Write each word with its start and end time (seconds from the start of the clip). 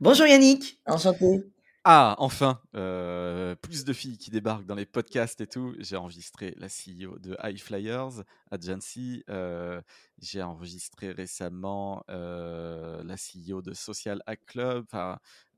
Bonjour 0.00 0.26
Yannick, 0.26 0.80
enchanté. 0.86 1.44
Ah, 1.86 2.16
enfin, 2.16 2.62
euh, 2.74 3.54
plus 3.56 3.84
de 3.84 3.92
filles 3.92 4.16
qui 4.16 4.30
débarquent 4.30 4.64
dans 4.64 4.74
les 4.74 4.86
podcasts 4.86 5.42
et 5.42 5.46
tout. 5.46 5.74
J'ai 5.78 5.96
enregistré 5.96 6.54
la 6.56 6.68
CEO 6.68 7.18
de 7.18 7.36
High 7.42 7.60
Flyers, 7.60 8.22
Agency. 8.50 9.22
Euh, 9.28 9.82
j'ai 10.18 10.42
enregistré 10.42 11.12
récemment 11.12 12.02
euh, 12.08 13.02
la 13.04 13.16
CEO 13.16 13.60
de 13.60 13.74
Social 13.74 14.22
Hack 14.24 14.46
Club. 14.46 14.86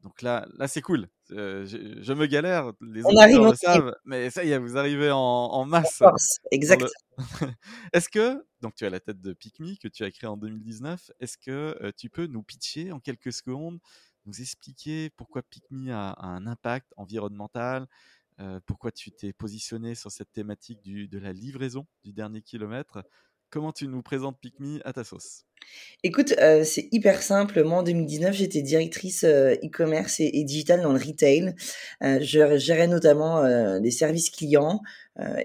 donc 0.03 0.21
là, 0.21 0.49
là 0.59 0.67
c'est 0.67 0.81
cool. 0.81 1.07
Je, 1.31 2.13
me 2.13 2.27
galère, 2.27 2.73
les 2.81 3.07
On 3.07 3.17
arrive 3.17 3.45
le 3.45 3.55
savent, 3.55 3.95
mais 4.05 4.29
ça 4.31 4.43
y 4.43 4.51
est, 4.51 4.59
vous 4.59 4.77
arrivez 4.77 5.13
en, 5.13 5.65
masse. 5.65 6.03
exact. 6.51 6.87
Est-ce 7.93 8.09
que, 8.09 8.45
donc 8.63 8.75
tu 8.75 8.85
as 8.85 8.91
la 8.91 8.99
tête 8.99 9.21
de 9.21 9.33
PicMe 9.33 9.77
que 9.81 9.87
tu 9.87 10.03
as 10.03 10.11
créé 10.11 10.29
en 10.29 10.37
2019, 10.37 11.13
est-ce 11.21 11.39
que 11.39 11.93
tu 11.97 12.11
peux 12.11 12.27
nous 12.27 12.43
pitcher 12.43 12.91
en 12.91 12.99
quelques 12.99 13.33
secondes 13.33 13.79
nous 14.27 14.41
expliquer 14.41 15.11
pourquoi 15.17 15.43
PicMe 15.43 15.91
a, 15.91 16.17
un 16.19 16.47
impact 16.47 16.93
environnemental, 16.97 17.87
euh, 18.41 18.61
pourquoi 18.67 18.93
tu 18.93 19.11
t'es 19.13 19.33
positionné 19.33 19.95
sur 19.95 20.11
cette 20.11 20.33
thématique 20.33 20.81
de 20.85 21.19
la 21.19 21.33
livraison 21.33 21.87
du 22.05 22.13
dernier 22.13 22.43
kilomètre. 22.43 23.03
Comment 23.49 23.73
tu 23.73 23.87
nous 23.87 24.03
présentes 24.03 24.39
PicMe 24.41 24.81
à 24.85 24.93
ta 24.93 25.05
sauce? 25.05 25.45
Écoute, 26.03 26.35
euh, 26.39 26.65
c'est 26.65 26.89
hyper 26.93 27.23
simple. 27.23 27.65
En 27.65 27.83
2019, 27.83 28.35
j'étais 28.35 28.61
directrice 28.61 29.25
euh, 29.25 29.55
e-commerce 29.65 30.21
et, 30.21 30.45
digital 30.45 30.83
dans 30.83 30.93
le 30.93 30.99
retail. 30.99 31.55
je 32.03 32.59
gérais 32.59 32.89
notamment 32.89 33.79
des 33.81 33.91
services 33.91 34.31
clients. 34.31 34.83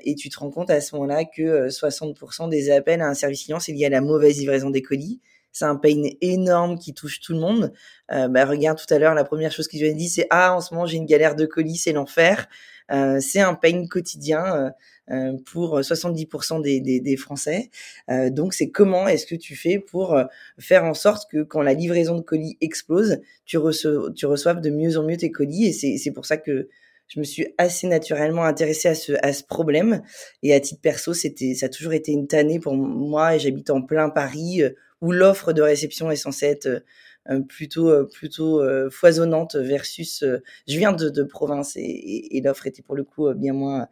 et 0.04 0.16
tu 0.16 0.30
te 0.30 0.40
rends 0.40 0.52
compte 0.52 0.70
à 0.70 0.82
ce 0.82 0.96
moment-là 0.96 1.26
que 1.26 1.70
60% 1.70 2.50
des 2.50 2.72
appels 2.72 3.02
à 3.02 3.08
un 3.08 3.14
service 3.14 3.44
client, 3.44 3.60
c'est 3.60 3.72
lié 3.72 3.86
à 3.86 3.90
la 3.90 4.02
mauvaise 4.02 4.38
livraison 4.40 4.70
des 4.70 4.82
colis 4.82 5.22
c'est 5.52 5.66
un 5.66 5.76
pain 5.76 6.02
énorme 6.22 6.78
qui 6.78 6.94
touche 6.94 7.20
tout 7.20 7.34
le 7.34 7.40
monde. 7.40 7.74
Euh, 8.12 8.28
bah, 8.28 8.46
regarde 8.46 8.78
tout 8.78 8.94
à 8.94 9.00
l'heure, 9.00 9.14
la 9.14 9.24
première 9.24 9.52
chose 9.52 9.68
qu'ils 9.68 9.90
ont 9.90 9.96
dit, 9.96 10.10
c'est 10.10 10.28
ah 10.30 10.56
en 10.56 10.62
ce 10.62 10.74
moment 10.74 10.86
j'ai 10.86 10.98
une 10.98 11.06
galère 11.06 11.36
de 11.36 11.46
colis, 11.46 11.78
c'est 11.78 11.94
l'enfer. 11.94 12.48
Euh, 12.92 13.20
c'est 13.22 13.40
un 13.40 13.54
pain 13.54 13.88
quotidien 13.88 14.44
euh, 14.56 14.70
euh 15.12 15.38
pour 15.52 15.80
70% 15.80 16.62
des, 16.62 16.82
des, 16.82 17.00
des, 17.00 17.16
Français. 17.16 17.70
Euh, 18.10 18.30
donc 18.30 18.54
c'est 18.54 18.70
comment 18.70 19.08
est-ce 19.08 19.26
que 19.26 19.36
tu 19.36 19.56
fais 19.56 19.80
pour 19.80 20.14
euh, 20.14 20.26
faire 20.60 20.84
en 20.84 20.94
sorte 20.94 21.30
que 21.32 21.44
quand 21.44 21.62
la 21.62 21.74
livraison 21.74 22.16
de 22.18 22.22
colis 22.22 22.58
explose, 22.62 23.20
tu, 23.46 23.58
reçois, 23.58 24.12
tu 24.16 24.26
reçoives 24.26 24.62
de 24.62 24.70
mieux 24.70 24.98
en 24.98 25.04
mieux 25.04 25.18
tes 25.18 25.32
colis? 25.32 25.68
Et 25.68 25.98
c'est 25.98 26.12
pour 26.12 26.26
ça 26.26 26.38
que 26.38 26.68
je 27.08 27.20
me 27.20 27.26
suis 27.26 27.48
assez 27.58 27.88
naturellement 27.88 28.44
intéressée 28.44 28.90
à 28.90 28.96
ce, 28.96 29.14
à 29.22 29.34
ce 29.34 29.44
problème. 29.44 30.02
Et 30.44 30.54
à 30.54 30.60
titre 30.60 30.82
perso, 30.82 31.14
c'était, 31.14 31.56
ça 31.56 31.68
a 31.68 31.70
toujours 31.70 31.94
été 31.94 32.12
une 32.12 32.28
tannée 32.28 32.60
pour 32.60 32.76
moi. 32.76 33.36
Et 33.36 33.40
j'habite 33.40 33.70
en 33.70 33.82
plein 33.82 34.10
Paris 34.10 34.64
où 35.02 35.12
l'offre 35.12 35.54
de 35.54 35.62
réception 35.62 36.12
est 36.12 36.16
censée 36.16 36.46
être 36.46 36.84
euh, 37.30 37.40
plutôt 37.40 37.90
euh, 37.90 38.10
plutôt 38.12 38.62
euh, 38.64 38.90
foisonnante 38.90 39.56
versus 39.56 40.24
je 40.68 40.78
viens 40.78 40.92
de, 40.92 41.10
de 41.10 41.22
province 41.22 41.76
et, 41.76 42.36
et, 42.36 42.42
l'offre 42.42 42.66
était 42.66 42.82
pour 42.82 42.96
le 42.96 43.04
coup 43.04 43.32
bien 43.36 43.54
moins 43.54 43.88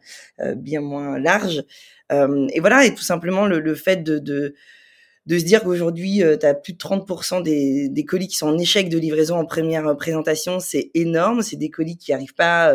bien 0.56 0.80
moins 0.80 1.18
large. 1.18 1.64
Et 2.10 2.60
voilà 2.60 2.84
et 2.84 2.94
tout 2.94 3.04
simplement 3.04 3.46
le, 3.46 3.60
le 3.60 3.74
fait 3.74 4.02
de, 4.02 4.18
de 4.18 4.54
de 5.26 5.38
se 5.38 5.44
dire 5.44 5.62
qu'aujourd'hui, 5.62 6.22
tu 6.40 6.46
as 6.46 6.54
plus 6.54 6.72
de 6.72 6.78
30% 6.78 7.42
des, 7.42 7.88
des, 7.88 8.04
colis 8.04 8.26
qui 8.26 8.36
sont 8.36 8.48
en 8.48 8.58
échec 8.58 8.88
de 8.88 8.98
livraison 8.98 9.36
en 9.36 9.44
première 9.44 9.96
présentation, 9.96 10.58
c'est 10.58 10.90
énorme. 10.94 11.42
C'est 11.42 11.56
des 11.56 11.70
colis 11.70 11.98
qui 11.98 12.12
arrivent 12.12 12.34
pas 12.34 12.74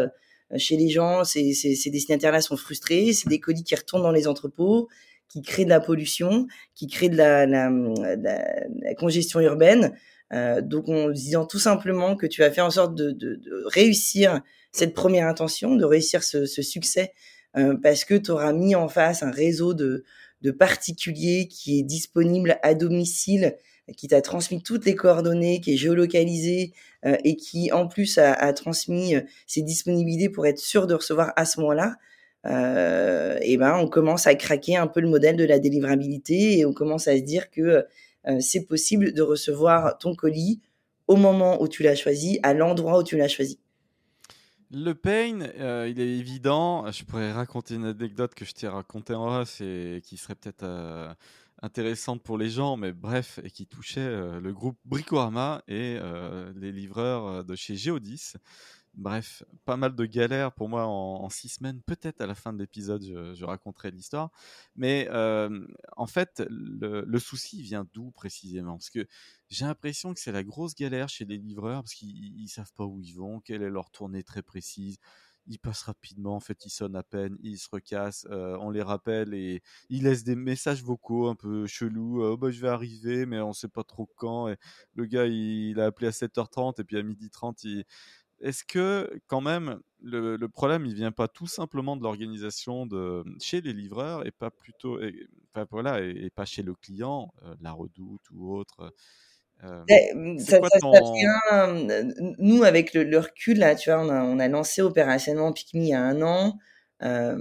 chez 0.56 0.78
les 0.78 0.90
gens, 0.90 1.24
ces, 1.24 1.54
ces, 1.54 1.76
ces 1.76 1.90
destinataires-là 1.90 2.40
sont 2.40 2.56
frustrés, 2.56 3.12
c'est 3.14 3.28
des 3.28 3.40
colis 3.40 3.64
qui 3.64 3.76
retournent 3.76 4.04
dans 4.04 4.12
les 4.12 4.28
entrepôts, 4.28 4.88
qui 5.28 5.42
crée 5.42 5.66
de 5.66 5.70
la 5.70 5.80
pollution, 5.80 6.48
qui 6.74 6.88
crée 6.88 7.10
de 7.10 7.18
la, 7.18 7.46
la, 7.46 7.70
la, 7.70 8.96
congestion 8.96 9.40
urbaine. 9.40 9.94
Euh, 10.34 10.62
donc 10.62 10.90
en 10.90 11.10
disant 11.10 11.46
tout 11.46 11.60
simplement 11.60 12.16
que 12.16 12.26
tu 12.26 12.42
vas 12.42 12.50
faire 12.50 12.66
en 12.66 12.72
sorte 12.72 12.96
de, 12.96 13.12
de, 13.12 13.36
de 13.36 13.64
réussir 13.68 14.42
cette 14.72 14.94
première 14.94 15.28
intention, 15.28 15.76
de 15.76 15.86
réussir 15.86 16.24
ce, 16.24 16.46
ce 16.46 16.62
succès, 16.62 17.14
euh, 17.58 17.76
parce 17.82 18.04
que 18.06 18.16
tu 18.16 18.32
auras 18.32 18.54
mis 18.54 18.76
en 18.76 18.88
face 18.90 19.24
un 19.24 19.32
réseau 19.32 19.74
de, 19.74 20.04
de 20.42 20.52
particuliers 20.52 21.48
qui 21.48 21.80
est 21.80 21.84
disponible 21.84 22.60
à 22.64 22.74
domicile, 22.74 23.56
qui 23.98 24.08
t'a 24.08 24.22
transmis 24.22 24.62
toutes 24.62 24.86
les 24.86 24.96
coordonnées, 24.96 25.62
qui 25.62 25.74
est 25.74 25.78
géolocalisé 25.78 26.74
euh, 27.06 27.16
et 27.24 27.36
qui 27.38 27.72
en 27.72 27.88
plus 27.88 28.18
a, 28.18 28.34
a 28.34 28.52
transmis 28.52 29.16
euh, 29.16 29.22
ses 29.48 29.62
disponibilités 29.62 30.30
pour 30.30 30.46
être 30.46 30.60
sûr 30.60 30.88
de 30.88 30.96
recevoir 30.96 31.34
à 31.36 31.46
ce 31.46 31.60
moment-là 31.62 31.96
euh, 32.46 33.38
et 33.42 33.58
ben 33.58 33.78
on 33.78 33.88
commence 33.88 34.28
à 34.28 34.36
craquer 34.36 34.78
un 34.78 34.88
peu 34.88 35.00
le 35.02 35.08
modèle 35.08 35.36
de 35.36 35.46
la 35.46 35.60
délivrabilité 35.60 36.60
et 36.60 36.66
on 36.66 36.74
commence 36.74 37.08
à 37.08 37.18
se 37.18 37.22
dire 37.22 37.50
que 37.50 37.86
euh, 38.28 38.40
c'est 38.40 38.66
possible 38.66 39.14
de 39.14 39.22
recevoir 39.22 39.98
ton 39.98 40.16
colis 40.16 40.62
au 41.08 41.16
moment 41.16 41.62
où 41.62 41.68
tu 41.68 41.84
l'as 41.84 41.96
choisi, 41.96 42.40
à 42.44 42.54
l'endroit 42.54 43.00
où 43.00 43.04
tu 43.04 43.18
l'as 43.18 43.28
choisi. 43.28 43.60
Le 44.72 44.94
pain, 44.94 45.42
euh, 45.60 45.88
il 45.90 46.00
est 46.00 46.18
évident. 46.18 46.92
Je 46.92 47.04
pourrais 47.04 47.32
raconter 47.32 47.76
une 47.76 47.86
anecdote 47.86 48.34
que 48.34 48.46
je 48.46 48.54
t'ai 48.54 48.68
racontée 48.68 49.14
en 49.14 49.42
off 49.42 49.62
et 49.62 50.02
qui 50.04 50.18
serait 50.18 50.36
peut-être 50.36 51.16
intéressante 51.62 52.22
pour 52.24 52.38
les 52.38 52.50
gens, 52.50 52.76
mais 52.76 52.92
bref, 52.92 53.40
et 53.44 53.52
qui 53.52 53.68
touchait 53.68 54.10
le 54.42 54.52
groupe 54.52 54.78
Bricorama 54.84 55.62
et 55.68 56.00
les 56.56 56.72
livreurs 56.72 57.46
de 57.46 57.56
chez 57.56 57.76
Geodis. 57.76 58.34
Bref, 58.98 59.44
pas 59.66 59.76
mal 59.76 59.94
de 59.94 60.06
galères 60.06 60.54
pour 60.54 60.70
moi 60.70 60.86
en, 60.86 61.30
six 61.30 61.50
semaines. 61.50 61.82
Peut-être 61.82 62.22
à 62.22 62.28
la 62.28 62.36
fin 62.36 62.54
de 62.54 62.60
l'épisode, 62.60 63.04
je, 63.04 63.44
raconterai 63.44 63.92
l'histoire. 63.92 64.32
Mais 64.78 65.08
euh, 65.12 65.68
en 65.98 66.08
fait, 66.08 66.44
le, 66.50 67.20
souci 67.20 67.62
vient 67.62 67.86
d'où 67.94 68.12
précisément? 68.12 68.78
Parce 68.78 68.90
que 68.90 69.06
j'ai 69.50 69.66
l'impression 69.66 70.14
que 70.14 70.20
c'est 70.22 70.32
la 70.32 70.44
grosse 70.44 70.76
galère 70.76 71.10
chez 71.10 71.26
les 71.26 71.38
livreurs 71.38 71.84
parce 71.84 71.94
qu'ils 71.94 72.42
ne 72.42 72.48
savent 72.48 72.72
pas 72.74 72.86
où 72.86 73.02
ils 73.02 73.14
vont, 73.14 73.42
quelle 73.42 73.64
est 73.64 73.70
leur 73.70 73.92
tournée 73.92 74.24
très 74.24 74.42
précise. 74.42 74.98
Ils 75.48 75.60
passent 75.60 75.84
rapidement, 75.84 76.36
en 76.36 76.40
fait, 76.40 76.66
ils 76.66 76.72
sonnent 76.72 76.96
à 76.96 77.04
peine, 77.04 77.38
ils 77.44 77.60
se 77.60 77.70
recassent, 77.72 78.26
euh, 78.32 78.58
on 78.62 78.72
les 78.72 78.82
rappelle 78.82 79.36
et 79.36 79.62
ils 79.90 80.04
laissent 80.04 80.24
des 80.24 80.36
messages 80.36 80.82
vocaux 80.82 81.28
un 81.28 81.36
peu 81.36 81.68
chelous. 81.68 82.24
Oh, 82.24 82.38
bah, 82.38 82.50
je 82.50 82.62
vais 82.62 82.70
arriver, 82.70 83.28
mais 83.28 83.40
on 83.42 83.54
sait 83.54 83.68
pas 83.68 83.84
trop 83.84 84.10
quand. 84.16 84.48
Et 84.48 84.56
le 84.96 85.06
gars, 85.06 85.28
il, 85.28 85.70
il 85.70 85.80
a 85.80 85.86
appelé 85.86 86.08
à 86.08 86.12
7h30 86.12 86.82
et 86.82 86.84
puis 86.84 86.98
à 86.98 87.04
12h30, 87.04 87.60
il 87.64 87.86
est-ce 88.42 88.64
que 88.64 89.10
quand 89.28 89.42
même 89.42 89.80
le, 90.02 90.38
problème 90.48 90.86
il 90.86 90.94
vient 90.94 91.12
pas 91.12 91.28
tout 91.28 91.48
simplement 91.48 91.98
de 91.98 92.04
l'organisation 92.04 92.86
de 92.86 93.24
chez 93.42 93.62
les 93.62 93.74
livreurs 93.74 94.26
et 94.26 94.32
pas 94.32 94.52
plutôt 94.52 95.02
et, 95.02 95.28
voilà 95.72 96.02
et, 96.02 96.30
pas 96.30 96.46
chez 96.46 96.62
le 96.62 96.74
client, 96.76 97.34
euh, 97.44 97.56
la 97.62 97.72
Redoute 97.72 98.22
ou 98.32 98.56
autre. 98.56 98.94
Euh, 99.64 99.84
mmh, 100.14 100.40
ça, 100.40 100.60
nous 102.40 102.64
avec 102.64 102.94
le, 102.94 103.18
recul 103.18 103.58
là, 103.58 103.74
tu 103.76 103.90
vois, 103.90 104.02
on 104.02 104.10
a, 104.10 104.22
on 104.24 104.38
a 104.40 104.48
lancé 104.50 104.82
opérationnellement 104.82 105.54
Picmi 105.54 105.86
il 105.86 105.90
y 105.90 105.94
a 105.94 106.02
un 106.02 106.22
an. 106.22 106.60
là, 107.00 107.38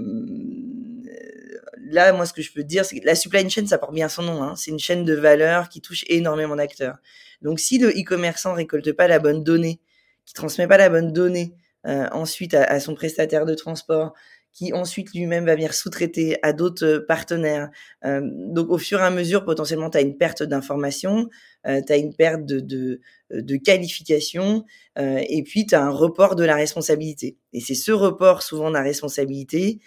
moi, 2.13 2.25
ce 2.25 2.33
que 2.33 2.41
je 2.41 2.53
peux 2.53 2.63
te 2.63 2.69
dire, 2.69 2.85
c'est 2.85 3.01
que 3.01 3.05
la 3.05 3.17
supply 3.17 3.51
chain, 3.51 3.67
ça 3.67 3.79
porte 3.79 3.95
bien 3.95 4.09
son 4.09 4.23
nom. 4.23 4.43
Hein. 4.43 4.55
C'est 4.57 4.71
une 4.71 4.79
chaîne 4.79 5.05
de 5.05 5.15
valeur 5.15 5.69
qui 5.69 5.81
touche 5.81 6.05
énormément 6.09 6.55
d'acteurs. 6.57 6.99
Donc, 7.43 7.59
si 7.59 7.79
le 7.79 7.89
e-commerçant 7.89 8.55
récolte 8.55 8.93
pas 8.93 9.09
la 9.09 9.19
bonne 9.19 9.43
donnée 9.43 9.81
qui 10.27 10.35
transmet 10.35 10.67
pas 10.67 10.79
la 10.79 10.89
bonne 10.89 11.13
donnée 11.13 11.55
euh, 11.87 12.09
ensuite 12.13 12.55
à, 12.55 12.81
son 12.81 12.95
prestataire 12.95 13.45
de 13.45 13.55
transport, 13.55 14.15
qui 14.55 14.73
ensuite 14.73 15.13
lui-même 15.13 15.45
va 15.45 15.55
venir 15.57 15.75
sous-traiter 15.75 16.39
à 16.43 16.53
d'autres 16.53 16.87
euh, 16.87 17.07
partenaires. 17.07 17.71
Euh, 18.05 18.23
donc 18.23 18.71
au 18.71 18.79
fur 18.79 19.01
et 19.01 19.03
à 19.03 19.11
mesure, 19.11 19.45
potentiellement, 19.45 19.91
tu 19.91 19.99
as 19.99 20.01
une 20.01 20.17
perte 20.17 20.43
d'information, 20.43 21.29
euh, 21.67 21.83
tu 21.85 21.93
as 21.93 21.97
une 21.97 22.15
perte 22.15 22.47
de, 22.47 22.61
de, 22.61 23.01
de 23.31 23.57
qualification, 23.57 24.65
euh, 24.99 25.21
et 25.29 25.43
puis 25.43 25.67
tu 25.67 25.75
as 25.75 25.83
un 25.83 25.91
report 25.91 26.37
de 26.37 26.45
la 26.45 26.55
responsabilité. 26.55 27.37
Et 27.53 27.61
c'est 27.61 27.75
ce 27.75 27.93
report 27.93 28.43
souvent 28.43 28.69
de 28.69 28.75
la 28.75 28.83
responsabilité 28.83 29.81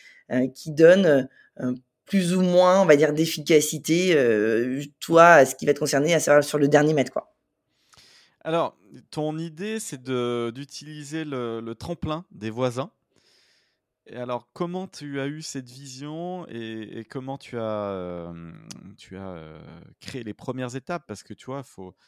qui 0.54 0.74
donne 0.74 1.30
plus 2.06 2.36
ou 2.36 2.42
moins, 2.42 2.82
on 2.82 2.86
va 2.86 2.98
dire, 2.98 3.14
d'efficacité, 3.14 4.14
toi, 5.00 5.36
à 5.36 5.46
ce 5.46 5.56
qui 5.56 5.66
va 5.66 5.74
te 5.74 5.80
concerner, 5.80 6.14
à 6.14 6.20
savoir 6.20 6.44
sur 6.44 6.58
le 6.58 6.68
dernier 6.68 6.94
mètre. 6.94 7.14
Quoi. 7.14 7.34
Alors, 8.42 8.78
ton 9.12 9.38
idée, 9.38 9.80
c'est 9.80 10.02
d'utiliser 10.04 11.26
le, 11.26 11.60
le, 11.60 11.76
tremplin 11.76 12.26
des 12.32 12.50
voisins. 12.50 12.92
Et 14.10 14.16
alors, 14.16 14.48
comment 14.54 14.88
tu 14.88 15.20
as 15.20 15.28
eu 15.28 15.42
cette 15.42 15.70
vision 15.70 16.48
et, 16.48 17.06
comment 17.10 17.38
tu 17.38 17.58
as, 17.58 18.34
tu 18.98 19.18
as 19.18 19.60
créé 20.00 20.24
les 20.24 20.34
premières 20.34 20.78
étapes? 20.78 21.04
Parce 21.08 21.24
que 21.24 21.34
tu 21.34 21.48
vois, 21.48 21.62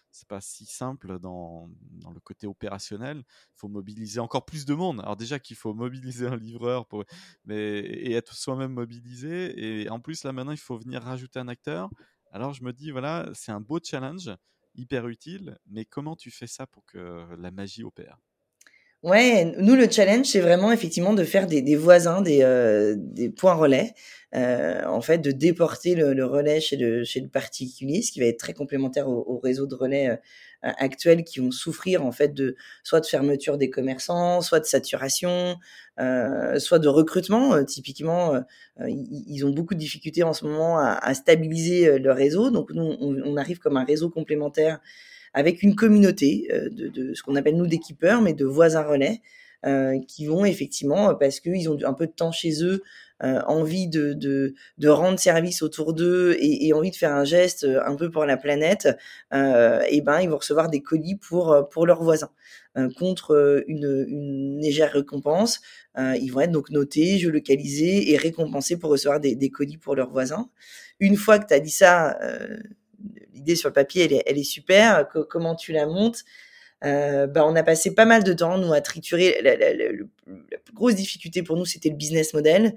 c'est 0.10 0.28
pas 0.28 0.40
si 0.40 0.66
simple 0.66 1.20
dans, 1.20 1.70
dans 1.92 2.12
le 2.12 2.22
côté 2.22 2.48
opérationnel. 2.48 3.18
Il 3.18 3.58
faut 3.58 3.68
mobiliser 3.68 4.22
encore 4.22 4.46
plus 4.46 4.64
de 4.66 4.74
monde. 4.74 5.02
Alors 5.02 5.18
déjà 5.18 5.40
qu'il 5.40 5.58
faut 5.58 5.74
mobiliser 5.74 6.28
un 6.28 6.38
livreur 6.38 6.88
mais, 7.44 7.80
et 7.80 8.14
être 8.14 8.34
soi-même 8.34 8.72
mobilisé. 8.72 9.82
Et 9.82 9.90
en 9.90 10.00
plus, 10.00 10.24
là 10.24 10.32
maintenant, 10.32 10.54
il 10.54 10.58
faut 10.58 10.78
venir 10.78 11.02
rajouter 11.04 11.40
un 11.40 11.50
acteur. 11.50 11.90
Alors 12.32 12.54
je 12.54 12.64
me 12.64 12.72
dis, 12.72 12.92
voilà, 12.92 13.30
c'est 13.34 13.52
un 13.52 13.60
beau 13.60 13.80
challenge, 13.84 14.32
hyper 14.80 15.08
utile. 15.08 15.58
Mais 15.68 15.86
comment 15.86 16.16
tu 16.16 16.32
fais 16.32 16.48
ça 16.48 16.68
pour 16.68 16.86
que 16.86 17.36
la 17.38 17.52
magie 17.52 17.84
opère? 17.84 18.20
Ouais, 19.02 19.46
nous 19.58 19.76
le 19.76 19.90
challenge 19.90 20.26
c'est 20.26 20.42
vraiment 20.42 20.74
effectivement 20.74 21.14
de 21.14 21.24
faire 21.24 21.48
des, 21.48 21.62
des 21.62 21.78
voisins, 21.78 22.22
des, 22.22 22.42
euh, 22.44 22.96
des 22.98 23.30
points 23.30 23.54
relais, 23.54 23.94
euh, 24.36 24.84
en 24.86 25.00
fait 25.00 25.20
de 25.20 25.32
déporter 25.32 25.96
le, 25.96 26.14
le, 26.14 26.26
relais 26.26 26.60
chez 26.60 26.76
le, 26.76 27.06
chez 27.06 27.22
le 27.22 27.30
particulier, 27.30 28.02
ce 28.02 28.12
qui 28.12 28.20
va 28.20 28.26
être 28.26 28.40
très 28.40 28.52
complémentaire 28.54 29.08
au, 29.08 29.24
au 29.26 29.40
réseau 29.40 29.68
de 29.68 29.76
relais 29.76 30.10
euh, 30.10 30.16
actuels 30.62 31.24
qui 31.24 31.40
vont 31.40 31.50
souffrir 31.52 32.06
en 32.06 32.12
fait 32.12 32.34
de 32.34 32.58
soit 32.84 33.00
de 33.00 33.06
fermeture 33.06 33.58
des 33.58 33.70
commerçants, 33.70 34.42
soit 34.42 34.60
de 34.60 34.66
saturation, 34.66 35.56
euh, 36.02 36.60
soit 36.60 36.80
de 36.80 36.90
recrutement. 36.90 37.54
Euh, 37.56 37.64
typiquement, 37.64 38.34
ils, 38.86 39.24
ils, 39.28 39.46
ont 39.46 39.52
beaucoup 39.52 39.76
de 39.76 39.80
difficultés 39.80 40.24
en 40.24 40.34
ce 40.34 40.44
moment 40.44 40.78
à, 40.78 41.00
à 41.02 41.14
stabiliser 41.14 42.00
leur 42.00 42.18
réseau, 42.18 42.52
donc 42.52 42.72
nous 42.74 42.98
on, 43.00 43.16
on 43.24 43.38
arrive 43.38 43.60
comme 43.60 43.78
un 43.78 43.86
réseau 43.86 44.10
complémentaire 44.10 44.80
avec 45.34 45.64
une 45.64 45.76
communauté 45.76 46.48
euh, 46.52 46.70
de, 46.70 46.88
de 46.88 47.14
ce 47.14 47.24
qu'on 47.24 47.36
appelle 47.36 47.58
nous 47.58 47.68
des 47.68 47.80
mais 48.22 48.34
de 48.34 48.46
voisins 48.46 48.84
relais, 48.84 49.22
euh, 49.66 50.00
qui 50.08 50.26
vont 50.26 50.46
effectivement, 50.46 51.16
parce 51.16 51.40
qu'ils 51.40 51.70
ont 51.70 51.78
un 51.84 51.94
peu 51.94 52.08
de 52.08 52.12
temps 52.12 52.32
chez 52.32 52.64
eux, 52.64 52.82
euh, 53.22 53.42
envie 53.48 53.90
de, 53.90 54.14
de, 54.14 54.54
de, 54.78 54.88
rendre 54.88 55.20
service 55.20 55.62
autour 55.62 55.94
d'eux 55.94 56.38
et, 56.40 56.68
et, 56.68 56.74
envie 56.74 56.92
de 56.92 56.96
faire 56.96 57.14
un 57.14 57.26
geste 57.26 57.66
euh, 57.66 57.82
un 57.86 57.98
peu 57.98 58.10
pour 58.10 58.24
la 58.24 58.38
planète, 58.38 58.88
euh, 59.34 59.82
et 59.90 60.00
ben 60.00 60.22
ils 60.22 60.30
vont 60.30 60.38
recevoir 60.38 60.70
des 60.70 60.82
colis 60.82 61.16
pour 61.18 61.68
pour 61.70 61.86
leurs 61.86 62.02
voisins 62.02 62.32
euh, 62.78 62.88
contre 62.98 63.64
une, 63.68 64.06
une, 64.08 64.60
légère 64.62 64.94
récompense. 64.94 65.60
ils 65.98 66.30
vont 66.32 66.40
être 66.42 66.52
donc 66.52 66.70
notés, 66.70 67.18
géolocalisés 67.18 68.12
et 68.12 68.16
récompensés 68.16 68.78
pour 68.78 68.90
recevoir 68.92 69.20
des, 69.20 69.36
des 69.36 69.50
colis 69.50 69.78
pour 69.78 69.96
leurs 69.96 70.12
voisins. 70.12 70.50
Une 71.02 71.18
fois 71.18 71.40
que 71.40 71.48
tu 71.48 71.54
as 71.54 71.60
dit 71.60 71.70
ça, 71.72 72.18
l'idée 73.34 73.56
sur 73.56 73.70
le 73.70 73.74
papier, 73.74 74.06
elle 74.06 74.14
est, 74.14 74.24
elle 74.26 74.38
est 74.38 74.44
super. 74.44 75.08
comment 75.30 75.56
tu 75.56 75.72
la 75.72 75.86
montes 75.86 76.24
euh, 76.86 77.28
bah, 77.28 77.46
on 77.46 77.56
a 77.56 77.64
passé 77.64 77.94
pas 77.94 78.06
mal 78.06 78.24
de 78.24 78.34
temps, 78.34 78.58
nous, 78.58 78.72
à 78.74 78.82
triturer. 78.82 79.42
La, 79.42 79.58
la, 79.58 79.74
la, 79.74 79.92
la 79.92 80.58
plus 80.64 80.74
grosse 80.74 80.96
difficulté 80.96 81.44
pour 81.44 81.58
nous, 81.58 81.66
c'était 81.66 81.90
le 81.90 81.96
business 81.96 82.34
model. 82.34 82.76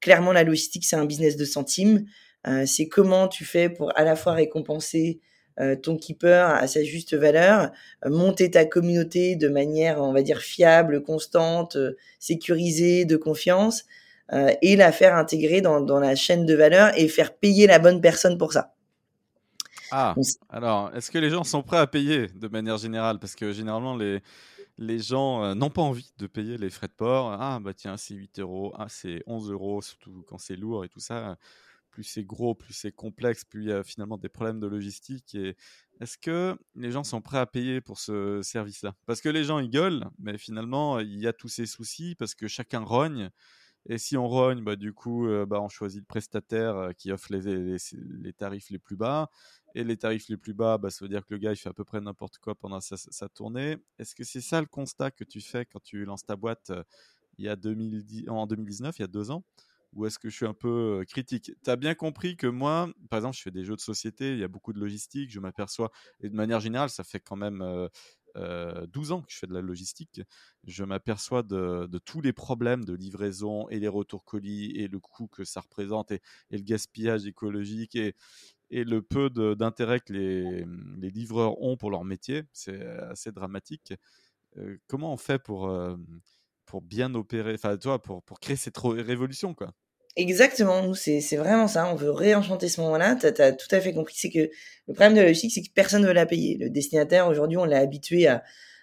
Clairement, 0.00 0.32
la 0.32 0.42
logistique, 0.42 0.84
c'est 0.84 0.96
un 0.96 1.04
business 1.04 1.36
de 1.36 1.44
centimes. 1.44 2.06
Euh, 2.46 2.64
c'est 2.66 2.88
comment 2.88 3.28
tu 3.28 3.44
fais 3.44 3.68
pour 3.68 3.96
à 3.96 4.04
la 4.04 4.16
fois 4.16 4.32
récompenser 4.32 5.20
euh, 5.60 5.76
ton 5.76 5.96
keeper 5.96 6.48
à 6.48 6.66
sa 6.66 6.82
juste 6.82 7.14
valeur, 7.14 7.70
monter 8.06 8.50
ta 8.50 8.64
communauté 8.64 9.36
de 9.36 9.48
manière, 9.48 10.00
on 10.00 10.12
va 10.12 10.22
dire, 10.22 10.40
fiable, 10.40 11.02
constante, 11.02 11.76
sécurisée, 12.18 13.04
de 13.04 13.16
confiance, 13.16 13.84
euh, 14.32 14.50
et 14.62 14.76
la 14.76 14.92
faire 14.92 15.14
intégrer 15.14 15.60
dans, 15.60 15.82
dans 15.82 16.00
la 16.00 16.14
chaîne 16.14 16.46
de 16.46 16.54
valeur 16.54 16.98
et 16.98 17.06
faire 17.06 17.34
payer 17.36 17.66
la 17.66 17.78
bonne 17.78 18.00
personne 18.00 18.38
pour 18.38 18.52
ça. 18.52 18.74
Ah, 19.94 20.14
alors, 20.48 20.94
est-ce 20.94 21.10
que 21.10 21.18
les 21.18 21.28
gens 21.28 21.44
sont 21.44 21.62
prêts 21.62 21.76
à 21.76 21.86
payer 21.86 22.28
de 22.28 22.48
manière 22.48 22.78
générale? 22.78 23.18
Parce 23.18 23.34
que 23.34 23.52
généralement, 23.52 23.94
les, 23.94 24.22
les 24.78 24.98
gens 24.98 25.44
euh, 25.44 25.54
n'ont 25.54 25.68
pas 25.68 25.82
envie 25.82 26.12
de 26.16 26.26
payer 26.26 26.56
les 26.56 26.70
frais 26.70 26.88
de 26.88 26.94
port. 26.94 27.32
Ah, 27.38 27.60
bah 27.60 27.74
tiens, 27.74 27.98
c'est 27.98 28.14
8 28.14 28.38
euros, 28.38 28.72
ah, 28.78 28.86
c'est 28.88 29.22
11 29.26 29.50
euros, 29.50 29.82
surtout 29.82 30.24
quand 30.26 30.38
c'est 30.38 30.56
lourd 30.56 30.84
et 30.86 30.88
tout 30.88 31.00
ça. 31.00 31.36
Plus 31.90 32.04
c'est 32.04 32.24
gros, 32.24 32.54
plus 32.54 32.72
c'est 32.72 32.92
complexe, 32.92 33.44
plus 33.44 33.64
il 33.64 33.68
y 33.68 33.72
a 33.72 33.82
finalement 33.84 34.16
des 34.16 34.30
problèmes 34.30 34.60
de 34.60 34.66
logistique. 34.66 35.34
Et 35.34 35.56
est-ce 36.00 36.16
que 36.16 36.56
les 36.74 36.90
gens 36.90 37.04
sont 37.04 37.20
prêts 37.20 37.38
à 37.38 37.46
payer 37.46 37.82
pour 37.82 37.98
ce 37.98 38.40
service-là? 38.42 38.94
Parce 39.06 39.20
que 39.20 39.28
les 39.28 39.44
gens, 39.44 39.58
ils 39.58 39.68
gueulent, 39.70 40.06
mais 40.18 40.38
finalement, 40.38 41.00
il 41.00 41.20
y 41.20 41.26
a 41.26 41.34
tous 41.34 41.48
ces 41.48 41.66
soucis 41.66 42.14
parce 42.18 42.34
que 42.34 42.48
chacun 42.48 42.80
rogne. 42.80 43.30
Et 43.86 43.98
si 43.98 44.16
on 44.16 44.28
rogne, 44.28 44.62
bah, 44.62 44.76
du 44.76 44.92
coup, 44.92 45.26
euh, 45.26 45.44
bah, 45.44 45.60
on 45.60 45.68
choisit 45.68 46.00
le 46.00 46.06
prestataire 46.06 46.76
euh, 46.76 46.92
qui 46.92 47.10
offre 47.10 47.32
les, 47.32 47.40
les, 47.40 47.76
les, 48.20 48.32
tarifs 48.32 48.70
les 48.70 48.78
plus 48.78 48.96
bas. 48.96 49.28
Et 49.74 49.84
les 49.84 49.96
tarifs 49.96 50.28
les 50.28 50.36
plus 50.36 50.54
bas, 50.54 50.78
bah, 50.78 50.90
ça 50.90 51.04
veut 51.04 51.08
dire 51.08 51.24
que 51.24 51.34
le 51.34 51.38
gars, 51.38 51.52
il 51.52 51.56
fait 51.56 51.68
à 51.68 51.72
peu 51.72 51.84
près 51.84 52.00
n'importe 52.00 52.38
quoi 52.38 52.54
pendant 52.54 52.80
sa, 52.80 53.28
tournée. 53.28 53.76
Est-ce 53.98 54.14
que 54.14 54.24
c'est 54.24 54.40
ça 54.40 54.60
le 54.60 54.66
constat 54.66 55.10
que 55.10 55.24
tu 55.24 55.40
fais 55.40 55.64
quand 55.64 55.82
tu 55.82 56.04
lances 56.04 56.24
ta 56.24 56.36
boîte 56.36 56.72
il 57.38 57.46
y 57.46 57.48
a 57.48 57.56
2010, 57.56 58.28
en 58.28 58.46
2019, 58.46 58.98
il 58.98 59.02
y 59.02 59.04
a 59.04 59.08
deux 59.08 59.30
ans? 59.30 59.44
Ou 59.94 60.06
est-ce 60.06 60.18
que 60.18 60.30
je 60.30 60.36
suis 60.36 60.46
un 60.46 60.54
peu 60.54 61.04
critique? 61.08 61.52
Tu 61.62 61.70
as 61.70 61.76
bien 61.76 61.94
compris 61.94 62.36
que 62.36 62.46
moi, 62.46 62.90
par 63.10 63.18
exemple, 63.18 63.36
je 63.36 63.42
fais 63.42 63.50
des 63.50 63.64
jeux 63.64 63.76
de 63.76 63.80
société, 63.80 64.32
il 64.32 64.38
y 64.38 64.44
a 64.44 64.48
beaucoup 64.48 64.72
de 64.72 64.80
logistique, 64.80 65.30
je 65.30 65.40
m'aperçois, 65.40 65.90
et 66.20 66.30
de 66.30 66.34
manière 66.34 66.60
générale, 66.60 66.90
ça 66.90 67.04
fait 67.04 67.20
quand 67.20 67.36
même... 67.36 67.62
Euh, 67.62 67.88
euh, 68.36 68.86
12 68.86 69.12
ans 69.12 69.20
que 69.20 69.30
je 69.30 69.36
fais 69.36 69.46
de 69.46 69.52
la 69.52 69.60
logistique, 69.60 70.22
je 70.64 70.84
m'aperçois 70.84 71.42
de, 71.42 71.86
de, 71.86 71.98
tous 71.98 72.22
les 72.22 72.32
problèmes 72.32 72.82
de 72.82 72.94
livraison 72.94 73.68
et 73.68 73.78
les 73.78 73.88
retours 73.88 74.24
colis 74.24 74.70
et 74.74 74.88
le 74.88 74.98
coût 75.00 75.28
que 75.28 75.44
ça 75.44 75.60
représente 75.60 76.12
et, 76.12 76.22
et 76.50 76.56
le 76.56 76.62
gaspillage 76.62 77.26
écologique 77.26 77.94
et, 77.94 78.14
et 78.72 78.84
le 78.84 79.02
peu 79.02 79.28
d'intérêt 79.30 80.00
que 80.00 80.12
les, 80.14 80.64
les, 80.98 81.10
livreurs 81.10 81.60
ont 81.62 81.76
pour 81.76 81.90
leur 81.90 82.04
métier. 82.04 82.44
C'est 82.52 82.80
assez 83.10 83.30
dramatique. 83.30 83.92
Euh, 84.56 84.78
comment 84.86 85.12
on 85.12 85.18
fait 85.18 85.38
pour, 85.38 85.68
euh, 85.68 85.96
pour 86.64 86.80
bien 86.80 87.14
opérer, 87.14 87.54
enfin, 87.54 87.76
toi, 87.76 88.00
pour, 88.00 88.22
pour 88.22 88.40
créer 88.40 88.56
cette 88.56 88.78
révolution, 88.78 89.54
quoi? 89.54 89.72
Exactement, 90.16 90.82
nous, 90.82 90.94
c'est 90.94 91.36
vraiment 91.36 91.68
ça. 91.68 91.90
On 91.90 91.94
veut 91.94 92.10
réenchanter 92.10 92.68
ce 92.68 92.80
moment-là. 92.82 93.16
Tu 93.16 93.26
as, 93.26 93.52
tout 93.52 93.74
à 93.74 93.80
fait 93.80 93.94
compris. 93.94 94.14
C'est 94.16 94.30
que 94.30 94.50
le 94.88 94.94
problème 94.94 95.14
de 95.14 95.20
la 95.20 95.26
logistique, 95.26 95.52
c'est 95.52 95.62
que 95.62 95.72
personne 95.72 96.02
ne 96.02 96.06
veut 96.06 96.12
la 96.12 96.26
payer. 96.26 96.58
Le 96.58 96.68
destinataire, 96.68 97.28
aujourd'hui, 97.28 97.56
on 97.56 97.64
l'a 97.64 97.78
habitué 97.78 98.26
à, 98.26 98.42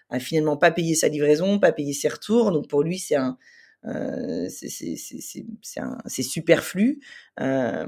à 0.10 0.20
finalement 0.20 0.58
pas 0.58 0.72
payer 0.72 0.96
sa 0.96 1.08
livraison, 1.08 1.60
pas 1.60 1.72
payer 1.72 1.94
ses 1.94 2.10
retours. 2.10 2.52
Donc, 2.52 2.68
pour 2.68 2.82
lui, 2.82 2.98
c'est 2.98 3.16
un, 3.16 3.38
euh, 3.86 4.48
c'est 4.50 6.24
superflu. 6.24 7.00
Euh, 7.40 7.86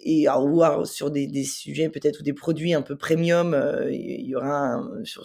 et 0.00 0.26
alors, 0.28 0.86
sur 0.86 1.10
des, 1.10 1.26
des 1.26 1.44
sujets 1.44 1.88
peut-être 1.88 2.20
ou 2.20 2.22
des 2.22 2.32
produits 2.32 2.74
un 2.74 2.82
peu 2.82 2.96
premium, 2.96 3.54
euh, 3.54 3.90
il 3.92 4.26
y 4.26 4.34
aura 4.34 4.82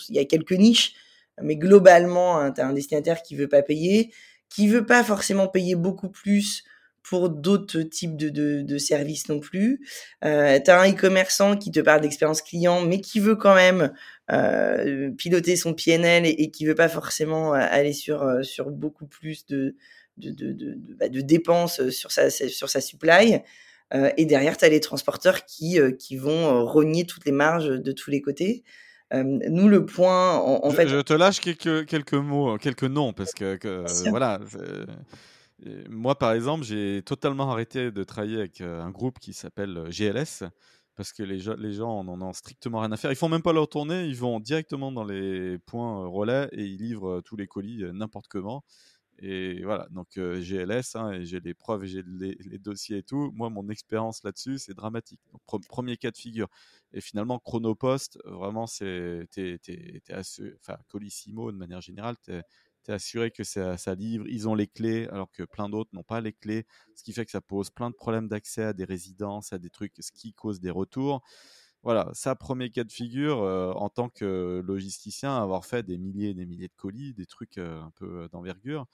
il 0.10 0.16
y 0.16 0.20
a 0.20 0.26
quelques 0.26 0.54
niches, 0.54 0.94
mais 1.42 1.56
globalement, 1.56 2.40
hein, 2.40 2.52
tu 2.52 2.62
as 2.62 2.68
un 2.68 2.74
destinataire 2.74 3.22
qui 3.22 3.36
veut 3.36 3.48
pas 3.48 3.62
payer, 3.62 4.12
qui 4.50 4.68
veut 4.68 4.86
pas 4.86 5.04
forcément 5.04 5.48
payer 5.48 5.76
beaucoup 5.76 6.10
plus 6.10 6.64
pour 7.04 7.30
d'autres 7.30 7.82
types 7.82 8.16
de, 8.16 8.30
de, 8.30 8.62
de, 8.62 8.78
services 8.78 9.30
non 9.30 9.40
plus. 9.40 9.82
Euh, 10.24 10.60
tu 10.64 10.70
as 10.70 10.82
un 10.82 10.92
e-commerçant 10.92 11.58
qui 11.58 11.72
te 11.72 11.80
parle 11.80 12.02
d'expérience 12.02 12.42
client, 12.42 12.82
mais 12.82 13.02
qui 13.02 13.20
veut 13.20 13.36
quand 13.36 13.56
même 13.56 13.92
euh, 14.32 15.12
piloter 15.12 15.56
son 15.56 15.74
PNL 15.74 16.26
et, 16.26 16.30
et 16.30 16.52
qui 16.52 16.66
veut 16.66 16.76
pas 16.76 16.90
forcément 16.90 17.54
euh, 17.54 17.60
aller 17.60 17.94
sur, 17.94 18.24
euh, 18.24 18.44
sur 18.44 18.70
beaucoup 18.70 19.06
plus 19.06 19.46
de, 19.48 19.76
de, 20.18 20.32
de, 20.32 20.52
de, 20.52 20.78
bah, 21.00 21.10
de 21.10 21.22
dépenses 21.22 21.90
sur 21.90 22.12
sa, 22.12 22.30
sur 22.30 22.70
sa 22.70 22.82
supply. 22.82 23.40
Euh, 23.94 24.12
et 24.18 24.26
derrière, 24.26 24.56
tu 24.58 24.66
as 24.66 24.70
les 24.70 24.80
transporteurs 24.80 25.46
qui, 25.46 25.80
qui 25.98 26.18
vont 26.18 26.66
rogner 26.66 27.06
toutes 27.06 27.26
les 27.26 27.32
marges 27.32 27.70
de 27.70 27.92
tous 27.92 28.12
les 28.12 28.22
côtés. 28.22 28.64
Euh, 29.14 29.24
nous, 29.24 29.68
le 29.68 29.86
point, 29.86 30.38
en, 30.38 30.64
en 30.64 30.70
je, 30.70 30.76
fait... 30.76 30.88
Je 30.88 31.02
te 31.02 31.14
lâche 31.14 31.40
quelques, 31.40 31.86
quelques 31.88 32.14
mots, 32.14 32.58
quelques 32.58 32.84
noms, 32.84 33.14
parce 33.14 33.34
que, 33.34 33.56
que 33.56 33.86
voilà 34.10 34.40
moi, 35.90 36.18
par 36.18 36.34
exemple, 36.34 36.64
j'ai 36.64 37.02
totalement 37.04 37.52
arrêté 37.52 37.92
de 37.92 38.04
travailler 38.04 38.38
avec 38.38 38.62
un 38.62 38.90
groupe 38.90 39.20
qui 39.20 39.34
s'appelle 39.34 39.90
GLS 39.90 40.44
parce 40.96 41.14
que 41.14 41.24
les, 41.24 41.40
les 41.58 41.74
gens 41.74 42.04
n'en 42.04 42.22
ont 42.22 42.34
strictement 42.34 42.80
rien 42.82 42.92
à 42.92 42.98
faire. 42.98 43.12
Ils 43.12 43.16
font 43.16 43.30
même 43.30 43.42
pas 43.42 43.54
leur 43.54 43.70
tournée, 43.70 44.06
ils 44.06 44.18
vont 44.18 44.40
directement 44.40 44.92
dans 44.92 45.06
les 45.06 45.58
points 45.60 46.06
relais 46.08 46.50
et 46.52 46.66
ils 46.66 46.78
livrent 46.78 47.22
tous 47.22 47.38
les 47.38 47.48
colis 47.48 47.84
n'importe 47.94 48.28
comment. 48.28 48.64
Et 49.22 49.64
voilà, 49.64 49.88
donc 49.92 50.18
euh, 50.18 50.40
GLS, 50.40 50.96
hein, 50.96 51.12
et 51.12 51.26
j'ai 51.26 51.42
les 51.42 51.54
preuves, 51.54 51.84
j'ai 51.84 52.04
les, 52.06 52.58
dossiers 52.58 53.00
et 53.00 53.04
tout. 53.04 53.32
Moi, 53.34 53.50
mon 53.50 53.68
expérience 53.70 54.24
là-dessus, 54.24 54.60
c'est 54.60 54.74
dramatique. 54.74 55.20
Donc, 55.34 55.42
pre 55.46 55.60
premier 55.68 55.98
cas 55.98 56.12
de 56.12 56.18
figure. 56.18 56.48
Et 56.94 57.02
finalement, 57.02 57.38
Chronopost, 57.40 58.18
vraiment, 58.24 58.66
c'est, 58.66 59.28
t'es, 59.32 59.60
t'es 59.62 60.02
enfin, 60.18 60.78
Colissimo, 60.88 61.52
de 61.52 61.58
manière 61.58 61.82
générale, 61.82 62.16
assuré 62.92 63.32
que 63.32 63.44
ça, 63.44 63.76
livre, 63.96 64.26
ils 64.28 64.48
ont 64.48 64.56
les 64.56 64.68
clés, 64.68 65.08
alors 65.08 65.32
que 65.32 65.44
plein 65.44 65.70
d'autres 65.70 65.90
n'ont 65.94 66.04
pas 66.04 66.22
les 66.22 66.34
clés, 66.34 66.66
ce 66.96 67.04
qui 67.04 67.14
fait 67.14 67.26
que 67.26 67.32
ça 67.32 67.42
pose 67.42 67.70
plein 67.70 67.90
de 67.90 67.96
problèmes 67.96 68.28
d'accès 68.28 68.64
à 68.64 68.74
des 68.74 68.86
résidences, 68.86 69.54
à 69.54 69.60
des 69.60 69.70
trucs, 69.70 69.94
ce 70.00 70.12
qui 70.12 70.34
cause 70.34 70.60
des 70.60 70.72
retours. 70.72 71.24
Voilà, 71.84 72.10
ça, 72.14 72.36
premier 72.36 72.70
cas 72.72 72.84
de 72.84 72.92
figure, 72.92 73.42
euh, 73.42 73.72
en 73.74 73.90
tant 73.90 74.10
que 74.10 74.62
logisticien, 74.66 75.38
avoir 75.38 75.66
fait 75.66 75.84
des 75.84 75.98
milliers 75.98 76.30
et 76.30 76.34
des 76.34 76.46
milliers 76.46 76.68
de 76.68 76.74
colis, 76.76 77.14
des 77.14 77.26
trucs 77.26 77.58
euh, 77.58 77.82
un 77.82 77.92
peu 77.92 78.28
d'envergure. 78.32 78.86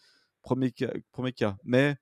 Premier 0.42 0.72
cas, 0.72 0.92
premier 1.12 1.34
cas. 1.34 1.58
Mais 1.64 1.96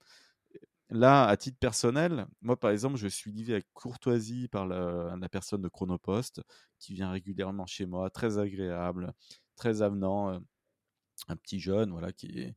là, 0.90 1.26
à 1.28 1.38
titre 1.38 1.58
personnel, 1.60 2.28
moi, 2.42 2.60
par 2.60 2.72
exemple, 2.72 2.98
je 2.98 3.08
suis 3.08 3.32
livré 3.32 3.54
avec 3.54 3.68
courtoisie 3.74 4.48
par 4.48 4.68
la, 4.68 5.16
la 5.20 5.30
personne 5.30 5.62
de 5.62 5.70
Chronopost 5.70 6.42
qui 6.80 6.94
vient 6.94 7.12
régulièrement 7.12 7.66
chez 7.66 7.86
moi, 7.86 8.10
très 8.10 8.38
agréable, 8.38 9.14
très 9.56 9.82
avenant. 9.82 10.40
Euh, 11.30 11.34
un 11.34 11.36
petit 11.38 11.60
jeune, 11.60 11.92
voilà, 11.92 12.12
qui 12.12 12.39
est, 12.39 12.56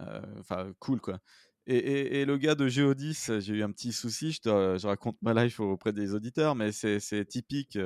euh, 0.00 0.20
enfin, 0.40 0.72
cool, 0.78 1.00
quoi. 1.00 1.20
Et, 1.66 2.24
le 2.24 2.38
gars 2.38 2.56
de 2.56 2.66
Géodis, 2.66 3.28
j'ai 3.38 3.54
eu 3.54 3.62
un 3.62 3.70
petit 3.70 3.92
souci, 3.92 4.32
je, 4.44 4.86
raconte 4.86 5.16
ma 5.22 5.32
life 5.32 5.60
auprès 5.60 5.92
des 5.92 6.12
auditeurs, 6.12 6.56
mais 6.56 6.72
c'est 6.72 7.24
typique. 7.24 7.78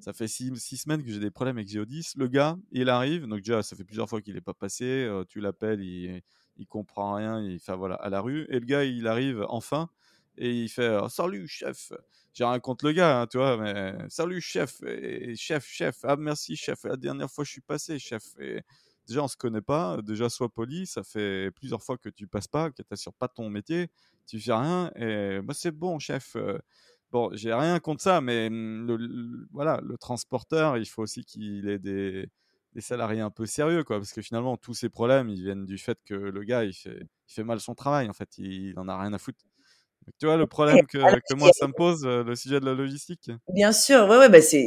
ça 0.00 0.14
fait 0.14 0.28
six, 0.28 0.56
semaines 0.56 1.04
que 1.04 1.10
j'ai 1.10 1.20
des 1.20 1.30
problèmes 1.30 1.58
avec 1.58 1.68
Géodis. 1.68 2.12
Le 2.16 2.26
gars, 2.26 2.56
il 2.72 2.88
arrive, 2.88 3.26
donc 3.26 3.40
déjà, 3.40 3.62
ça 3.62 3.76
fait 3.76 3.84
plusieurs 3.84 4.08
fois 4.08 4.22
qu'il 4.22 4.34
n'est 4.34 4.40
pas 4.40 4.54
passé. 4.54 5.06
tu 5.28 5.40
l'appelles, 5.40 5.82
il, 5.82 6.22
il 6.56 6.66
comprend 6.66 7.14
rien, 7.14 7.42
il 7.42 7.60
fait 7.60 7.76
voilà, 7.76 7.96
à 7.96 8.08
la 8.08 8.20
rue. 8.22 8.46
Et 8.48 8.60
le 8.60 8.66
gars, 8.66 8.84
il 8.84 9.06
arrive 9.06 9.44
enfin 9.48 9.90
et 10.38 10.50
il 10.50 10.68
fait 10.68 10.96
«Oh, 11.02 11.08
Salut, 11.08 11.48
chef 11.48 11.92
J'ai 12.32 12.44
rien 12.44 12.60
contre 12.60 12.86
le 12.86 12.92
gars, 12.92 13.22
hein, 13.22 13.26
tu 13.26 13.38
vois, 13.38 13.56
mais 13.56 13.94
Salut, 14.08 14.40
chef 14.40 14.82
et, 14.84 15.34
Chef, 15.36 15.66
chef, 15.66 15.98
ah 16.04 16.16
merci, 16.16 16.56
chef. 16.56 16.84
La 16.84 16.96
dernière 16.96 17.30
fois, 17.30 17.44
je 17.44 17.50
suis 17.50 17.60
passé, 17.60 17.98
chef. 17.98 18.22
Déjà 19.08 19.22
on 19.24 19.28
se 19.28 19.36
connaît 19.36 19.62
pas, 19.62 20.00
déjà 20.02 20.28
sois 20.28 20.48
poli, 20.48 20.86
ça 20.86 21.02
fait 21.02 21.50
plusieurs 21.52 21.82
fois 21.82 21.98
que 21.98 22.08
tu 22.08 22.26
passes 22.26 22.48
pas, 22.48 22.70
que 22.70 22.76
tu 22.76 22.82
n'assures 22.90 23.14
pas 23.14 23.28
ton 23.28 23.50
métier, 23.50 23.88
tu 24.26 24.38
fais 24.40 24.52
rien, 24.52 24.90
et 24.96 25.40
bah, 25.42 25.54
c'est 25.54 25.72
bon 25.72 25.98
chef. 25.98 26.36
Bon, 27.10 27.30
j'ai 27.32 27.54
rien 27.54 27.80
contre 27.80 28.02
ça, 28.02 28.20
mais 28.20 28.50
mmh, 28.50 28.86
le, 28.86 29.48
voilà, 29.50 29.80
le 29.82 29.96
transporteur, 29.96 30.76
il 30.76 30.84
faut 30.86 31.02
aussi 31.02 31.24
qu'il 31.24 31.66
ait 31.68 31.78
des, 31.78 32.28
des, 32.74 32.80
salariés 32.82 33.20
un 33.22 33.30
peu 33.30 33.46
sérieux, 33.46 33.82
quoi, 33.82 33.98
parce 33.98 34.12
que 34.12 34.20
finalement 34.20 34.58
tous 34.58 34.74
ces 34.74 34.90
problèmes, 34.90 35.30
ils 35.30 35.42
viennent 35.42 35.64
du 35.64 35.78
fait 35.78 35.98
que 36.04 36.14
le 36.14 36.42
gars, 36.44 36.64
il 36.64 36.74
fait, 36.74 37.00
il 37.00 37.32
fait 37.32 37.44
mal 37.44 37.60
son 37.60 37.74
travail, 37.74 38.10
en 38.10 38.12
fait, 38.12 38.36
il, 38.36 38.70
il 38.70 38.78
en 38.78 38.88
a 38.88 39.00
rien 39.00 39.12
à 39.14 39.18
foutre 39.18 39.38
tu 40.18 40.26
vois 40.26 40.36
le 40.36 40.46
problème 40.46 40.86
que, 40.86 40.98
que 40.98 41.34
moi 41.34 41.50
ça. 41.52 41.66
me 41.66 41.72
pose, 41.72 42.04
euh, 42.04 42.22
le 42.24 42.34
sujet 42.34 42.60
de 42.60 42.64
la 42.64 42.74
logistique. 42.74 43.30
Bien 43.52 43.72
sûr, 43.72 44.08
ouais, 44.08 44.18
ouais, 44.18 44.28
bah 44.28 44.40
c'est, 44.40 44.64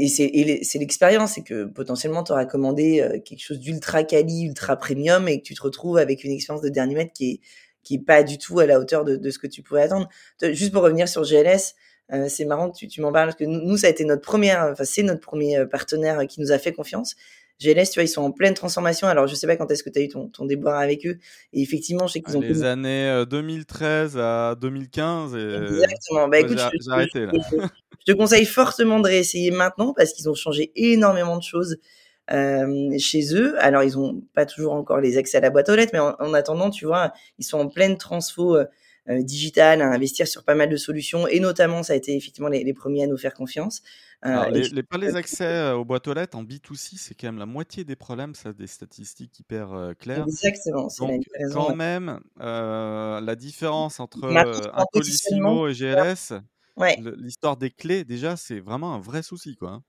l'expérience, 0.76 1.34
c'est 1.34 1.44
que 1.44 1.66
potentiellement 1.66 2.24
tu 2.24 2.32
auras 2.32 2.46
commandé 2.46 3.02
euh, 3.02 3.20
quelque 3.20 3.42
chose 3.42 3.60
d'ultra 3.60 4.04
quali, 4.04 4.44
ultra 4.44 4.76
premium 4.78 5.28
et 5.28 5.40
que 5.42 5.44
tu 5.46 5.56
te 5.56 5.62
retrouves 5.62 5.98
avec 5.98 6.24
une 6.24 6.32
expérience 6.32 6.64
de 6.64 6.70
dernier 6.70 6.96
mètre 6.96 7.14
qui 7.14 7.32
est, 7.32 7.40
qui 7.84 7.96
est 7.96 8.06
pas 8.06 8.24
du 8.24 8.38
tout 8.38 8.60
à 8.60 8.66
la 8.66 8.80
hauteur 8.80 9.04
de, 9.06 9.16
de 9.16 9.30
ce 9.30 9.40
que 9.40 9.48
tu 9.48 9.62
pouvais 9.62 9.82
attendre. 9.82 10.08
Juste 10.42 10.72
pour 10.72 10.84
revenir 10.84 11.08
sur 11.08 11.24
GLS, 11.24 11.76
euh, 12.14 12.28
c'est 12.28 12.46
marrant 12.46 12.70
que 12.72 12.78
tu, 12.78 12.88
tu 12.88 13.02
m'en 13.02 13.12
parles 13.12 13.30
parce 13.30 13.38
que 13.38 13.46
nous, 13.46 13.62
nous, 13.62 13.78
ça 13.78 13.88
a 13.88 13.90
été 13.90 14.06
notre 14.06 14.22
première, 14.22 14.70
enfin 14.72 14.84
c'est 14.84 15.04
notre 15.04 15.22
premier 15.22 15.66
partenaire 15.66 16.26
qui 16.28 16.42
nous 16.42 16.52
a 16.52 16.60
fait 16.60 16.74
confiance 16.74 17.16
GLS, 17.62 17.92
tu 17.92 18.00
vois, 18.00 18.04
ils 18.04 18.08
sont 18.08 18.24
en 18.24 18.32
pleine 18.32 18.54
transformation. 18.54 19.08
Alors, 19.08 19.28
je 19.28 19.36
sais 19.36 19.48
pas 19.48 19.56
quand 19.56 19.70
est-ce 19.70 19.84
que 19.84 19.90
tu 19.90 20.00
as 20.00 20.02
eu 20.02 20.08
ton, 20.08 20.28
ton 20.28 20.46
déboire 20.46 20.80
avec 20.80 21.06
eux. 21.06 21.18
Et 21.54 21.62
effectivement, 21.62 22.08
je 22.08 22.14
sais 22.14 22.22
qu'ils 22.22 22.34
ah, 22.36 22.38
ont. 22.38 22.42
Les 22.42 22.64
années 22.64 23.24
2013 23.30 24.18
euh, 24.18 24.52
à 24.52 24.56
2015. 24.56 25.36
Exactement. 25.36 26.28
Bah, 26.28 26.40
écoute, 26.40 26.58
j'ai 26.58 26.92
arrêté 26.92 27.26
là. 27.26 27.32
Je, 28.08 28.14
te 28.14 28.18
conseille 28.18 28.46
fortement 28.46 29.00
de 29.00 29.08
réessayer 29.08 29.52
maintenant 29.52 29.94
parce 29.94 30.14
qu'ils 30.14 30.28
ont 30.28 30.34
changé 30.34 30.72
énormément 30.76 31.38
de 31.38 31.44
choses. 31.44 31.78
Euh, 32.32 32.98
chez 32.98 33.36
eux. 33.36 33.56
Alors, 33.60 33.84
ils 33.84 33.98
ont 33.98 34.22
pas 34.34 34.46
toujours 34.46 34.74
encore 34.74 35.02
les 35.02 35.18
accès 35.18 35.38
à 35.38 35.42
la 35.42 35.50
boîte 35.50 35.68
aux 35.68 35.76
lettres, 35.76 35.92
mais 35.94 36.00
en, 36.00 36.34
attendant, 36.34 36.70
tu 36.70 36.86
vois, 36.86 37.12
ils 37.40 37.44
sont 37.44 37.60
en 37.60 37.68
pleine 37.68 37.98
transfo 37.98 38.56
euh, 38.56 38.62
euh, 38.62 38.66
digital, 39.20 39.82
à 39.82 39.88
investir 39.88 40.28
sur 40.28 40.44
pas 40.44 40.56
mal 40.56 40.70
de 40.70 40.78
solutions, 40.78 41.28
et 41.28 41.40
notamment, 41.40 41.84
ça 41.84 41.94
a 41.94 41.96
été 41.96 42.16
effectivement 42.16 42.50
les, 42.50 42.74
premiers 42.74 43.04
à 43.04 43.08
nous 43.08 43.18
faire 43.18 43.34
confiance. 43.34 43.82
Euh, 44.26 44.50
les, 44.50 44.84
pas 44.84 44.98
les 44.98 45.16
accès 45.16 45.46
euh, 45.46 45.76
aux 45.76 45.84
boîtes 45.84 46.08
aux 46.08 46.14
lettres 46.14 46.38
en 46.38 46.44
B2C, 46.44 46.98
c'est 46.98 47.16
quand 47.16 47.28
même 47.28 47.40
la 47.40 47.48
moitié 47.48 47.84
des 47.84 47.96
problèmes, 47.96 48.36
ça, 48.36 48.54
des 48.54 48.68
statistiques 48.68 49.40
hyper 49.40 49.94
claires. 50.00 50.26
Exactement. 50.28 50.88
Donc, 51.00 51.24
quand 51.54 51.76
même, 51.76 52.20
la 52.40 53.36
différence 53.36 54.00
entre 54.00 54.24
un 54.26 54.84
Colissimo 54.94 55.68
et 55.68 55.74
GLS, 55.74 56.34
l'histoire 57.18 57.58
des 57.58 57.72
clés, 57.72 58.04
déjà, 58.04 58.36
c'est 58.38 58.60
vraiment 58.60 58.94
un 58.94 59.00
vrai 59.00 59.24
souci, 59.24 59.56
quoi. 59.56 59.82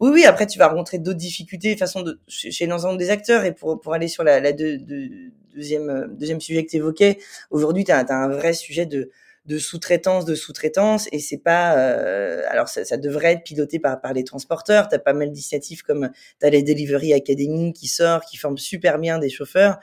Oui, 0.00 0.10
oui, 0.12 0.24
après, 0.24 0.46
tu 0.46 0.58
vas 0.58 0.68
rencontrer 0.68 0.98
d'autres 0.98 1.18
difficultés 1.18 1.76
façon 1.76 2.02
de, 2.02 2.20
chez 2.28 2.66
l'ensemble 2.66 2.98
des 2.98 3.10
acteurs. 3.10 3.44
Et 3.44 3.52
pour, 3.52 3.80
pour 3.80 3.94
aller 3.94 4.08
sur 4.08 4.24
la, 4.24 4.40
la 4.40 4.52
deuxième, 4.52 5.88
euh, 5.88 6.06
deuxième 6.08 6.40
sujet 6.40 6.64
que 6.64 6.70
tu 6.70 6.76
évoquais, 6.76 7.18
aujourd'hui, 7.50 7.84
tu 7.84 7.92
as, 7.92 8.04
un 8.10 8.28
vrai 8.28 8.52
sujet 8.52 8.86
de, 8.86 9.10
de 9.46 9.58
sous-traitance, 9.58 10.24
de 10.24 10.34
sous-traitance, 10.34 11.08
et 11.12 11.18
c'est 11.18 11.38
pas. 11.38 11.78
Euh, 11.78 12.42
alors, 12.48 12.68
ça, 12.68 12.84
ça, 12.84 12.96
devrait 12.96 13.32
être 13.32 13.44
piloté 13.44 13.78
par, 13.78 14.00
par 14.00 14.12
les 14.12 14.24
transporteurs. 14.24 14.88
Tu 14.88 14.94
as 14.94 14.98
pas 14.98 15.12
mal 15.12 15.30
d'initiatives 15.30 15.82
comme 15.82 16.10
tu 16.40 16.46
as 16.46 16.50
les 16.50 16.62
Delivery 16.62 17.12
Academy 17.12 17.72
qui 17.72 17.88
sort, 17.88 18.24
qui 18.24 18.36
forment 18.36 18.58
super 18.58 18.98
bien 18.98 19.18
des 19.18 19.30
chauffeurs 19.30 19.78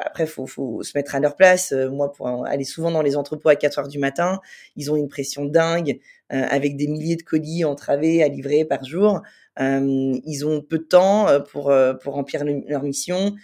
après, 0.00 0.26
faut, 0.26 0.46
faut 0.46 0.82
se 0.82 0.96
mettre 0.96 1.14
à 1.14 1.20
leur 1.20 1.36
place. 1.36 1.72
Euh, 1.72 1.90
moi, 1.90 2.12
pour 2.12 2.46
aller 2.46 2.64
souvent 2.64 2.90
dans 2.90 3.02
les 3.02 3.16
entrepôts 3.16 3.48
à 3.48 3.56
4 3.56 3.78
heures 3.78 3.88
du 3.88 3.98
matin, 3.98 4.40
ils 4.76 4.90
ont 4.90 4.96
une 4.96 5.08
pression 5.08 5.44
dingue, 5.44 5.98
avec 6.30 6.76
des 6.76 6.88
milliers 6.88 7.16
de 7.16 7.22
colis 7.22 7.64
entravés 7.64 8.22
à 8.22 8.28
livrer 8.28 8.64
par 8.64 8.84
jour. 8.84 9.22
Euh, 9.58 10.18
ils 10.24 10.44
ont 10.44 10.60
peu 10.60 10.78
de 10.78 10.84
temps 10.84 11.26
pour 11.50 11.72
pour 12.02 12.14
remplir 12.14 12.44
leur 12.44 12.82
mission 12.82 13.34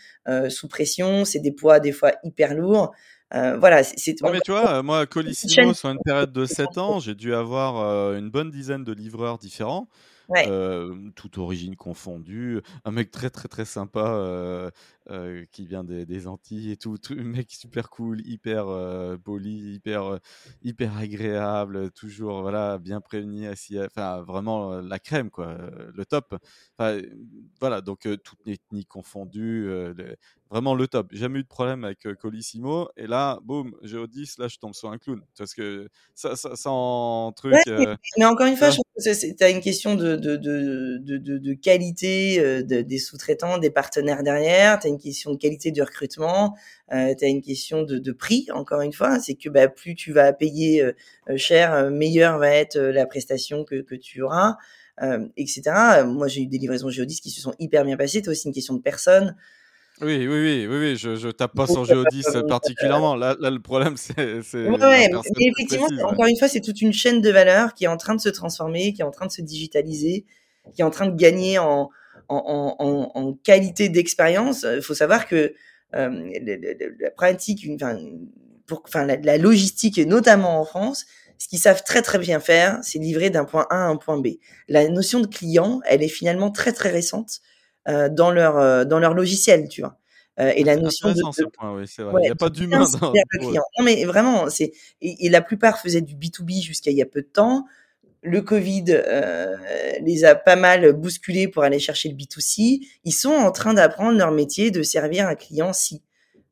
sous 0.49 0.69
pression. 0.69 1.25
C'est 1.25 1.41
des 1.41 1.53
poids 1.53 1.81
des 1.81 1.93
fois 1.93 2.13
hyper 2.25 2.55
lourds. 2.55 2.93
voilà, 3.31 3.83
c'est. 3.85 4.17
Mais 4.23 4.41
tu 4.41 4.51
vois, 4.51 4.83
moi, 4.83 5.07
Colissimo, 5.07 5.75
sur 5.75 5.91
une 5.91 6.01
période 6.05 6.33
de 6.33 6.45
7 6.45 6.79
ans, 6.79 6.99
j'ai 6.99 7.15
dû 7.15 7.35
avoir 7.35 8.15
une 8.15 8.31
bonne 8.31 8.51
dizaine 8.51 8.85
de 8.85 8.93
livreurs 8.93 9.39
différents. 9.39 9.89
Toute 11.15 11.39
origine 11.39 11.77
confondue, 11.77 12.61
un 12.85 12.91
mec 12.91 13.11
très 13.11 13.31
très 13.31 13.49
très 13.49 13.65
sympa 13.65 14.71
qui 15.51 15.67
vient 15.67 15.85
des, 15.85 16.27
Antilles 16.27 16.71
et 16.73 16.77
tout, 16.77 16.97
un 17.11 17.23
mec 17.25 17.51
super 17.51 17.91
cool, 17.91 18.21
hyper 18.27 18.67
poli, 19.25 19.75
hyper 19.75 20.19
hyper 20.63 20.97
agréable, 20.97 21.91
toujours 21.91 22.43
voilà 22.43 22.79
bien 22.79 23.01
prévenu, 23.01 23.49
enfin 23.85 24.23
vraiment 24.23 24.81
la 24.81 24.99
crème 24.99 25.31
quoi, 25.31 25.57
le 25.95 26.05
top. 26.05 26.35
voilà 27.61 27.81
donc 27.81 28.09
toute 28.23 28.47
ethnie 28.47 28.87
confondue, 28.87 29.69
vraiment 30.53 30.75
le 30.75 30.87
top. 30.87 31.09
Jamais 31.13 31.39
eu 31.39 31.43
de 31.45 31.49
problème 31.49 31.83
avec 31.85 32.07
Colissimo. 32.21 32.91
Et 32.99 33.07
là, 33.07 33.39
boum, 33.43 33.75
Géodis, 33.83 34.35
là, 34.37 34.49
je 34.49 34.59
tombe 34.59 34.75
sur 34.75 34.91
un 34.91 34.99
clown. 34.99 35.23
Parce 35.39 35.55
que 35.55 35.89
ça, 36.15 36.37
ça, 36.37 36.71
en 36.71 37.33
truc. 37.33 37.55
mais 38.19 38.25
encore 38.27 38.47
une 38.47 38.57
fois, 38.57 38.69
je 38.69 38.77
trouve 38.77 38.85
que 39.03 39.37
tu 39.37 39.43
as 39.45 39.49
une 39.49 39.63
question 39.63 39.95
de, 39.95 40.17
de, 40.17 40.37
de, 40.37 40.99
de, 40.99 41.39
de 41.39 41.55
qualité 41.55 42.63
des 42.63 42.99
sous-traitants, 42.99 43.57
des 43.57 43.71
partenaires 43.71 44.23
derrière. 44.23 44.79
Tu 44.79 44.89
as 44.89 44.91
une 44.91 44.99
question 44.99 45.33
de 45.33 45.39
qualité 45.39 45.71
du 45.71 45.81
recrutement. 45.81 46.55
Euh, 46.93 47.15
tu 47.19 47.25
as 47.25 47.29
une 47.29 47.41
question 47.41 47.83
de, 47.83 48.13
prix, 48.13 48.47
encore 48.53 48.83
une 48.83 48.93
fois. 48.93 49.19
C'est 49.21 49.35
que 49.35 49.49
bah, 49.49 49.69
plus 49.69 49.95
tu 49.95 50.13
vas 50.13 50.35
payer 50.35 50.85
cher, 51.37 51.91
meilleure 51.91 52.39
va 52.39 52.51
être 52.51 52.79
la 52.79 53.07
prestation 53.07 53.65
que, 53.65 53.81
que 53.81 53.95
tu 53.95 54.21
auras. 54.21 54.59
etc. 55.39 55.63
Moi, 56.05 56.29
j'ai 56.29 56.43
eu 56.43 56.47
des 56.47 56.59
livraisons 56.59 56.91
Géodis 56.91 57.23
qui 57.23 57.31
se 57.31 57.41
sont 57.41 57.55
hyper 57.59 57.87
bien 57.87 57.97
passées. 57.97 58.21
C'est 58.23 58.29
aussi 58.29 58.49
une 58.49 58.55
question 58.55 58.75
de 58.75 58.83
personne. 58.83 59.35
Oui, 60.01 60.27
oui, 60.27 60.27
oui, 60.27 60.67
oui, 60.67 60.79
oui, 60.79 60.97
je, 60.97 61.17
je 61.17 61.29
tape 61.29 61.55
pas 61.55 61.67
sur 61.67 61.85
Géodis 61.85 62.25
particulièrement. 62.49 63.15
Là, 63.15 63.37
là, 63.39 63.51
le 63.51 63.61
problème, 63.61 63.97
c'est. 63.97 64.17
Ouais, 64.17 65.11
effectivement, 65.39 65.87
encore 66.05 66.27
une 66.27 66.39
fois, 66.39 66.49
c'est 66.49 66.61
toute 66.61 66.81
une 66.81 66.93
chaîne 66.93 67.21
de 67.21 67.31
valeur 67.31 67.75
qui 67.75 67.85
est 67.85 67.89
en 67.89 67.97
train 67.97 68.15
de 68.15 68.21
se 68.21 68.31
transformer, 68.31 68.93
qui 68.95 69.03
est 69.03 69.05
en 69.05 69.11
train 69.11 69.27
de 69.27 69.33
se 69.33 69.43
digitaliser, 69.43 70.25
qui 70.75 70.81
est 70.81 70.85
en 70.85 70.91
train 70.91 71.07
de 71.07 71.15
gagner 71.17 71.59
en, 71.59 71.91
en, 72.29 72.77
en, 72.79 73.11
en 73.15 73.33
qualité 73.35 73.91
d'expérience. 73.91 74.67
Il 74.75 74.83
faut 74.83 74.95
savoir 74.95 75.29
que 75.29 75.55
euh, 75.95 76.33
la, 76.99 77.11
pratique, 77.11 77.69
enfin, 77.75 77.99
pour, 78.67 78.83
enfin, 78.87 79.05
la, 79.05 79.17
la, 79.17 79.37
logistique, 79.37 79.99
notamment 79.99 80.59
en 80.59 80.65
France, 80.65 81.05
ce 81.39 81.49
qu'ils 81.49 81.59
savent 81.59 81.83
très 81.85 82.03
très 82.03 82.19
bien 82.19 82.41
faire, 82.41 82.79
c'est 82.83 82.99
livrer 82.99 83.29
d'un 83.29 83.45
point 83.45 83.67
A 83.69 83.77
à 83.77 83.87
un 83.89 83.97
point 83.97 84.19
B. 84.19 84.29
La 84.69 84.89
notion 84.89 85.21
de 85.21 85.27
client, 85.27 85.81
elle 85.87 86.03
est 86.03 86.09
finalement 86.09 86.51
très 86.51 86.73
très 86.73 86.91
récente 86.91 87.41
euh, 87.41 87.52
dans 87.87 88.31
leur 88.31 88.59
euh, 88.59 88.85
dans 88.85 88.99
leur 88.99 89.15
logiciel, 89.15 89.69
tu 89.69 89.83
vois. 89.83 89.97
Euh, 90.41 90.53
et 90.57 90.65
la 90.65 90.77
notion 90.77 91.11
de, 91.11 91.15
ce 91.33 91.45
point, 91.45 91.75
oui, 91.77 91.85
c'est 91.87 92.03
vrai. 92.03 92.23
il 92.23 92.25
n'y 92.25 92.31
a 92.31 92.35
pas 92.35 92.49
d'humain 92.49 92.87
dans 93.01 93.13
le 93.13 93.39
client. 93.39 93.63
Non, 93.79 93.85
mais 93.85 94.05
vraiment, 94.05 94.49
c'est 94.49 94.73
et, 95.03 95.29
la 95.29 95.43
plupart 95.43 95.79
faisaient 95.79 96.01
du 96.01 96.15
B2B 96.15 96.63
jusqu'à 96.63 96.91
il 96.91 96.97
y 96.97 97.03
a 97.03 97.07
peu 97.07 97.21
de 97.21 97.27
temps. 97.27 97.67
Le 98.23 98.41
Covid 98.41 98.85
euh, 98.89 99.57
les 100.01 100.25
a 100.25 100.35
pas 100.35 100.57
mal 100.57 100.93
bousculés 100.93 101.49
pour 101.49 101.65
aller 101.65 101.79
chercher 101.79 102.09
le 102.09 102.15
B2C. 102.15 102.81
Ils 103.05 103.13
sont 103.13 103.33
en 103.33 103.51
train 103.51 103.75
d'apprendre 103.75 104.17
leur 104.17 104.31
métier 104.31 104.71
de 104.71 104.83
servir 104.83 105.27
un 105.27 105.35
client 105.35 105.73
si, 105.73 106.03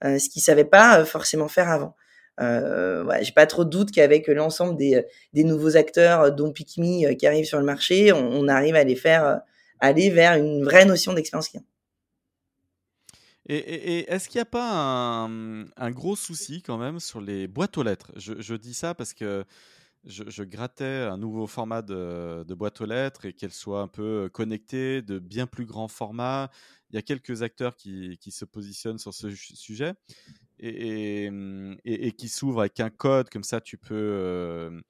euh, 0.05 0.19
ce 0.19 0.29
qu'ils 0.29 0.43
savaient 0.43 0.65
pas 0.65 1.05
forcément 1.05 1.49
faire 1.49 1.71
avant. 1.71 1.95
Euh, 2.41 3.05
ouais, 3.05 3.23
J'ai 3.25 3.33
pas 3.33 3.47
trop 3.47 3.65
de 3.65 3.71
doute 3.71 3.93
qu'avec 3.93 4.27
l'ensemble 4.29 4.77
des, 4.77 5.05
des 5.33 5.45
nouveaux 5.45 5.77
acteurs, 5.77 6.33
dont 6.33 6.53
Pikmi, 6.53 7.17
qui 7.17 7.27
arrivent 7.27 7.45
sur 7.47 7.59
le 7.59 7.65
marché, 7.65 8.13
on, 8.13 8.31
on 8.33 8.49
arrive 8.49 8.75
à 8.75 8.85
les 8.85 8.97
faire 8.97 9.41
aller 9.81 10.11
vers 10.11 10.35
une 10.37 10.65
vraie 10.65 10.85
notion 10.85 11.13
d'expérience 11.13 11.49
client. 11.49 11.65
Et, 13.53 14.11
est-ce 14.13 14.29
qu'il 14.29 14.39
n'y 14.39 14.43
a 14.43 14.45
pas 14.45 15.27
un, 15.27 15.91
gros 15.91 16.15
souci 16.15 16.63
quand 16.63 16.79
même 16.79 17.01
sur 17.01 17.21
les 17.21 17.49
boîtes 17.49 17.79
aux 17.79 17.83
lettres? 17.83 18.13
Je, 18.17 18.55
dis 18.55 18.75
ça 18.75 18.95
parce 18.95 19.13
que 19.13 19.45
je, 20.05 20.45
grattais 20.45 20.85
un 20.85 21.17
nouveau 21.17 21.49
format 21.49 21.83
de, 21.83 22.45
boîte 22.55 22.81
aux 22.81 22.87
lettres 22.87 23.25
et 23.25 23.33
qu'elle 23.33 23.53
soit 23.53 23.81
un 23.81 23.89
peu 23.89 24.31
connectée, 24.33 25.03
de 25.03 25.19
bien 25.19 25.49
plus 25.49 25.65
grand 25.65 25.89
format. 25.89 26.49
Il 26.91 26.97
y 26.97 26.99
a 26.99 27.03
quelques 27.03 27.43
acteurs 27.43 27.75
qui, 27.75 28.19
se 28.31 28.45
positionnent 28.45 28.99
sur 28.99 29.15
ce 29.15 29.31
sujet 29.31 29.95
et, 30.61 31.29
qui 32.17 32.29
s'ouvrent 32.29 32.61
avec 32.61 32.79
un 32.79 32.91
code, 32.91 33.31
comme 33.31 33.45
ça 33.45 33.61
tu 33.61 33.79
peux 33.79 33.95
euh, 33.95 34.81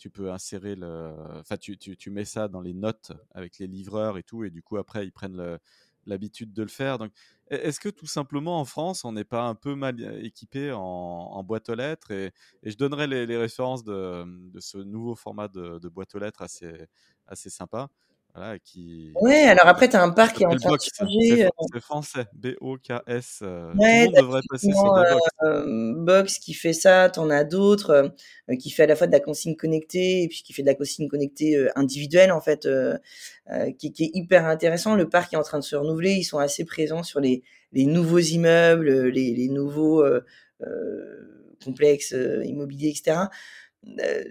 tu 0.00 0.08
peux 0.10 0.32
insérer 0.32 0.76
le. 0.76 1.14
Enfin, 1.40 1.58
tu, 1.58 1.76
tu, 1.76 2.10
mets 2.10 2.24
ça 2.24 2.48
dans 2.48 2.62
les 2.62 2.72
notes 2.72 3.12
avec 3.34 3.58
les 3.58 3.66
livreurs 3.66 4.16
et 4.16 4.22
tout, 4.22 4.44
et 4.44 4.50
du 4.50 4.62
coup, 4.62 4.78
après, 4.78 5.04
ils 5.04 5.12
prennent 5.12 5.58
l'habitude 6.06 6.54
de 6.54 6.62
le 6.62 6.68
faire. 6.68 6.96
Donc, 6.98 7.12
Est-ce 7.50 7.78
que 7.80 7.90
tout 7.90 8.06
simplement 8.06 8.60
en 8.60 8.64
France, 8.64 9.04
on 9.04 9.12
n'est 9.12 9.24
pas 9.24 9.42
un 9.42 9.54
peu 9.54 9.74
mal 9.74 10.00
équipé 10.24 10.72
en, 10.72 11.44
boîte 11.44 11.68
aux 11.68 11.74
lettres? 11.74 12.10
Et, 12.12 12.32
je 12.62 12.76
donnerai 12.76 13.06
les, 13.06 13.36
références 13.36 13.84
de, 13.84 14.24
ce 14.58 14.78
nouveau 14.78 15.14
format 15.14 15.48
de, 15.48 15.78
de 15.78 15.88
boîte 15.90 16.14
aux 16.14 16.18
lettres 16.18 16.42
assez, 16.42 16.86
assez 17.26 17.50
sympa. 17.50 17.90
Voilà, 18.34 18.58
qui... 18.58 19.12
Ouais, 19.20 19.42
alors 19.42 19.66
après, 19.66 19.88
tu 19.88 19.96
as 19.96 20.02
un 20.02 20.10
parc 20.10 20.36
qui 20.36 20.44
est 20.44 20.46
en 20.46 20.54
train 20.54 20.76
de 20.76 20.80
changer. 20.96 21.44
Euh 21.44 21.48
c'est 21.72 21.80
français, 21.80 22.26
B-O-K-S. 22.34 23.40
Euh, 23.42 23.72
ouais, 23.74 24.06
tout 24.06 24.12
le 24.14 24.22
monde 24.22 24.26
devrait 24.26 24.40
passer 24.48 24.72
sur 24.72 24.94
Box. 24.94 25.22
Euh, 25.42 25.94
Box 25.96 26.38
qui 26.38 26.54
fait 26.54 26.72
ça, 26.72 27.10
tu 27.10 27.18
en 27.18 27.28
as 27.30 27.44
d'autres, 27.44 28.14
qui 28.58 28.70
fait 28.70 28.84
à 28.84 28.86
la 28.86 28.96
fois 28.96 29.06
de 29.06 29.12
la 29.12 29.20
consigne 29.20 29.56
connectée 29.56 30.22
et 30.22 30.28
puis 30.28 30.42
qui 30.42 30.52
fait 30.52 30.62
de 30.62 30.68
la 30.68 30.74
consigne 30.74 31.08
connectée 31.08 31.68
individuelle, 31.74 32.30
en 32.30 32.40
fait, 32.40 32.68
qui, 33.78 33.92
qui, 33.92 34.04
est 34.04 34.10
hyper 34.14 34.46
intéressant. 34.46 34.94
Le 34.94 35.08
parc 35.08 35.34
est 35.34 35.36
en 35.36 35.42
train 35.42 35.58
de 35.58 35.64
se 35.64 35.76
renouveler, 35.76 36.12
ils 36.12 36.24
sont 36.24 36.38
assez 36.38 36.64
présents 36.64 37.02
sur 37.02 37.20
les, 37.20 37.42
les 37.72 37.86
nouveaux 37.86 38.18
immeubles, 38.18 39.08
les, 39.08 39.34
les 39.34 39.48
nouveaux 39.48 40.04
complexes 41.64 42.14
immobiliers, 42.44 42.90
etc. 42.90 43.26
Euh, 43.88 44.24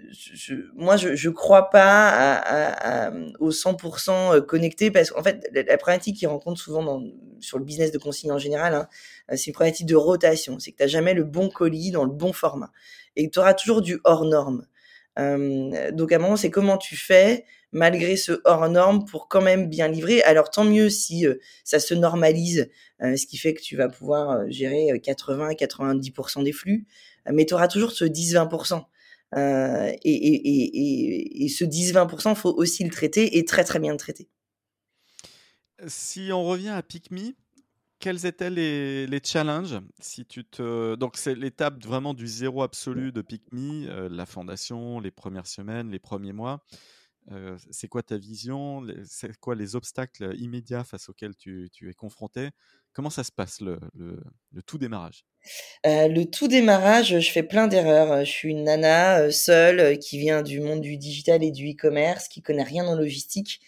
moi, 0.74 0.96
je, 0.96 1.16
je 1.16 1.28
crois 1.28 1.70
pas 1.70 2.08
à, 2.08 3.08
à, 3.08 3.12
au 3.40 3.50
100% 3.50 4.10
euh, 4.36 4.40
connecté 4.40 4.90
parce 4.90 5.10
qu'en 5.10 5.22
fait, 5.22 5.48
la, 5.52 5.76
problématique 5.76 6.16
qu'ils 6.18 6.28
rencontrent 6.28 6.60
souvent 6.60 7.02
sur 7.40 7.58
le 7.58 7.64
business 7.64 7.90
de 7.90 7.98
consigne 7.98 8.30
en 8.30 8.38
général, 8.38 8.74
hein, 8.74 8.88
euh, 9.30 9.36
c'est 9.36 9.46
une 9.48 9.54
problématique 9.54 9.86
de 9.86 9.96
rotation. 9.96 10.58
C'est 10.58 10.72
que 10.72 10.82
tu 10.82 10.88
jamais 10.88 11.14
le 11.14 11.24
bon 11.24 11.48
colis 11.48 11.90
dans 11.90 12.04
le 12.04 12.12
bon 12.12 12.32
format 12.32 12.70
et 13.16 13.28
tu 13.28 13.38
auras 13.40 13.54
toujours 13.54 13.82
du 13.82 14.00
hors 14.04 14.24
norme. 14.24 14.66
Euh, 15.18 15.90
donc 15.90 16.12
à 16.12 16.16
un 16.16 16.18
moment, 16.20 16.36
c'est 16.36 16.50
comment 16.50 16.78
tu 16.78 16.96
fais 16.96 17.44
malgré 17.72 18.16
ce 18.16 18.40
hors 18.44 18.68
norme 18.68 19.04
pour 19.04 19.28
quand 19.28 19.42
même 19.42 19.68
bien 19.68 19.88
livrer. 19.88 20.22
Alors 20.22 20.50
tant 20.50 20.64
mieux 20.64 20.90
si 20.90 21.26
ça 21.64 21.80
se 21.80 21.94
normalise, 21.94 22.68
ce 23.00 23.26
qui 23.26 23.36
fait 23.36 23.54
que 23.54 23.62
tu 23.62 23.76
vas 23.76 23.88
pouvoir 23.88 24.50
gérer 24.50 24.88
80-90% 24.92 26.42
des 26.42 26.52
flux, 26.52 26.86
mais 27.30 27.46
tu 27.46 27.54
auras 27.54 27.68
toujours 27.68 27.92
ce 27.92 28.04
10-20%. 28.04 28.82
Euh, 29.36 29.92
et, 30.02 30.10
et, 30.10 30.48
et, 30.48 31.44
et, 31.44 31.48
ce 31.48 31.64
10-20%, 31.64 32.34
faut 32.34 32.52
aussi 32.52 32.82
le 32.82 32.90
traiter 32.90 33.38
et 33.38 33.44
très 33.44 33.64
très 33.64 33.78
bien 33.78 33.92
le 33.92 33.98
traiter. 33.98 34.28
Si 35.86 36.30
on 36.32 36.44
revient 36.44 36.70
à 36.70 36.82
PicMe, 36.82 37.34
quels 38.00 38.26
étaient 38.26 38.50
les, 38.50 39.06
les, 39.06 39.20
challenges? 39.22 39.78
Si 40.00 40.26
tu 40.26 40.44
te... 40.44 40.96
Donc 40.96 41.16
c'est 41.16 41.34
l'étape 41.34 41.84
vraiment 41.84 42.12
du 42.12 42.26
zéro 42.26 42.62
absolu 42.62 43.12
de 43.12 43.22
PicMe, 43.22 43.86
euh, 43.88 44.08
la 44.10 44.26
fondation, 44.26 45.00
les 45.00 45.10
premières 45.10 45.46
semaines, 45.46 45.90
les 45.90 45.98
premiers 45.98 46.32
mois. 46.32 46.64
Euh, 47.30 47.56
c'est 47.70 47.88
quoi 47.88 48.02
ta 48.02 48.16
vision? 48.16 48.84
C'est 49.04 49.36
quoi 49.38 49.54
les 49.54 49.76
obstacles 49.76 50.34
immédiats 50.38 50.84
face 50.84 51.08
auxquels 51.08 51.36
tu, 51.36 51.70
es 51.82 51.94
confronté? 51.94 52.50
Comment 52.92 53.10
ça 53.10 53.24
se 53.24 53.30
passe 53.32 53.60
le, 53.60 53.78
tout 54.66 54.78
démarrage? 54.78 55.24
Euh, 55.86 56.08
Le 56.08 56.24
tout 56.24 56.48
démarrage, 56.48 57.20
je 57.20 57.30
fais 57.30 57.42
plein 57.42 57.68
d'erreurs. 57.68 58.24
Je 58.24 58.30
suis 58.30 58.50
une 58.50 58.64
nana 58.64 59.20
euh, 59.20 59.30
seule 59.30 59.98
qui 59.98 60.18
vient 60.18 60.42
du 60.42 60.60
monde 60.60 60.80
du 60.80 60.96
digital 60.96 61.42
et 61.44 61.50
du 61.50 61.70
e-commerce, 61.70 62.28
qui 62.28 62.42
connaît 62.42 62.64
rien 62.64 62.86
en 62.86 62.94
logistique 62.94 63.60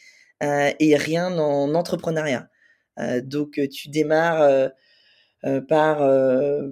et 0.81 0.97
rien 0.97 1.39
en 1.39 1.73
entrepreneuriat. 1.73 2.49
donc 3.23 3.61
tu 3.71 3.91
démarres 3.91 4.73
euh, 5.45 5.61
par 5.61 6.03
euh, 6.03 6.69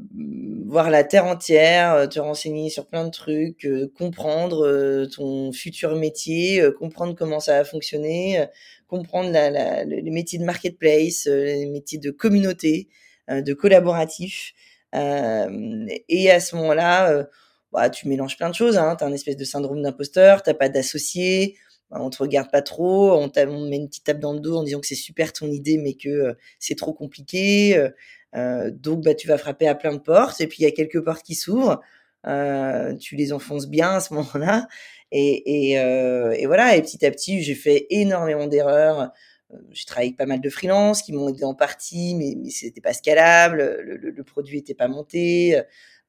voir 0.64 0.90
la 0.90 1.02
terre 1.02 1.24
entière, 1.24 1.92
euh, 1.92 2.06
te 2.06 2.20
renseigner 2.20 2.70
sur 2.70 2.86
plein 2.86 3.04
de 3.04 3.10
trucs, 3.10 3.66
comprendre 3.98 5.06
ton 5.06 5.50
futur 5.50 5.96
métier, 5.96 6.62
comprendre 6.78 7.16
comment 7.16 7.40
ça 7.40 7.58
va 7.58 7.64
fonctionner, 7.64 8.46
comprendre 8.86 9.30
la, 9.32 9.50
la, 9.50 9.84
les 9.84 10.10
métiers 10.10 10.38
de 10.38 10.44
marketplace, 10.44 11.26
les 11.26 11.66
métiers 11.66 11.98
de 11.98 12.12
communauté, 12.12 12.88
de 13.28 13.52
collaboratif. 13.54 14.52
et 14.94 16.30
à 16.30 16.40
ce 16.40 16.54
moment-là, 16.56 17.26
bah, 17.72 17.90
tu 17.90 18.06
mélanges 18.08 18.36
plein 18.36 18.50
de 18.50 18.54
choses. 18.54 18.78
Hein. 18.78 18.94
Tu 18.96 19.04
as 19.04 19.06
un 19.08 19.12
espèce 19.12 19.36
de 19.36 19.44
syndrome 19.44 19.82
d'imposteur, 19.82 20.42
t'as 20.44 20.54
pas 20.54 20.68
d'associé, 20.68 21.56
bah, 21.90 21.98
on 22.00 22.10
te 22.10 22.18
regarde 22.18 22.50
pas 22.52 22.62
trop, 22.62 23.12
on, 23.14 23.30
on 23.36 23.68
met 23.68 23.76
une 23.76 23.88
petite 23.88 24.04
tape 24.04 24.20
dans 24.20 24.32
le 24.32 24.40
dos 24.40 24.58
en 24.58 24.62
disant 24.62 24.80
que 24.80 24.86
c'est 24.86 24.94
super 24.94 25.32
ton 25.32 25.50
idée, 25.50 25.78
mais 25.78 25.94
que 25.94 26.36
c'est 26.60 26.76
trop 26.76 26.92
compliqué. 26.92 27.90
Euh, 28.36 28.70
donc, 28.70 29.04
bah, 29.04 29.14
tu 29.14 29.28
vas 29.28 29.38
frapper 29.38 29.68
à 29.68 29.74
plein 29.74 29.92
de 29.92 29.98
portes, 29.98 30.40
et 30.40 30.46
puis 30.46 30.58
il 30.60 30.64
y 30.64 30.68
a 30.68 30.70
quelques 30.72 31.02
portes 31.02 31.22
qui 31.24 31.34
s'ouvrent. 31.34 31.80
Euh, 32.26 32.94
tu 32.96 33.16
les 33.16 33.32
enfonces 33.32 33.66
bien 33.66 33.92
à 33.92 34.00
ce 34.00 34.12
moment-là, 34.14 34.68
et, 35.12 35.70
et, 35.72 35.80
euh, 35.80 36.32
et, 36.32 36.46
voilà. 36.46 36.76
Et 36.76 36.82
petit 36.82 37.04
à 37.06 37.10
petit, 37.10 37.42
j'ai 37.42 37.54
fait 37.54 37.86
énormément 37.90 38.46
d'erreurs. 38.46 39.10
Euh, 39.52 39.56
j'ai 39.70 39.84
travaillé 39.84 40.08
avec 40.10 40.18
pas 40.18 40.26
mal 40.26 40.40
de 40.40 40.50
freelances 40.50 41.02
qui 41.02 41.12
m'ont 41.12 41.28
aidé 41.28 41.44
en 41.44 41.54
partie, 41.54 42.14
mais, 42.14 42.34
mais 42.36 42.50
c'était 42.50 42.80
pas 42.80 42.92
scalable. 42.92 43.80
Le, 43.82 43.96
le, 43.96 44.10
le, 44.10 44.24
produit 44.24 44.58
était 44.58 44.74
pas 44.74 44.88
monté. 44.88 45.60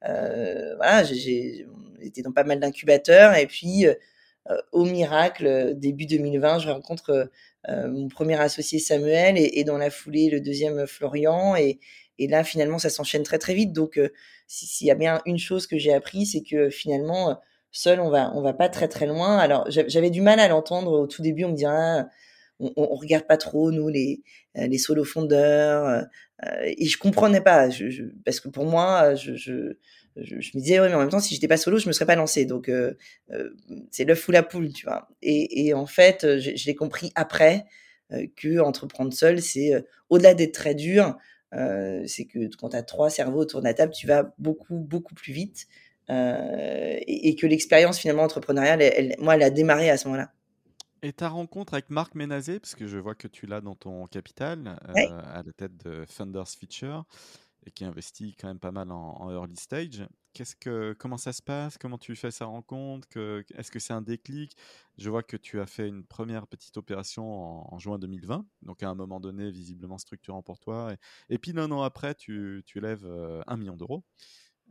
Euh, 0.08 0.76
voilà, 0.76 1.04
j'ai 1.04 1.66
été 2.00 2.22
dans 2.22 2.32
pas 2.32 2.44
mal 2.44 2.60
d'incubateurs, 2.60 3.34
et 3.36 3.46
puis 3.46 3.86
au 4.72 4.84
miracle, 4.84 5.74
début 5.76 6.04
2020, 6.06 6.58
je 6.58 6.68
rencontre 6.68 7.30
mon 7.68 8.08
premier 8.08 8.40
associé 8.40 8.80
Samuel 8.80 9.38
et, 9.38 9.60
et, 9.60 9.64
dans 9.64 9.78
la 9.78 9.88
foulée 9.88 10.30
le 10.30 10.40
deuxième 10.40 10.84
Florian 10.86 11.54
et, 11.54 11.78
et 12.22 12.28
là, 12.28 12.44
finalement, 12.44 12.78
ça 12.78 12.90
s'enchaîne 12.90 13.24
très 13.24 13.38
très 13.38 13.54
vite. 13.54 13.72
Donc, 13.72 13.98
euh, 13.98 14.10
s'il 14.46 14.86
y 14.86 14.90
a 14.90 14.94
bien 14.94 15.20
une 15.26 15.38
chose 15.38 15.66
que 15.66 15.78
j'ai 15.78 15.92
appris, 15.92 16.26
c'est 16.26 16.42
que 16.42 16.70
finalement, 16.70 17.30
euh, 17.30 17.34
seul, 17.72 18.00
on 18.00 18.10
va 18.10 18.32
on 18.34 18.42
va 18.42 18.52
pas 18.52 18.68
très 18.68 18.88
très 18.88 19.06
loin. 19.06 19.38
Alors, 19.38 19.66
j'avais 19.68 20.10
du 20.10 20.20
mal 20.20 20.38
à 20.40 20.48
l'entendre 20.48 20.92
au 20.92 21.06
tout 21.06 21.22
début. 21.22 21.44
On 21.44 21.50
me 21.50 21.54
disait, 21.54 21.66
ah, 21.68 22.08
on, 22.60 22.72
on, 22.76 22.94
regarde 22.94 23.26
pas 23.26 23.38
trop 23.38 23.72
nous 23.72 23.88
les 23.88 24.22
euh, 24.56 24.66
les 24.68 24.78
solo 24.78 25.04
fondeurs. 25.04 26.04
et 26.64 26.86
je 26.86 26.98
comprenais 26.98 27.40
pas, 27.40 27.68
parce 28.24 28.40
que 28.40 28.48
pour 28.48 28.64
moi, 28.66 29.14
je, 29.14 29.34
je 29.34 29.76
je, 30.16 30.34
me 30.34 30.60
disais 30.60 30.78
oui 30.80 30.88
mais 30.88 30.94
en 30.94 30.98
même 30.98 31.08
temps 31.08 31.20
si 31.20 31.34
j'étais 31.34 31.48
pas 31.48 31.56
solo 31.56 31.78
je 31.78 31.86
me 31.88 31.92
serais 31.92 32.04
pas 32.04 32.16
lancé 32.16 32.44
donc 32.44 32.68
euh, 32.68 32.92
c'est 33.90 34.04
l'œuf 34.04 34.28
ou 34.28 34.32
la 34.32 34.42
poule 34.42 34.70
tu 34.70 34.84
vois 34.84 35.08
et, 35.22 35.72
en 35.72 35.86
fait 35.86 36.38
je, 36.38 36.66
l'ai 36.66 36.74
compris 36.74 37.12
après 37.14 37.64
que 38.36 38.60
entreprendre 38.60 39.12
seul 39.14 39.40
c'est 39.40 39.72
au-delà 40.10 40.34
d'être 40.34 40.52
très 40.52 40.74
dur 40.74 41.16
euh, 41.54 42.02
c'est 42.06 42.24
que 42.24 42.54
quand 42.56 42.70
tu 42.70 42.76
as 42.76 42.82
trois 42.82 43.10
cerveaux 43.10 43.40
autour 43.40 43.60
de 43.60 43.66
la 43.66 43.74
table, 43.74 43.92
tu 43.92 44.06
vas 44.06 44.34
beaucoup, 44.38 44.76
beaucoup 44.76 45.14
plus 45.14 45.32
vite. 45.32 45.66
Euh, 46.10 46.98
et, 47.06 47.36
que 47.36 47.46
l'expérience 47.46 47.98
finalement 47.98 48.24
entrepreneuriale, 48.24 48.82
elle, 48.82 49.14
moi, 49.18 49.36
elle 49.36 49.42
a 49.42 49.50
démarré 49.50 49.88
à 49.88 49.96
ce 49.96 50.08
moment-là. 50.08 50.32
Et 51.02 51.12
ta 51.12 51.28
rencontre 51.28 51.74
avec 51.74 51.90
Marc 51.90 52.14
Ménazé, 52.14 52.60
parce 52.60 52.74
que 52.74 52.86
je 52.86 52.98
vois 52.98 53.14
que 53.14 53.28
tu 53.28 53.46
l'as 53.46 53.60
dans 53.60 53.74
ton 53.74 54.06
capital, 54.06 54.78
euh, 54.88 55.20
à 55.32 55.42
la 55.44 55.52
tête 55.52 55.76
de 55.84 56.04
Funders 56.06 56.48
Feature, 56.48 57.04
et 57.66 57.70
qui 57.70 57.84
investit 57.84 58.36
quand 58.38 58.48
même 58.48 58.58
pas 58.58 58.72
mal 58.72 58.90
en, 58.90 59.30
early 59.30 59.56
stage. 59.56 60.06
Comment 60.98 61.18
ça 61.18 61.32
se 61.32 61.42
passe? 61.42 61.76
Comment 61.76 61.98
tu 61.98 62.16
fais 62.16 62.30
sa 62.30 62.46
rencontre? 62.46 63.06
Est-ce 63.54 63.70
que 63.70 63.78
c'est 63.78 63.92
un 63.92 64.00
déclic? 64.00 64.56
Je 64.96 65.10
vois 65.10 65.22
que 65.22 65.36
tu 65.36 65.60
as 65.60 65.66
fait 65.66 65.88
une 65.88 66.04
première 66.04 66.46
petite 66.46 66.76
opération 66.76 67.72
en, 67.72 67.78
juin 67.78 67.98
2020, 67.98 68.46
donc 68.62 68.82
à 68.82 68.88
un 68.88 68.94
moment 68.94 69.20
donné 69.20 69.50
visiblement 69.50 69.98
structurant 69.98 70.42
pour 70.42 70.58
toi. 70.58 70.94
Et, 71.28 71.38
puis 71.38 71.52
un 71.58 71.70
an 71.70 71.82
après, 71.82 72.14
tu, 72.14 72.62
tu 72.66 72.80
lèves 72.80 73.04
euh, 73.04 73.42
un 73.46 73.56
million 73.56 73.76
d'euros, 73.76 74.04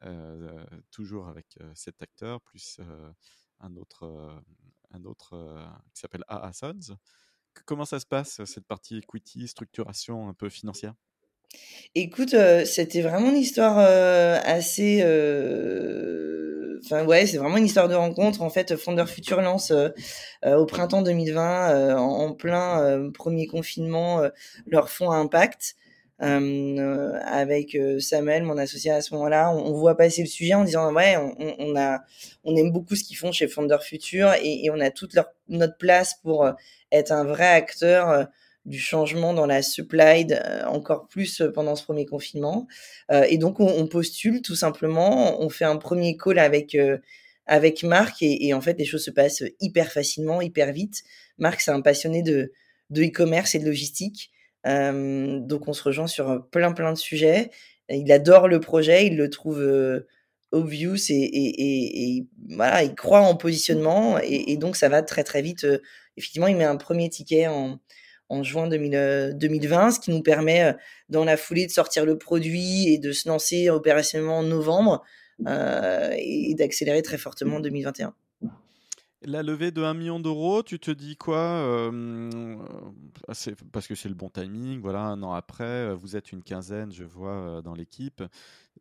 euh, 0.04 0.65
toujours 0.89 1.28
avec 1.28 1.58
euh, 1.62 1.71
cet 1.76 2.02
acteur, 2.02 2.41
plus 2.41 2.80
un 3.60 3.76
autre, 3.76 4.41
un 4.91 5.04
autre 5.06 5.36
qui 5.93 6.02
s'appelle 6.02 6.24
AA 6.28 6.54
Sons. 6.54 6.97
Comment 7.65 7.86
ça 7.86 8.00
se 8.00 8.06
passe, 8.08 8.43
cette 8.45 8.65
partie 8.65 8.97
equity, 8.97 9.47
structuration 9.47 10.28
un 10.28 10.34
peu 10.34 10.50
financière? 10.50 10.95
Écoute, 11.94 12.34
euh, 12.36 12.64
c'était 12.64 13.02
vraiment 13.02 13.32
une 13.32 13.38
histoire 13.38 13.76
euh, 13.78 14.40
assez. 14.46 15.02
Euh, 15.04 16.80
enfin, 16.86 17.06
ouais, 17.06 17.26
c'est 17.26 17.38
vraiment 17.38 17.58
une 17.58 17.66
histoire 17.66 17.90
de 17.90 17.96
rencontre. 17.96 18.42
En 18.42 18.50
fait, 18.50 18.78
Founder 18.78 19.06
Future 19.08 19.42
lance 19.42 19.74
au 20.46 20.66
printemps 20.66 21.02
2020, 21.02 21.98
en, 21.98 22.34
plein 22.34 23.12
premier 23.14 23.46
confinement, 23.46 24.22
leur 24.68 24.90
fonds 24.90 25.12
impact. 25.12 25.76
avec 26.20 27.78
Samuel, 28.00 28.44
mon 28.44 28.58
associé 28.58 28.92
à 28.92 29.02
ce 29.02 29.14
moment-là, 29.16 29.52
on, 29.52 29.74
voit 29.74 29.98
passer 29.98 30.22
le 30.22 30.30
sujet 30.30 30.54
en 30.54 30.64
disant 30.64 30.94
ouais, 30.94 31.18
on, 31.18 31.76
a, 31.76 32.00
on 32.46 32.56
aime 32.56 32.72
beaucoup 32.72 32.96
ce 32.96 33.04
qu'ils 33.04 33.18
font 33.18 33.34
chez 33.34 33.50
Founder 33.50 33.80
Future 33.82 34.32
et, 34.42 34.70
on 34.74 34.80
a 34.80 34.92
toute 34.92 35.18
notre 35.50 35.78
place 35.78 36.16
pour 36.24 36.50
être 36.92 37.12
un 37.12 37.26
vrai 37.26 37.48
acteur 37.48 38.28
du 38.65 38.80
changement 38.80 39.34
dans 39.34 39.45
la 39.45 39.62
supply 39.62 40.28
euh, 40.32 40.65
encore 40.65 41.08
plus 41.08 41.41
euh, 41.41 41.52
pendant 41.52 41.76
ce 41.76 41.84
premier 41.84 42.06
confinement. 42.06 42.67
Euh, 43.12 43.24
et 43.28 43.38
donc, 43.38 43.60
on, 43.60 43.88
postule 43.88 44.41
tout 44.41 44.56
simplement, 44.56 45.41
on 45.41 45.50
fait 45.50 45.65
un 45.65 45.78
premier 45.78 46.17
call 46.17 46.39
avec 46.39 46.78
avec 47.47 47.84
Marc 47.84 48.17
et, 48.21 48.54
en 48.54 48.62
fait, 48.62 48.78
les 48.78 48.86
choses 48.86 49.04
se 49.04 49.12
passent 49.12 49.43
hyper 49.60 49.91
facilement, 49.91 50.41
hyper 50.41 50.71
vite. 50.71 51.04
Marc, 51.38 51.62
c'est 51.62 51.71
un 51.71 51.82
passionné 51.82 52.21
de 52.21 52.52
de 52.91 53.04
e-commerce 53.04 53.56
et 53.56 53.60
de 53.60 53.65
logistique. 53.65 54.32
donc, 54.65 55.67
on 55.67 55.74
se 55.74 55.84
rejoint 55.84 56.08
sur 56.08 56.47
plein 56.52 56.71
plein 56.71 56.93
de 56.93 56.97
sujets. 56.97 57.52
Il 57.89 58.12
adore 58.12 58.47
le 58.47 58.60
projet, 58.60 59.08
il 59.08 59.17
le 59.17 59.30
trouve 59.30 59.62
obvious 60.52 61.10
et, 61.10 62.26
voilà, 62.50 62.84
il 62.84 62.95
croit 62.95 63.21
en 63.21 63.36
positionnement 63.36 64.17
et, 64.19 64.56
donc 64.58 64.76
ça 64.76 64.88
va 64.89 65.02
très 65.02 65.24
très 65.24 65.41
vite. 65.41 65.65
effectivement, 66.17 66.47
il 66.47 66.56
met 66.56 66.63
un 66.63 66.78
premier 66.78 67.10
ticket 67.10 67.47
en, 67.47 67.80
en 68.32 68.44
juin 68.44 68.67
2020, 68.67 69.91
ce 69.91 70.00
qui 70.00 70.10
nous 70.12 70.22
permet 70.22 70.76
dans 71.10 71.26
la 71.26 71.36
foulée 71.38 71.65
de 71.65 71.72
sortir 71.72 72.06
le 72.06 72.17
produit 72.17 72.88
et 72.88 72.98
de 72.98 73.12
se 73.12 73.28
lancer 73.28 73.70
opérationnellement 73.70 74.39
en 74.39 74.44
novembre 74.44 75.04
et 75.48 76.56
d'accélérer 76.58 77.02
très 77.02 77.17
fortement 77.17 77.58
en 77.58 77.60
2021. 77.60 78.13
La 79.24 79.44
levée 79.44 79.70
de 79.70 79.84
1 79.84 79.94
million 79.94 80.20
d'euros, 80.20 80.63
tu 80.63 80.80
te 80.80 80.89
dis 80.89 81.15
quoi 81.15 81.91
Parce 83.28 83.88
que 83.88 83.94
c'est 83.94 84.10
le 84.10 84.15
bon 84.15 84.30
timing, 84.30 84.80
voilà, 84.82 85.02
un 85.02 85.22
an 85.22 85.34
après, 85.34 85.94
vous 85.94 86.15
êtes 86.15 86.32
une 86.32 86.41
quinzaine, 86.41 86.91
je 86.91 87.04
vois, 87.04 87.62
dans 87.63 87.76
l'équipe. 87.76 88.24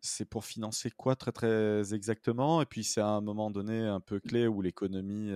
C'est 0.01 0.25
pour 0.25 0.47
financer 0.47 0.91
quoi 0.91 1.17
très 1.17 1.33
très 1.33 1.93
exactement? 1.93 2.63
Et 2.63 2.67
puis 2.67 2.85
c'est 2.85 3.03
à 3.03 3.09
un 3.09 3.21
moment 3.21 3.51
donné 3.51 3.81
un 3.81 4.01
peu 4.01 4.21
clé 4.21 4.47
où 4.47 4.63
l'économie 4.63 5.31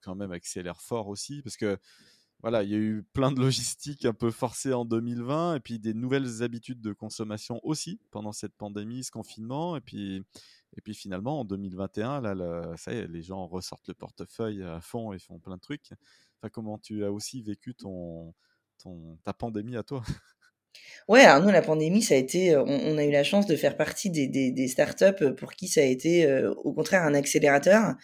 quand 0.00 0.14
même 0.14 0.32
accélère 0.32 0.80
fort 0.80 1.08
aussi, 1.08 1.42
parce 1.42 1.56
que 1.56 1.76
voilà, 2.42 2.64
il 2.64 2.70
y 2.70 2.74
a 2.74 2.78
eu 2.78 3.04
plein 3.12 3.30
de 3.30 3.40
logistiques 3.40 4.04
un 4.04 4.12
peu 4.12 4.32
forcées 4.32 4.72
en 4.72 4.84
2020 4.84 5.56
et 5.56 5.60
puis 5.60 5.78
des 5.78 5.94
nouvelles 5.94 6.42
habitudes 6.42 6.80
de 6.80 6.92
consommation 6.92 7.60
aussi 7.62 8.00
pendant 8.10 8.32
cette 8.32 8.54
pandémie, 8.54 9.04
ce 9.04 9.12
confinement. 9.12 9.76
Et 9.76 9.80
puis, 9.80 10.24
et 10.76 10.80
puis 10.80 10.94
finalement, 10.94 11.40
en 11.40 11.44
2021, 11.44 12.20
là, 12.20 12.74
ça 12.76 12.92
les 12.92 13.22
gens 13.22 13.46
ressortent 13.46 13.86
le 13.86 13.94
portefeuille 13.94 14.64
à 14.64 14.80
fond 14.80 15.12
et 15.12 15.20
font 15.20 15.38
plein 15.38 15.56
de 15.56 15.60
trucs. 15.60 15.90
Comment 16.52 16.78
tu 16.78 17.04
as 17.04 17.12
aussi 17.12 17.42
vécu 17.42 17.76
ton, 17.76 18.34
ta 19.24 19.32
pandémie 19.32 19.76
à 19.76 19.84
toi? 19.84 20.02
Ouais, 21.06 21.26
nous, 21.40 21.50
la 21.50 21.60
pandémie, 21.60 22.00
ça 22.00 22.14
a 22.14 22.16
été, 22.16 22.56
on, 22.56 22.96
a 22.96 23.04
eu 23.04 23.10
la 23.10 23.24
chance 23.24 23.46
de 23.46 23.56
faire 23.56 23.76
partie 23.76 24.08
des, 24.08 24.26
des, 24.26 24.52
des 24.52 24.68
startups 24.68 25.34
pour 25.36 25.52
qui 25.52 25.68
ça 25.68 25.82
a 25.82 25.84
été, 25.84 26.46
au 26.64 26.72
contraire, 26.72 27.02
un 27.02 27.12
accélérateur. 27.12 27.94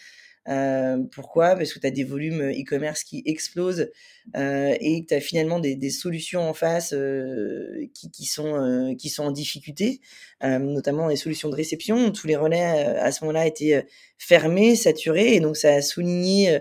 Euh, 0.48 0.98
pourquoi? 1.12 1.56
Parce 1.56 1.72
que 1.72 1.78
tu 1.78 1.86
as 1.86 1.90
des 1.90 2.04
volumes 2.04 2.50
e-commerce 2.50 3.04
qui 3.04 3.22
explosent 3.26 3.90
euh, 4.36 4.74
et 4.80 5.02
que 5.02 5.08
tu 5.08 5.14
as 5.14 5.20
finalement 5.20 5.58
des, 5.58 5.76
des, 5.76 5.90
solutions 5.90 6.48
en 6.48 6.54
face 6.54 6.92
euh, 6.94 7.86
qui, 7.94 8.10
qui, 8.10 8.24
sont, 8.24 8.54
euh, 8.54 8.94
qui 8.94 9.10
sont 9.10 9.24
en 9.24 9.30
difficulté, 9.30 10.00
euh, 10.42 10.58
notamment 10.58 11.08
les 11.08 11.16
solutions 11.16 11.50
de 11.50 11.54
réception. 11.54 12.12
Tous 12.12 12.26
les 12.26 12.36
relais 12.36 12.62
à 12.62 13.12
ce 13.12 13.24
moment-là 13.24 13.46
étaient 13.46 13.86
fermés, 14.16 14.74
saturés, 14.74 15.34
et 15.34 15.40
donc 15.40 15.56
ça 15.56 15.74
a 15.74 15.82
souligné 15.82 16.60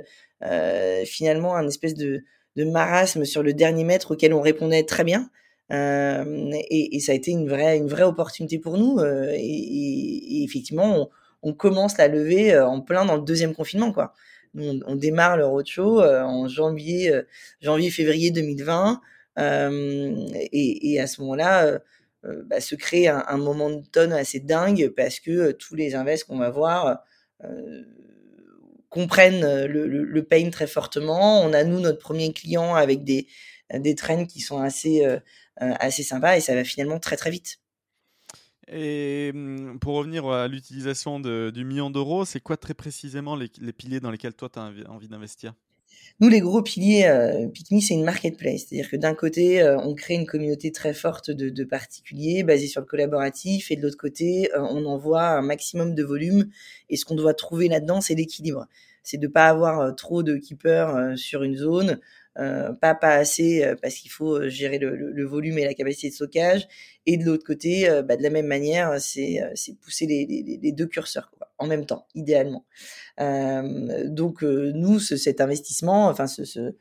finalement 1.05 1.55
un 1.55 1.67
espèce 1.67 1.95
de, 1.95 2.23
de 2.57 2.63
marasme 2.65 3.25
sur 3.25 3.41
le 3.43 3.53
dernier 3.53 3.83
mètre 3.83 4.11
auquel 4.11 4.33
on 4.33 4.41
répondait 4.41 4.83
très 4.83 5.03
bien. 5.03 5.29
Euh, 5.71 6.51
et, 6.69 6.95
et, 6.95 6.99
ça 6.99 7.11
a 7.11 7.15
été 7.15 7.31
une 7.31 7.47
vraie, 7.47 7.77
une 7.77 7.87
vraie 7.87 8.03
opportunité 8.03 8.57
pour 8.57 8.77
nous. 8.77 8.99
Euh, 8.99 9.31
et, 9.33 10.39
et, 10.39 10.43
effectivement, 10.43 11.09
on, 11.41 11.53
commence 11.53 11.97
la 11.97 12.07
levée 12.07 12.53
euh, 12.53 12.67
en 12.67 12.81
plein 12.81 13.05
dans 13.05 13.15
le 13.15 13.23
deuxième 13.23 13.55
confinement, 13.55 13.91
quoi. 13.91 14.13
on, 14.55 14.95
démarre 14.95 15.37
le 15.37 15.45
roadshow 15.45 16.01
euh, 16.01 16.21
en 16.23 16.47
janvier, 16.47 17.13
euh, 17.13 17.23
janvier-février 17.61 18.31
2020, 18.31 19.01
et, 19.37 20.99
à 20.99 21.07
ce 21.07 21.21
moment-là, 21.21 21.79
bah, 22.23 22.59
se 22.59 22.73
crée 22.73 23.07
un, 23.07 23.37
moment 23.37 23.69
de 23.69 23.85
tonne 23.85 24.11
assez 24.11 24.39
dingue 24.39 24.91
parce 24.97 25.19
que 25.19 25.51
tous 25.51 25.75
les 25.75 25.93
invests 25.93 26.23
qu'on 26.25 26.39
va 26.39 26.49
voir 26.49 27.03
comprennent 28.89 29.65
le, 29.65 29.85
le, 29.85 30.23
pain 30.23 30.49
très 30.49 30.65
fortement. 30.65 31.41
On 31.43 31.53
a 31.53 31.63
nous 31.63 31.79
notre 31.79 31.99
premier 31.99 32.33
client 32.33 32.73
avec 32.73 33.03
des 33.03 33.27
des 33.71 33.93
trends 33.93 34.25
qui 34.25 34.39
sont 34.39 34.59
assez 34.59 35.05
assez 35.57 36.01
sympas 36.01 36.37
et 36.37 36.41
ça 36.41 36.55
va 36.55 36.63
finalement 36.63 36.99
très 36.99 37.15
très 37.15 37.29
vite. 37.29 37.59
Et 38.69 39.31
mmh, 39.33 39.79
pour 39.79 39.95
revenir 39.95 40.27
à 40.27 40.47
l'utilisation 40.47 41.19
du 41.19 41.65
million 41.65 41.89
d'euros, 41.89 42.25
c'est 42.25 42.39
quoi 42.39 42.57
très 42.57 42.73
précisément 42.73 43.35
les, 43.35 43.49
piliers 43.73 43.99
dans 43.99 44.11
lesquels 44.11 44.33
toi 44.33 44.49
tu 44.49 44.59
as 44.59 44.91
envie 44.91 45.07
d'investir? 45.07 45.53
Nous, 46.19 46.29
les 46.29 46.39
gros 46.39 46.63
piliers, 46.63 47.05
euh, 47.05 47.47
Picme, 47.47 47.79
c'est 47.79 47.93
une 47.93 48.03
marketplace. 48.03 48.65
C'est-à-dire 48.67 48.89
que 48.89 48.95
d'un 48.95 49.13
côté, 49.13 49.61
euh, 49.61 49.77
on 49.77 49.93
crée 49.93 50.15
une 50.15 50.25
communauté 50.25 50.71
très 50.71 50.93
forte 50.93 51.29
de, 51.29 51.63
particuliers 51.63 52.43
basée 52.43 52.67
sur 52.67 52.81
le 52.81 52.87
collaboratif, 52.87 53.69
et 53.71 53.75
de 53.75 53.83
l'autre 53.83 53.97
côté, 53.97 54.49
euh, 54.55 54.61
on 54.61 54.85
envoie 54.85 55.27
un 55.27 55.41
maximum 55.43 55.93
de 55.93 56.03
volume. 56.03 56.49
Et 56.89 56.97
ce 56.97 57.05
qu'on 57.05 57.15
doit 57.15 57.35
trouver 57.35 57.67
là-dedans, 57.67 58.01
c'est 58.01 58.15
l'équilibre. 58.15 58.67
C'est 59.07 59.17
de 59.17 59.27
pas 59.27 59.47
avoir 59.47 59.79
euh, 59.79 59.91
trop 59.93 60.21
de 60.21 60.35
keepers 60.35 60.93
euh, 60.93 61.15
sur 61.15 61.43
une 61.43 61.55
zone, 61.55 61.99
pas 62.79 62.93
pas 62.95 63.15
assez 63.15 63.63
euh, 63.63 63.75
parce 63.81 63.95
qu'il 63.95 64.11
faut 64.11 64.35
euh, 64.35 64.49
gérer 64.49 64.77
le, 64.77 64.95
le, 64.95 65.25
volume 65.25 65.57
et 65.57 65.65
la 65.65 65.73
capacité 65.73 66.09
de 66.09 66.13
stockage. 66.13 66.67
Et 67.05 67.17
de 67.17 67.25
l'autre 67.25 67.45
côté, 67.45 67.87
bah, 68.05 68.17
de 68.17 68.23
la 68.23 68.29
même 68.29 68.47
manière, 68.47 68.99
c'est 68.99 69.39
pousser 69.81 70.05
les, 70.05 70.25
les, 70.25 70.59
les, 70.61 70.71
deux 70.73 70.87
curseurs 70.87 71.31
quoi, 71.31 71.51
en 71.57 71.65
même 71.65 71.85
temps, 71.85 72.05
idéalement. 72.15 72.65
donc 73.17 74.41
nous, 74.41 74.99
ce, 74.99 75.15
cet 75.15 75.39
investissement, 75.39 76.07
enfin 76.07 76.27
ce, 76.27 76.43
ce 76.43 76.75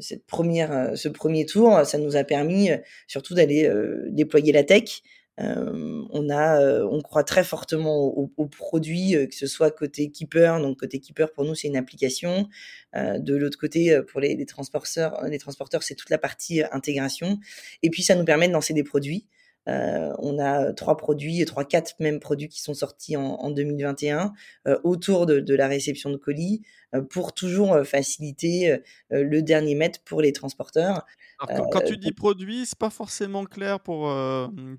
cette 0.00 0.26
première, 0.26 0.92
ce 0.94 1.08
premier 1.08 1.46
tour, 1.46 1.84
ça 1.84 1.98
nous 1.98 2.16
a 2.16 2.24
permis 2.24 2.70
surtout 3.06 3.34
d'aller 3.34 3.70
déployer 4.10 4.52
la 4.52 4.62
tech, 4.62 5.02
on 5.38 6.30
a, 6.30 6.84
on 6.84 7.00
croit 7.00 7.24
très 7.24 7.44
fortement 7.44 7.96
aux 8.04 8.32
au 8.36 8.46
produits, 8.46 9.12
que 9.28 9.34
ce 9.34 9.46
soit 9.46 9.70
côté 9.70 10.10
Keeper. 10.10 10.60
Donc 10.60 10.80
côté 10.80 11.00
Keeper 11.00 11.32
pour 11.32 11.44
nous 11.44 11.54
c'est 11.54 11.68
une 11.68 11.76
application. 11.76 12.48
de 12.94 13.34
l'autre 13.34 13.58
côté 13.58 14.00
pour 14.02 14.20
les, 14.20 14.36
les, 14.36 14.46
transporteurs, 14.46 15.24
les 15.24 15.38
transporteurs 15.38 15.82
c'est 15.82 15.94
toute 15.94 16.10
la 16.10 16.18
partie 16.18 16.62
intégration. 16.72 17.38
Et 17.82 17.90
puis 17.90 18.02
ça 18.02 18.14
nous 18.14 18.24
permet 18.24 18.48
de 18.48 18.52
lancer 18.52 18.74
des 18.74 18.84
produits. 18.84 19.26
Euh, 19.68 20.12
on 20.18 20.38
a 20.38 20.72
trois 20.72 20.96
produits, 20.96 21.44
trois, 21.44 21.64
quatre 21.64 21.94
mêmes 22.00 22.18
produits 22.18 22.48
qui 22.48 22.60
sont 22.60 22.74
sortis 22.74 23.16
en, 23.16 23.22
en 23.22 23.50
2021 23.50 24.32
euh, 24.66 24.78
autour 24.82 25.26
de, 25.26 25.38
de, 25.38 25.54
la 25.54 25.68
réception 25.68 26.10
de 26.10 26.16
colis 26.16 26.62
euh, 26.94 27.00
pour 27.00 27.32
toujours 27.32 27.78
faciliter 27.84 28.78
le 29.10 29.40
dernier 29.40 29.74
mètre 29.74 30.00
pour 30.04 30.20
les 30.20 30.32
transporteurs. 30.32 31.06
Alors, 31.48 31.70
quand, 31.70 31.80
tu 31.80 31.96
dis 31.96 32.12
produit, 32.12 32.66
c'est 32.66 32.78
pas 32.78 32.90
forcément 32.90 33.44
clair 33.44 33.80
pour, 33.80 34.12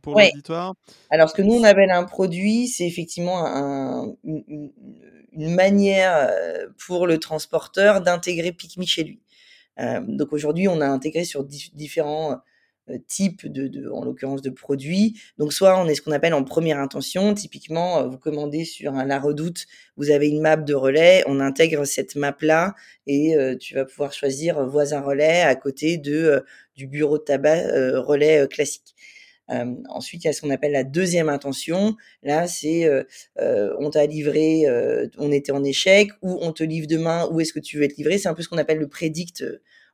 pour 0.02 0.16
ouais. 0.16 0.30
l'auditoire. 0.34 0.76
Alors, 1.10 1.30
ce 1.30 1.36
que 1.36 1.42
nous 1.42 1.54
on 1.54 1.64
appelle 1.64 1.92
un 1.92 2.06
produit, 2.06 2.68
c'est 2.68 2.86
effectivement 2.86 3.46
un, 3.46 4.16
une, 4.24 4.72
une, 5.34 5.54
manière 5.56 6.30
pour 6.86 7.06
le 7.06 7.20
transporteur 7.20 8.02
d'intégrer 8.02 8.54
PicMe 8.54 8.86
chez 8.86 9.04
lui. 9.04 9.20
donc 10.08 10.32
aujourd'hui, 10.32 10.70
on 10.70 10.80
a 10.80 10.88
intégré 10.88 11.26
sur 11.26 11.44
différents 11.44 12.34
euh, 12.34 12.36
type 13.08 13.48
de, 13.48 13.68
de 13.68 13.90
en 13.90 14.04
l'occurrence 14.04 14.42
de 14.42 14.50
produits. 14.50 15.20
Donc 15.38 15.54
soit 15.54 15.80
on 15.80 15.88
est 15.88 15.96
ce 15.96 16.02
qu'on 16.02 16.12
appelle 16.12 16.34
en 16.34 16.44
première 16.44 16.80
intention, 16.80 17.34
typiquement 17.34 18.00
euh, 18.00 18.08
vous 18.08 18.18
commandez 18.18 18.66
sur 18.66 18.92
La 18.92 19.20
Redoute, 19.20 19.66
vous 19.98 20.12
avez 20.12 20.28
une 20.28 20.42
map 20.42 20.58
de 20.58 20.74
relais, 20.74 21.24
on 21.28 21.40
intègre 21.40 21.86
cette 21.86 22.16
map 22.16 22.36
là 22.42 22.76
et 23.08 23.36
euh, 23.36 23.56
tu 23.56 23.76
vas 23.76 23.86
pouvoir 23.86 24.14
choisir 24.14 24.66
voisin 24.66 25.02
relais 25.02 25.42
à 25.42 25.56
côté 25.56 25.98
de 25.98 26.44
du 26.76 26.88
bureau 26.88 27.18
de 27.18 27.24
tabac 27.24 27.62
relais 28.02 28.48
classique. 28.48 28.96
Euh, 29.50 29.76
ensuite, 29.90 30.24
il 30.24 30.28
y 30.28 30.30
a 30.30 30.34
ce 30.34 30.42
qu'on 30.42 30.50
appelle 30.50 30.72
la 30.72 30.84
deuxième 30.84 31.30
intention. 31.30 31.96
Là, 32.24 32.48
c'est 32.48 32.86
euh, 32.86 33.74
on 33.80 33.90
t'a 33.90 34.06
livré, 34.06 34.66
on 35.18 35.32
était 35.32 35.52
en 35.52 35.64
échec, 35.64 36.12
ou 36.22 36.38
on 36.42 36.52
te 36.52 36.64
livre 36.64 36.88
demain, 36.88 37.28
où 37.32 37.40
est-ce 37.40 37.54
que 37.54 37.60
tu 37.60 37.78
veux 37.78 37.84
être 37.84 37.98
livré? 37.98 38.18
C'est 38.18 38.30
un 38.30 38.34
peu 38.34 38.42
ce 38.42 38.50
qu'on 38.50 38.58
appelle 38.58 38.80
le 38.80 38.88
prédict 38.88 39.44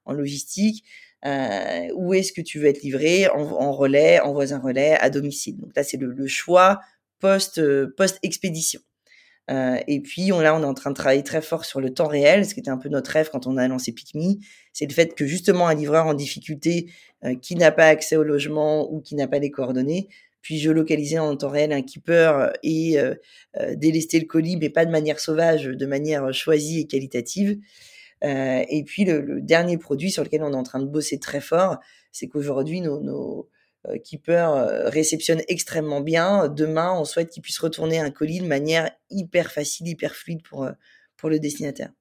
en 0.05 0.13
logistique 0.13 0.83
euh, 1.25 1.87
où 1.95 2.13
est-ce 2.13 2.31
que 2.31 2.41
tu 2.41 2.59
veux 2.59 2.67
être 2.67 2.81
livré 2.81 3.27
en, 3.29 3.41
en, 3.41 3.71
relais, 3.71 4.19
en 4.19 4.33
voisin 4.33 4.59
relais, 4.59 4.97
à 4.99 5.09
domicile? 5.09 5.57
Donc 5.57 5.71
là, 5.75 5.83
c'est 5.83 5.97
le, 5.97 6.11
le, 6.11 6.27
choix 6.27 6.79
euh, 7.23 7.87
post 7.97 8.19
expédition. 8.23 8.79
Euh, 9.49 9.77
et 9.87 9.99
puis 9.99 10.31
on, 10.31 10.39
là, 10.39 10.55
on 10.55 10.61
est 10.61 10.65
en 10.65 10.73
train 10.73 10.91
de 10.91 10.95
travailler 10.95 11.23
très 11.23 11.41
fort 11.41 11.65
sur 11.65 11.81
le 11.81 11.91
temps 11.91 12.07
réel, 12.07 12.45
ce 12.45 12.53
qui 12.53 12.59
était 12.59 12.69
un 12.69 12.77
peu 12.77 12.89
notre 12.89 13.11
rêve 13.11 13.29
quand 13.31 13.47
on 13.47 13.57
a 13.57 13.67
lancé 13.67 13.91
PicMe. 13.91 14.35
C'est 14.73 14.85
le 14.85 14.93
fait 14.93 15.15
que 15.15 15.25
justement 15.25 15.67
un 15.67 15.73
livreur 15.73 16.05
en 16.05 16.13
difficulté 16.13 16.91
euh, 17.25 17.35
qui 17.35 17.55
n'a 17.55 17.71
pas 17.71 17.87
accès 17.87 18.15
au 18.15 18.23
logement 18.23 18.91
ou 18.91 19.01
qui 19.01 19.15
n'a 19.15 19.27
pas 19.27 19.39
les 19.39 19.49
coordonnées 19.49 20.07
puis 20.41 20.61
localiser 20.63 21.19
en 21.19 21.35
temps 21.35 21.49
réel 21.49 21.73
un 21.73 21.81
keeper 21.81 22.53
et 22.63 22.99
euh, 22.99 23.13
euh, 23.57 23.75
délester 23.75 24.19
le 24.19 24.25
colis, 24.25 24.57
mais 24.57 24.69
pas 24.69 24.85
de 24.85 24.91
manière 24.91 25.19
sauvage, 25.19 25.65
de 25.65 25.85
manière 25.85 26.33
choisie 26.33 26.79
et 26.79 26.87
qualitative. 26.87 27.57
Euh, 28.23 28.63
et 28.67 28.83
puis 28.83 29.05
le, 29.05 29.41
dernier 29.41 29.77
produit 29.77 30.11
sur 30.11 30.23
lequel 30.23 30.43
on 30.43 30.51
est 30.51 30.55
en 30.55 30.63
train 30.63 30.79
de 30.79 30.85
bosser 30.85 31.19
très 31.19 31.41
fort, 31.41 31.77
c'est 32.11 32.27
qu'aujourd'hui 32.27 32.81
nos, 32.81 33.49
euh, 33.87 33.97
keepers 33.97 34.51
euh, 34.51 34.89
réceptionnent 34.89 35.43
extrêmement 35.47 36.01
bien. 36.01 36.49
Demain, 36.49 36.93
on 36.93 37.05
souhaite 37.05 37.29
qu'ils 37.29 37.41
puissent 37.41 37.59
retourner 37.59 37.99
un 37.99 38.11
colis 38.11 38.41
de 38.41 38.47
manière 38.47 38.91
hyper 39.09 39.51
facile, 39.51 39.87
hyper 39.87 40.15
fluide 40.15 40.43
pour 40.43 40.69
pour 41.15 41.29
le 41.29 41.39
destinataire. 41.39 41.91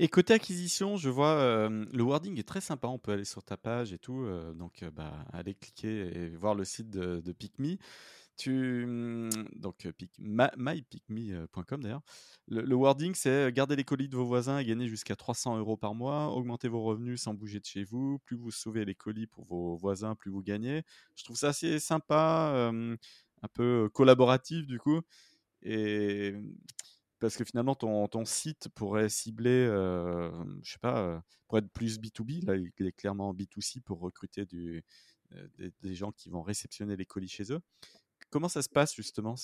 Et 0.00 0.06
côté 0.06 0.32
acquisition, 0.34 0.96
je 0.96 1.08
vois 1.08 1.34
euh, 1.38 1.84
le 1.92 2.02
wording 2.04 2.38
est 2.38 2.46
très 2.46 2.60
sympa. 2.60 2.86
On 2.86 2.98
peut 2.98 3.12
aller 3.12 3.24
sur 3.24 3.42
ta 3.42 3.56
page 3.56 3.92
et 3.92 3.98
tout. 3.98 4.28
Donc, 4.54 4.84
bah, 4.94 5.24
aller 5.32 5.54
cliquer 5.54 6.10
et 6.14 6.28
voir 6.36 6.54
le 6.54 6.64
site 6.64 6.88
de, 6.88 7.20
de. 7.20 7.32
Mmh, 8.46 9.30
donc, 9.56 9.88
mypicme.com 10.56 11.82
d'ailleurs. 11.82 12.02
Le, 12.46 12.74
wording, 12.74 13.14
c'est 13.14 13.52
garder 13.52 13.76
les 13.76 13.84
colis 13.84 14.08
de 14.08 14.16
vos 14.16 14.24
voisins 14.24 14.58
et 14.58 14.64
gagner 14.64 14.88
jusqu'à 14.88 15.16
300 15.16 15.58
euros 15.58 15.76
par 15.76 15.94
mois, 15.94 16.28
augmenter 16.28 16.68
vos 16.68 16.82
revenus 16.82 17.22
sans 17.22 17.34
bouger 17.34 17.60
de 17.60 17.66
chez 17.66 17.84
vous. 17.84 18.18
Plus 18.24 18.36
vous 18.36 18.50
sauvez 18.50 18.84
les 18.84 18.94
colis 18.94 19.26
pour 19.26 19.44
vos 19.44 19.76
voisins, 19.76 20.14
plus 20.14 20.30
vous 20.30 20.42
gagnez. 20.42 20.82
Je 21.16 21.24
trouve 21.24 21.36
ça 21.36 21.48
assez 21.48 21.78
sympa, 21.80 22.70
un 23.42 23.48
peu 23.52 23.88
collaboratif 23.92 24.66
du 24.66 24.78
coup. 24.78 25.00
Et 25.62 26.34
parce 27.18 27.36
que 27.36 27.44
finalement, 27.44 27.74
ton, 27.74 28.06
ton 28.08 28.24
site 28.24 28.68
pourrait 28.74 29.08
cibler, 29.08 29.66
euh, 29.68 30.30
je 30.62 30.72
sais 30.72 30.78
pas, 30.78 31.22
pour 31.48 31.58
être 31.58 31.70
plus 31.70 31.98
B2B. 31.98 32.46
Là, 32.46 32.56
il 32.56 32.86
est 32.86 32.92
clairement 32.92 33.34
B2C 33.34 33.80
pour 33.82 34.00
recruter 34.00 34.46
des, 34.46 34.84
gens 35.94 36.12
qui 36.12 36.30
vont 36.30 36.42
réceptionner 36.42 36.96
les 36.96 37.06
colis 37.06 37.28
chez 37.28 37.52
eux. 37.52 37.60
Comment 38.30 38.48
ça 38.48 38.62
se 38.62 38.68
passe 38.68 38.94
justement, 38.94 39.34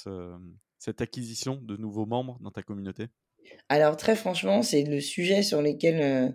cette 0.79 1.01
acquisition 1.01 1.59
de 1.63 1.77
nouveaux 1.77 2.07
membres 2.07 2.39
dans 2.41 2.51
ta 2.51 2.63
communauté? 2.63 3.07
Alors, 3.69 3.97
très 3.97 4.17
franchement, 4.17 4.63
c'est 4.63 4.85
le 4.85 5.01
sujet 5.01 5.43
sur 5.43 5.63
lequel 5.63 6.35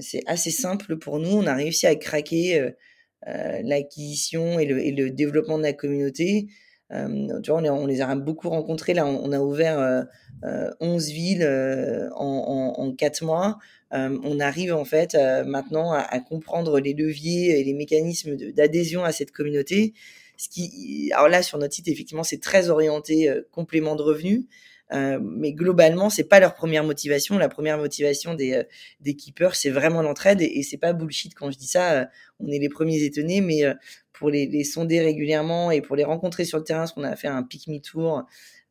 c'est 0.00 0.22
assez 0.26 0.50
simple 0.50 0.96
pour 0.98 1.18
nous. 1.18 1.30
On 1.30 1.46
a 1.46 1.54
réussi 1.54 1.86
à 1.86 1.94
craquer 1.94 2.72
l'acquisition 3.24 4.58
et 4.58 4.66
le, 4.66 5.10
développement 5.10 5.58
de 5.58 5.62
la 5.62 5.72
communauté 5.72 6.48
euh, 6.92 7.40
tu 7.42 7.50
vois, 7.50 7.60
on, 7.60 7.86
les 7.86 8.00
a 8.00 8.14
beaucoup 8.14 8.48
rencontrés. 8.48 8.94
Là, 8.94 9.06
on, 9.06 9.32
a 9.32 9.40
ouvert 9.40 9.78
euh, 9.78 10.70
11 10.80 11.08
euh, 11.08 11.12
villes 11.12 11.42
euh, 11.42 12.08
en, 12.14 12.74
en, 12.78 12.82
en, 12.82 12.94
4 12.94 13.24
mois. 13.24 13.58
on 13.90 14.40
arrive 14.40 14.74
en 14.74 14.84
fait 14.84 15.16
maintenant 15.46 15.92
à, 15.92 16.18
comprendre 16.20 16.80
les 16.80 16.94
leviers 16.94 17.60
et 17.60 17.64
les 17.64 17.74
mécanismes 17.74 18.36
d'adhésion 18.52 19.04
à 19.04 19.12
cette 19.12 19.30
communauté. 19.30 19.94
Ce 20.36 20.48
qui, 20.48 21.10
alors 21.12 21.28
là, 21.28 21.42
sur 21.42 21.58
notre 21.58 21.74
site, 21.74 21.88
effectivement, 21.88 22.24
c'est 22.24 22.40
très 22.40 22.70
orienté 22.70 23.32
complément 23.50 23.96
de 23.96 24.02
revenus. 24.02 24.44
Euh, 24.92 25.18
mais 25.22 25.52
globalement, 25.52 26.10
c'est 26.10 26.28
pas 26.28 26.40
leur 26.40 26.54
première 26.54 26.84
motivation. 26.84 27.38
La 27.38 27.48
première 27.48 27.78
motivation 27.78 28.34
des, 28.34 28.64
des 29.00 29.14
keepers, 29.16 29.54
c'est 29.54 29.70
vraiment 29.70 30.02
l'entraide 30.02 30.42
et, 30.42 30.58
et 30.58 30.62
c'est 30.62 30.76
pas 30.76 30.92
bullshit 30.92 31.34
quand 31.34 31.50
je 31.50 31.58
dis 31.58 31.66
ça. 31.66 32.08
on 32.38 32.48
est 32.48 32.58
les 32.58 32.68
premiers 32.68 33.02
étonnés, 33.02 33.40
mais 33.40 33.62
pour 34.12 34.30
les, 34.30 34.46
les, 34.46 34.64
sonder 34.64 35.00
régulièrement 35.00 35.70
et 35.70 35.80
pour 35.80 35.96
les 35.96 36.04
rencontrer 36.04 36.44
sur 36.44 36.58
le 36.58 36.64
terrain, 36.64 36.80
parce 36.80 36.92
qu'on 36.92 37.04
a 37.04 37.16
fait 37.16 37.28
un 37.28 37.42
pick 37.42 37.66
me 37.68 37.78
tour. 37.78 38.24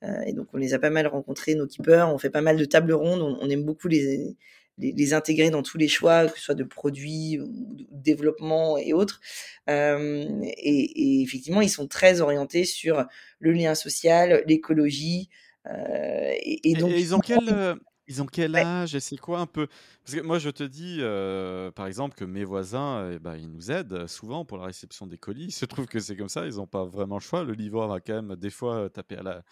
Euh, 0.03 0.21
et 0.25 0.33
donc, 0.33 0.47
on 0.53 0.57
les 0.57 0.73
a 0.73 0.79
pas 0.79 0.89
mal 0.89 1.07
rencontrés, 1.07 1.55
nos 1.55 1.67
keepers. 1.67 2.13
On 2.13 2.17
fait 2.17 2.29
pas 2.29 2.41
mal 2.41 2.57
de 2.57 2.65
tables 2.65 2.93
rondes. 2.93 3.21
On, 3.21 3.49
aime 3.49 3.63
beaucoup 3.63 3.87
les, 3.87 4.35
les, 4.77 4.91
les, 4.91 5.13
intégrer 5.13 5.49
dans 5.49 5.63
tous 5.63 5.77
les 5.77 5.87
choix, 5.87 6.27
que 6.27 6.37
ce 6.37 6.45
soit 6.45 6.55
de 6.55 6.63
produits, 6.63 7.37
de 7.37 7.85
développement 7.91 8.77
et 8.77 8.93
autres. 8.93 9.21
Euh, 9.69 10.25
et, 10.43 11.19
et, 11.19 11.21
effectivement, 11.21 11.61
ils 11.61 11.69
sont 11.69 11.87
très 11.87 12.21
orientés 12.21 12.65
sur 12.65 13.05
le 13.39 13.51
lien 13.51 13.75
social, 13.75 14.43
l'écologie. 14.47 15.29
Euh, 15.67 16.31
et, 16.41 16.71
et, 16.71 16.73
donc, 16.73 16.91
ils 16.95 17.15
ont 17.15 17.19
quel, 17.19 17.77
ils 18.07 18.21
ont 18.21 18.25
quel 18.25 18.55
âge 18.55 18.95
et 18.95 18.99
c'est 18.99 19.17
quoi 19.17 19.39
un 19.39 19.45
peu? 19.45 19.67
Parce 20.03 20.17
que 20.17 20.21
moi, 20.21 20.39
je 20.39 20.49
te 20.49 20.63
dis, 20.63 20.97
euh, 20.99 21.71
par 21.71 21.87
exemple, 21.87 22.15
que 22.15 22.25
mes 22.25 22.43
voisins, 22.43 23.11
eh 23.13 23.19
ben, 23.19 23.35
ils 23.37 23.49
nous 23.49 23.71
aident 23.71 24.07
souvent 24.07 24.43
pour 24.43 24.57
la 24.57 24.65
réception 24.65 25.07
des 25.07 25.17
colis. 25.17 25.45
Il 25.45 25.51
se 25.53 25.65
trouve 25.65 25.85
que 25.85 25.99
c'est 25.99 26.17
comme 26.17 26.29
ça, 26.29 26.45
ils 26.45 26.55
n'ont 26.55 26.67
pas 26.67 26.83
vraiment 26.83 27.15
le 27.15 27.21
choix. 27.21 27.43
Le 27.43 27.53
livreur 27.53 27.87
va 27.87 28.01
quand 28.01 28.21
même 28.21 28.35
des 28.35 28.49
fois 28.49 28.89
taper 28.89 29.17
à 29.17 29.23
la, 29.23 29.43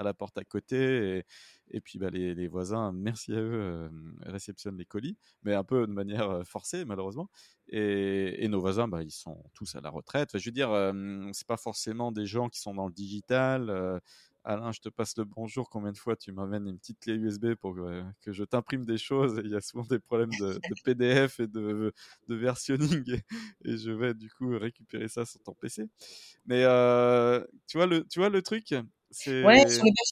à 0.00 0.02
la 0.02 0.14
porte 0.14 0.38
à 0.38 0.44
côté. 0.44 1.24
Et, 1.72 1.80
puis 1.80 1.98
bah, 1.98 2.10
les, 2.10 2.34
les, 2.34 2.48
voisins, 2.48 2.90
merci 2.92 3.32
à 3.32 3.40
eux, 3.40 3.90
réceptionnent 4.22 4.78
les 4.78 4.86
colis, 4.86 5.16
mais 5.44 5.54
un 5.54 5.62
peu 5.62 5.86
de 5.86 5.92
manière 5.92 6.42
forcée, 6.44 6.84
malheureusement. 6.84 7.30
Et, 7.68 8.44
et 8.44 8.48
nos 8.48 8.60
voisins, 8.60 8.88
bah, 8.88 9.02
ils 9.02 9.12
sont 9.12 9.44
tous 9.54 9.76
à 9.76 9.80
la 9.80 9.90
retraite. 9.90 10.36
Je 10.38 10.44
veux 10.46 10.52
dire, 10.52 10.70
c'est 11.32 11.46
pas 11.46 11.56
forcément 11.56 12.10
des 12.10 12.26
gens 12.26 12.48
qui 12.48 12.60
sont 12.60 12.74
dans 12.74 12.86
le 12.86 12.92
digital. 12.92 14.00
Alain, 14.42 14.72
je 14.72 14.80
te 14.80 14.88
passe 14.88 15.16
le 15.18 15.24
bonjour. 15.24 15.68
Combien 15.68 15.92
de 15.92 15.98
fois 15.98 16.16
tu 16.16 16.32
m'amènes 16.32 16.66
une 16.66 16.78
petite 16.78 16.98
clé 17.00 17.14
USB 17.14 17.54
pour 17.54 17.74
que, 17.74 18.32
je 18.32 18.44
t'imprime 18.44 18.86
des 18.86 18.96
choses 18.96 19.38
Il 19.44 19.50
y 19.50 19.54
a 19.54 19.60
souvent 19.60 19.84
des 19.84 19.98
problèmes 19.98 20.30
de, 20.40 20.58
PDF 20.82 21.40
et 21.40 21.46
de, 21.46 21.92
versionning 22.28 23.20
et, 23.64 23.76
je 23.76 23.90
vais 23.90 24.14
du 24.14 24.30
coup 24.30 24.58
récupérer 24.58 25.08
ça 25.08 25.26
sur 25.26 25.42
ton 25.42 25.52
PC. 25.52 25.84
Mais 26.46 26.62
tu, 27.66 27.76
vois 27.76 27.86
le, 27.86 28.06
tu 28.08 28.18
vois 28.18 28.30
le 28.30 28.40
truc? 28.40 28.74
Les, 29.26 29.42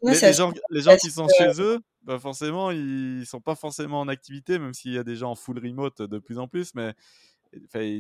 les, 0.03 0.33
gens, 0.33 0.53
les 0.71 0.81
gens 0.83 0.97
qui 0.97 1.11
sont 1.11 1.29
chez 1.39 1.61
eux, 1.61 1.79
bah 2.03 2.19
forcément, 2.19 2.71
ils 2.71 3.25
sont 3.27 3.41
pas 3.41 3.55
forcément 3.55 4.01
en 4.01 4.09
activité, 4.09 4.59
même 4.59 4.75
s'il 4.75 4.93
y 4.93 4.99
a 4.99 5.05
des 5.05 5.17
gens 5.17 5.31
en 5.31 5.35
full 5.35 5.59
remote 5.59 6.03
de 6.03 6.19
plus 6.19 6.39
en 6.39 6.49
plus. 6.49 6.75
Mais 6.75 6.95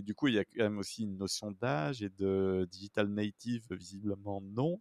du 0.02 0.14
coup, 0.14 0.28
il 0.28 0.34
y 0.34 0.38
a 0.38 0.44
quand 0.44 0.62
même 0.62 0.78
aussi 0.78 1.04
une 1.04 1.16
notion 1.16 1.52
d'âge 1.52 2.02
et 2.02 2.08
de 2.08 2.68
digital 2.70 3.08
native, 3.08 3.66
visiblement 3.70 4.40
non. 4.40 4.80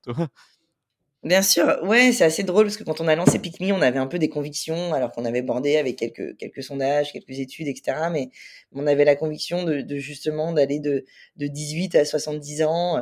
Bien 1.24 1.42
sûr, 1.42 1.80
ouais, 1.84 2.12
c'est 2.12 2.24
assez 2.24 2.44
drôle 2.44 2.66
parce 2.66 2.78
que 2.78 2.84
quand 2.84 3.02
on 3.02 3.08
a 3.08 3.16
lancé 3.16 3.40
Picme, 3.40 3.72
on 3.74 3.82
avait 3.82 3.98
un 3.98 4.06
peu 4.06 4.20
des 4.20 4.30
convictions, 4.30 4.94
alors 4.94 5.12
qu'on 5.12 5.26
avait 5.26 5.42
bordé 5.42 5.76
avec 5.78 5.98
quelques 5.98 6.38
quelques 6.38 6.62
sondages, 6.64 7.12
quelques 7.12 7.40
études, 7.40 7.68
etc. 7.68 8.10
Mais 8.12 8.30
on 8.72 8.86
avait 8.86 9.04
la 9.04 9.16
conviction 9.16 9.64
de, 9.64 9.82
de 9.82 9.98
justement 9.98 10.54
d'aller 10.54 10.80
de 10.80 11.06
de 11.38 11.48
18 11.48 11.96
à 11.96 12.06
70 12.06 12.62
ans 12.64 12.98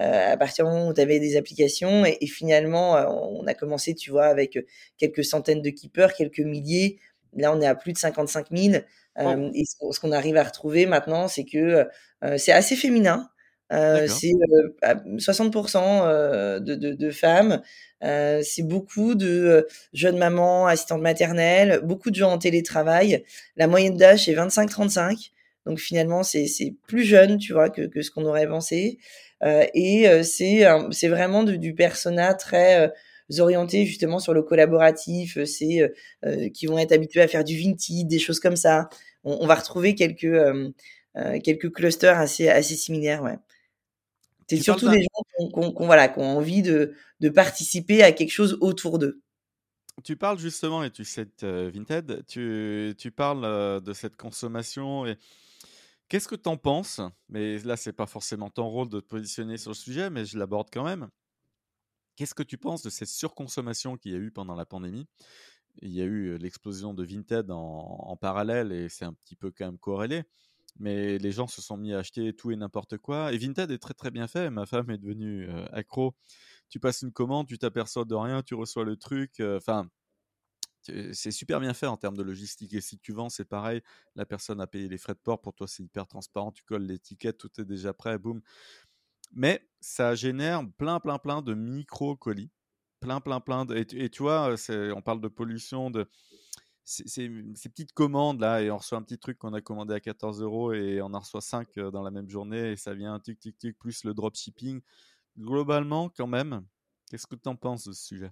euh, 0.00 0.32
à 0.32 0.36
partir 0.38 0.64
du 0.64 0.70
moment 0.72 0.88
où 0.88 0.94
tu 0.94 1.00
avais 1.02 1.20
des 1.20 1.36
applications 1.36 2.04
et, 2.06 2.26
finalement 2.26 2.96
euh, 2.96 3.06
on 3.06 3.46
a 3.46 3.54
commencé, 3.54 3.94
tu 3.94 4.10
vois, 4.10 4.26
avec 4.26 4.58
quelques 4.96 5.24
centaines 5.24 5.60
de 5.62 5.70
keepers, 5.70 6.14
quelques 6.14 6.40
milliers. 6.40 6.98
Là, 7.36 7.52
on 7.52 7.60
est 7.60 7.66
à 7.66 7.74
plus 7.74 7.92
de 7.92 7.98
55 7.98 8.46
000. 8.50 8.82
Euh, 9.18 9.50
et 9.54 9.64
ce 9.66 10.00
qu'on 10.00 10.12
arrive 10.12 10.36
à 10.36 10.44
retrouver 10.44 10.86
maintenant, 10.86 11.28
c'est 11.28 11.44
que 11.44 11.86
euh, 12.24 12.38
c'est 12.38 12.52
assez 12.52 12.76
féminin. 12.76 13.28
Euh, 13.72 14.06
c'est 14.06 14.32
60% 14.82 15.76
euh, 15.76 16.58
de, 16.60 16.74
de, 16.74 16.92
de, 16.94 17.10
femmes. 17.10 17.62
Euh, 18.02 18.40
c'est 18.42 18.62
beaucoup 18.62 19.14
de 19.14 19.66
jeunes 19.92 20.16
mamans, 20.16 20.66
assistantes 20.66 21.02
maternelles, 21.02 21.80
beaucoup 21.82 22.10
de 22.10 22.14
gens 22.14 22.32
en 22.32 22.38
télétravail. 22.38 23.24
La 23.56 23.66
moyenne 23.66 23.96
d'âge 23.96 24.28
est 24.28 24.34
25-35. 24.34 25.32
Donc 25.66 25.80
finalement, 25.80 26.22
c'est 26.22 26.46
plus 26.86 27.04
jeune, 27.04 27.36
tu 27.38 27.52
vois, 27.52 27.68
que, 27.68 27.82
que 27.82 28.00
ce 28.00 28.10
qu'on 28.10 28.24
aurait 28.24 28.48
pensé. 28.48 28.98
et 29.44 30.22
c'est 30.22 30.66
c'est 30.92 31.08
vraiment 31.08 31.44
du, 31.44 31.58
du 31.58 31.74
persona 31.74 32.32
très 32.32 32.90
orienté 33.38 33.84
justement 33.84 34.18
sur 34.18 34.32
le 34.32 34.42
collaboratif. 34.42 35.44
C'est 35.44 35.92
qui 36.54 36.66
vont 36.66 36.78
être 36.78 36.92
habitués 36.92 37.20
à 37.20 37.28
faire 37.28 37.44
du 37.44 37.58
vintage, 37.58 38.06
des 38.06 38.18
choses 38.18 38.40
comme 38.40 38.56
ça. 38.56 38.88
On, 39.24 39.38
on 39.42 39.46
va 39.46 39.56
retrouver 39.56 39.94
quelques 39.94 40.42
quelques 41.44 41.70
clusters 41.70 42.16
assez 42.16 42.48
assez 42.48 42.74
similaires, 42.74 43.22
ouais. 43.22 43.36
C'est 44.48 44.62
surtout 44.62 44.88
des 44.88 45.02
gens 45.02 45.50
qui 45.50 45.58
ont, 45.58 45.86
voilà, 45.86 46.08
qui 46.08 46.20
ont 46.20 46.38
envie 46.38 46.62
de, 46.62 46.94
de, 47.20 47.28
participer 47.28 48.02
à 48.02 48.12
quelque 48.12 48.30
chose 48.30 48.56
autour 48.60 48.98
d'eux. 48.98 49.20
Tu 50.04 50.16
parles 50.16 50.38
justement, 50.38 50.82
et 50.82 50.90
tu 50.90 51.04
sais, 51.04 51.26
euh, 51.42 51.70
Vinted, 51.72 52.24
tu, 52.26 52.94
tu 52.96 53.10
parles 53.10 53.44
euh, 53.44 53.80
de 53.80 53.92
cette 53.92 54.16
consommation. 54.16 55.06
Et... 55.06 55.16
Qu'est-ce 56.08 56.28
que 56.28 56.36
tu 56.36 56.48
en 56.48 56.56
penses? 56.56 57.00
Mais 57.28 57.58
là, 57.58 57.76
c'est 57.76 57.92
pas 57.92 58.06
forcément 58.06 58.48
ton 58.48 58.68
rôle 58.68 58.88
de 58.88 59.00
te 59.00 59.06
positionner 59.06 59.58
sur 59.58 59.72
le 59.72 59.76
sujet, 59.76 60.08
mais 60.08 60.24
je 60.24 60.38
l'aborde 60.38 60.68
quand 60.72 60.84
même. 60.84 61.08
Qu'est-ce 62.16 62.34
que 62.34 62.42
tu 62.42 62.56
penses 62.56 62.82
de 62.82 62.90
cette 62.90 63.08
surconsommation 63.08 63.96
qu'il 63.96 64.12
y 64.12 64.14
a 64.14 64.18
eu 64.18 64.30
pendant 64.30 64.54
la 64.54 64.64
pandémie? 64.64 65.06
Il 65.82 65.92
y 65.92 66.00
a 66.00 66.04
eu 66.04 66.38
l'explosion 66.38 66.94
de 66.94 67.04
Vinted 67.04 67.50
en, 67.50 67.56
en 67.56 68.16
parallèle 68.16 68.72
et 68.72 68.88
c'est 68.88 69.04
un 69.04 69.12
petit 69.12 69.36
peu 69.36 69.50
quand 69.50 69.66
même 69.66 69.78
corrélé 69.78 70.24
mais 70.78 71.18
les 71.18 71.32
gens 71.32 71.46
se 71.46 71.60
sont 71.60 71.76
mis 71.76 71.92
à 71.92 71.98
acheter 71.98 72.32
tout 72.34 72.50
et 72.50 72.56
n'importe 72.56 72.98
quoi. 72.98 73.32
Et 73.32 73.38
Vinted 73.38 73.70
est 73.70 73.78
très 73.78 73.94
très 73.94 74.10
bien 74.10 74.28
fait. 74.28 74.50
Ma 74.50 74.66
femme 74.66 74.90
est 74.90 74.98
devenue 74.98 75.48
euh, 75.48 75.66
accro. 75.72 76.14
Tu 76.68 76.80
passes 76.80 77.02
une 77.02 77.12
commande, 77.12 77.48
tu 77.48 77.58
t'aperçois 77.58 78.04
de 78.04 78.14
rien, 78.14 78.42
tu 78.42 78.54
reçois 78.54 78.84
le 78.84 78.96
truc. 78.96 79.40
Euh, 79.40 79.56
enfin, 79.58 79.88
c'est 81.12 81.30
super 81.32 81.60
bien 81.60 81.74
fait 81.74 81.86
en 81.86 81.96
termes 81.96 82.16
de 82.16 82.22
logistique. 82.22 82.72
Et 82.74 82.80
si 82.80 82.98
tu 82.98 83.12
vends, 83.12 83.28
c'est 83.28 83.44
pareil. 83.44 83.82
La 84.14 84.24
personne 84.24 84.60
a 84.60 84.66
payé 84.66 84.88
les 84.88 84.98
frais 84.98 85.14
de 85.14 85.18
port. 85.18 85.40
Pour 85.40 85.54
toi, 85.54 85.66
c'est 85.66 85.82
hyper 85.82 86.06
transparent. 86.06 86.52
Tu 86.52 86.62
colles 86.64 86.86
l'étiquette, 86.86 87.38
tout 87.38 87.50
est 87.60 87.64
déjà 87.64 87.92
prêt, 87.92 88.18
boum. 88.18 88.40
Mais 89.32 89.68
ça 89.80 90.14
génère 90.14 90.62
plein, 90.78 91.00
plein, 91.00 91.18
plein 91.18 91.42
de 91.42 91.54
micro-colis. 91.54 92.50
Plein, 93.00 93.20
plein, 93.20 93.40
plein. 93.40 93.64
De... 93.64 93.76
Et, 93.76 94.04
et, 94.04 94.10
tu 94.10 94.22
vois, 94.22 94.54
on 94.68 95.02
parle 95.02 95.20
de 95.20 95.28
pollution, 95.28 95.90
de 95.90 96.08
ces, 96.88 97.28
petites 97.68 97.92
commandes 97.92 98.40
là 98.40 98.62
et 98.62 98.70
on 98.70 98.78
reçoit 98.78 98.98
un 98.98 99.02
petit 99.02 99.18
truc 99.18 99.38
qu'on 99.38 99.52
a 99.52 99.60
commandé 99.60 99.94
à 99.94 100.00
14 100.00 100.40
euros 100.40 100.72
et 100.72 101.02
on 101.02 101.12
en 101.12 101.20
reçoit 101.20 101.42
5 101.42 101.68
euh, 101.76 101.90
dans 101.90 102.02
la 102.02 102.10
même 102.10 102.30
journée 102.30 102.72
et 102.72 102.76
ça 102.76 102.94
vient 102.94 103.18
tic 103.20 103.38
tic 103.38 103.58
tic 103.58 103.78
plus 103.78 104.04
le 104.04 104.14
dropshipping. 104.14 104.80
Globalement, 105.38 106.08
quand 106.08 106.26
même, 106.26 106.64
qu'est-ce 107.10 107.26
que 107.26 107.36
tu 107.36 107.48
en 107.48 107.56
penses 107.56 107.86
de 107.86 107.92
ce 107.92 108.06
sujet? 108.06 108.30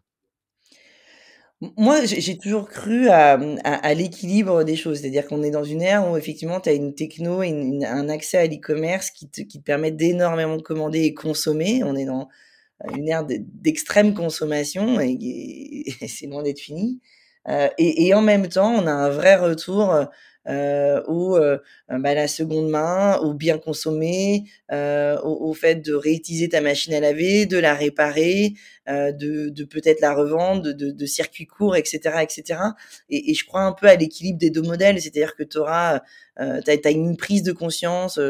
Moi, 1.76 2.04
j'ai 2.04 2.36
toujours 2.36 2.68
cru 2.68 3.08
à, 3.08 3.38
à, 3.64 3.94
l'équilibre 3.94 4.62
des 4.62 4.76
choses. 4.76 5.00
C'est-à-dire 5.00 5.26
qu'on 5.26 5.42
est 5.42 5.50
dans 5.50 5.64
une 5.64 5.80
ère 5.80 6.10
où 6.10 6.16
effectivement, 6.18 6.60
tu 6.60 6.68
as 6.68 6.74
une 6.74 6.94
techno 6.94 7.42
et 7.42 7.50
un 7.86 8.10
accès 8.10 8.36
à 8.36 8.46
l'e-commerce 8.46 9.10
qui 9.10 9.30
te, 9.30 9.40
qui 9.40 9.60
te 9.60 9.64
permet 9.64 9.90
d'énormément 9.90 10.58
commander 10.58 11.04
et 11.04 11.14
consommer. 11.14 11.82
On 11.82 11.96
est 11.96 12.04
dans 12.04 12.28
une 12.94 13.08
ère 13.08 13.24
d'extrême 13.26 14.12
consommation 14.12 15.00
et 15.00 15.86
c'est 16.08 16.26
loin 16.26 16.42
d'être 16.42 16.60
fini. 16.60 17.00
Euh, 17.48 17.68
et, 17.78 18.06
et, 18.06 18.14
en 18.14 18.22
même 18.22 18.48
temps, 18.48 18.72
on 18.74 18.86
a 18.86 18.92
un 18.92 19.08
vrai 19.08 19.36
retour 19.36 19.94
euh, 20.48 21.02
où 21.08 21.36
euh, 21.36 21.58
bah, 21.88 22.14
la 22.14 22.28
seconde 22.28 22.68
main, 22.68 23.18
au 23.18 23.34
bien 23.34 23.58
consommer, 23.58 24.44
euh, 24.72 25.18
au, 25.22 25.50
au, 25.50 25.54
fait 25.54 25.76
de 25.76 25.94
réutiliser 25.94 26.48
ta 26.48 26.60
machine 26.60 26.94
à 26.94 27.00
laver, 27.00 27.46
de 27.46 27.58
la 27.58 27.74
réparer, 27.74 28.54
euh, 28.88 29.12
de, 29.12 29.48
de 29.48 29.64
peut-être 29.64 30.00
la 30.00 30.14
revendre, 30.14 30.62
de, 30.62 30.72
de, 30.72 30.90
de, 30.90 31.06
circuits 31.06 31.46
courts, 31.46 31.76
etc., 31.76 32.18
etc. 32.22 32.60
Et, 33.10 33.30
et 33.30 33.34
je 33.34 33.44
crois 33.44 33.62
un 33.62 33.72
peu 33.72 33.88
à 33.88 33.96
l'équilibre 33.96 34.38
des 34.38 34.50
deux 34.50 34.62
modèles, 34.62 35.00
c'est-à-dire 35.00 35.34
que 35.34 35.42
tu 35.42 35.58
auras, 35.58 36.00
euh, 36.40 36.60
as, 36.66 36.90
une 36.90 37.16
prise 37.16 37.42
de 37.42 37.52
conscience 37.52 38.20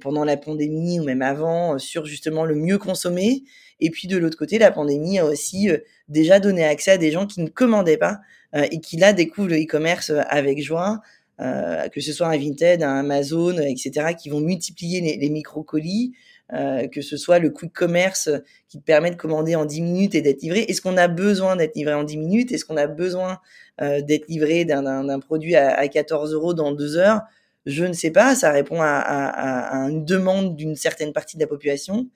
pendant 0.00 0.24
la 0.24 0.36
pandémie 0.36 1.00
ou 1.00 1.04
même 1.04 1.22
avant 1.22 1.76
sur 1.78 2.04
justement 2.04 2.44
le 2.44 2.54
mieux 2.54 2.78
consommer 2.78 3.42
Et 3.80 3.90
puis 3.90 4.06
de 4.06 4.16
l'autre 4.16 4.38
côté, 4.38 4.58
la 4.58 4.70
pandémie 4.70 5.18
a 5.18 5.24
aussi 5.24 5.70
déjà 6.08 6.38
donné 6.38 6.64
accès 6.64 6.92
à 6.92 6.98
des 6.98 7.10
gens 7.10 7.26
qui 7.26 7.40
ne 7.40 7.48
commandaient 7.48 7.96
pas 7.96 8.20
et 8.54 8.80
qui 8.80 8.96
là 8.96 9.12
découvrent 9.12 9.48
le 9.48 9.56
e-commerce 9.56 10.12
avec 10.28 10.62
joie. 10.62 11.00
que 11.38 12.00
ce 12.00 12.12
soit 12.12 12.28
un 12.28 12.36
Vinted, 12.36 12.82
un 12.82 12.98
Amazon, 12.98 13.56
etc., 13.58 14.14
qui 14.18 14.28
vont 14.28 14.40
multiplier 14.40 15.00
les, 15.16 15.30
micro-colis, 15.30 16.12
euh, 16.54 16.86
que 16.86 17.00
ce 17.00 17.16
soit 17.16 17.38
le 17.38 17.48
quick 17.48 17.72
commerce 17.72 18.28
qui 18.68 18.78
te 18.78 18.84
permet 18.84 19.10
de 19.10 19.16
commander 19.16 19.56
en 19.56 19.64
10 19.64 19.80
minutes 19.80 20.14
et 20.14 20.20
d'être 20.20 20.42
livré. 20.42 20.60
Est-ce 20.60 20.82
qu'on 20.82 20.98
a 20.98 21.08
besoin 21.08 21.56
d'être 21.56 21.74
livré 21.76 21.94
en 21.94 22.04
10 22.04 22.18
minutes? 22.18 22.52
Est-ce 22.52 22.66
qu'on 22.66 22.76
a 22.76 22.86
besoin 22.86 23.40
euh, 23.80 24.02
d'être 24.02 24.28
livré 24.28 24.66
d'un 24.66 25.18
produit 25.20 25.56
à, 25.56 25.74
à, 25.74 25.88
14 25.88 26.34
euros 26.34 26.52
dans 26.52 26.72
deux 26.72 26.98
heures? 26.98 27.22
Je 27.64 27.86
ne 27.86 27.94
sais 27.94 28.10
pas. 28.10 28.34
Ça 28.34 28.50
répond 28.50 28.82
à, 28.82 28.86
à, 28.86 29.84
à 29.84 29.88
une 29.88 30.04
demande 30.04 30.54
d'une 30.54 30.76
certaine 30.76 31.14
partie 31.14 31.38
de 31.38 31.42
la 31.42 31.46
population. 31.46 32.08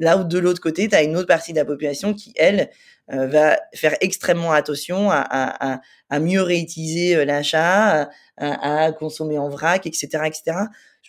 Là 0.00 0.18
où 0.18 0.24
de 0.24 0.38
l'autre 0.38 0.60
côté, 0.60 0.88
tu 0.88 0.96
as 0.96 1.02
une 1.04 1.16
autre 1.16 1.28
partie 1.28 1.52
de 1.52 1.58
la 1.58 1.64
population 1.64 2.12
qui, 2.12 2.32
elle, 2.36 2.70
euh, 3.12 3.28
va 3.28 3.56
faire 3.74 3.96
extrêmement 4.00 4.52
attention 4.52 5.10
à, 5.10 5.20
à, 5.20 5.80
à 6.08 6.18
mieux 6.18 6.42
réutiliser 6.42 7.14
euh, 7.14 7.24
l'achat, 7.24 8.10
à, 8.36 8.92
consommer 8.92 9.38
en 9.38 9.48
vrac, 9.48 9.86
etc., 9.86 10.24
etc 10.26 10.66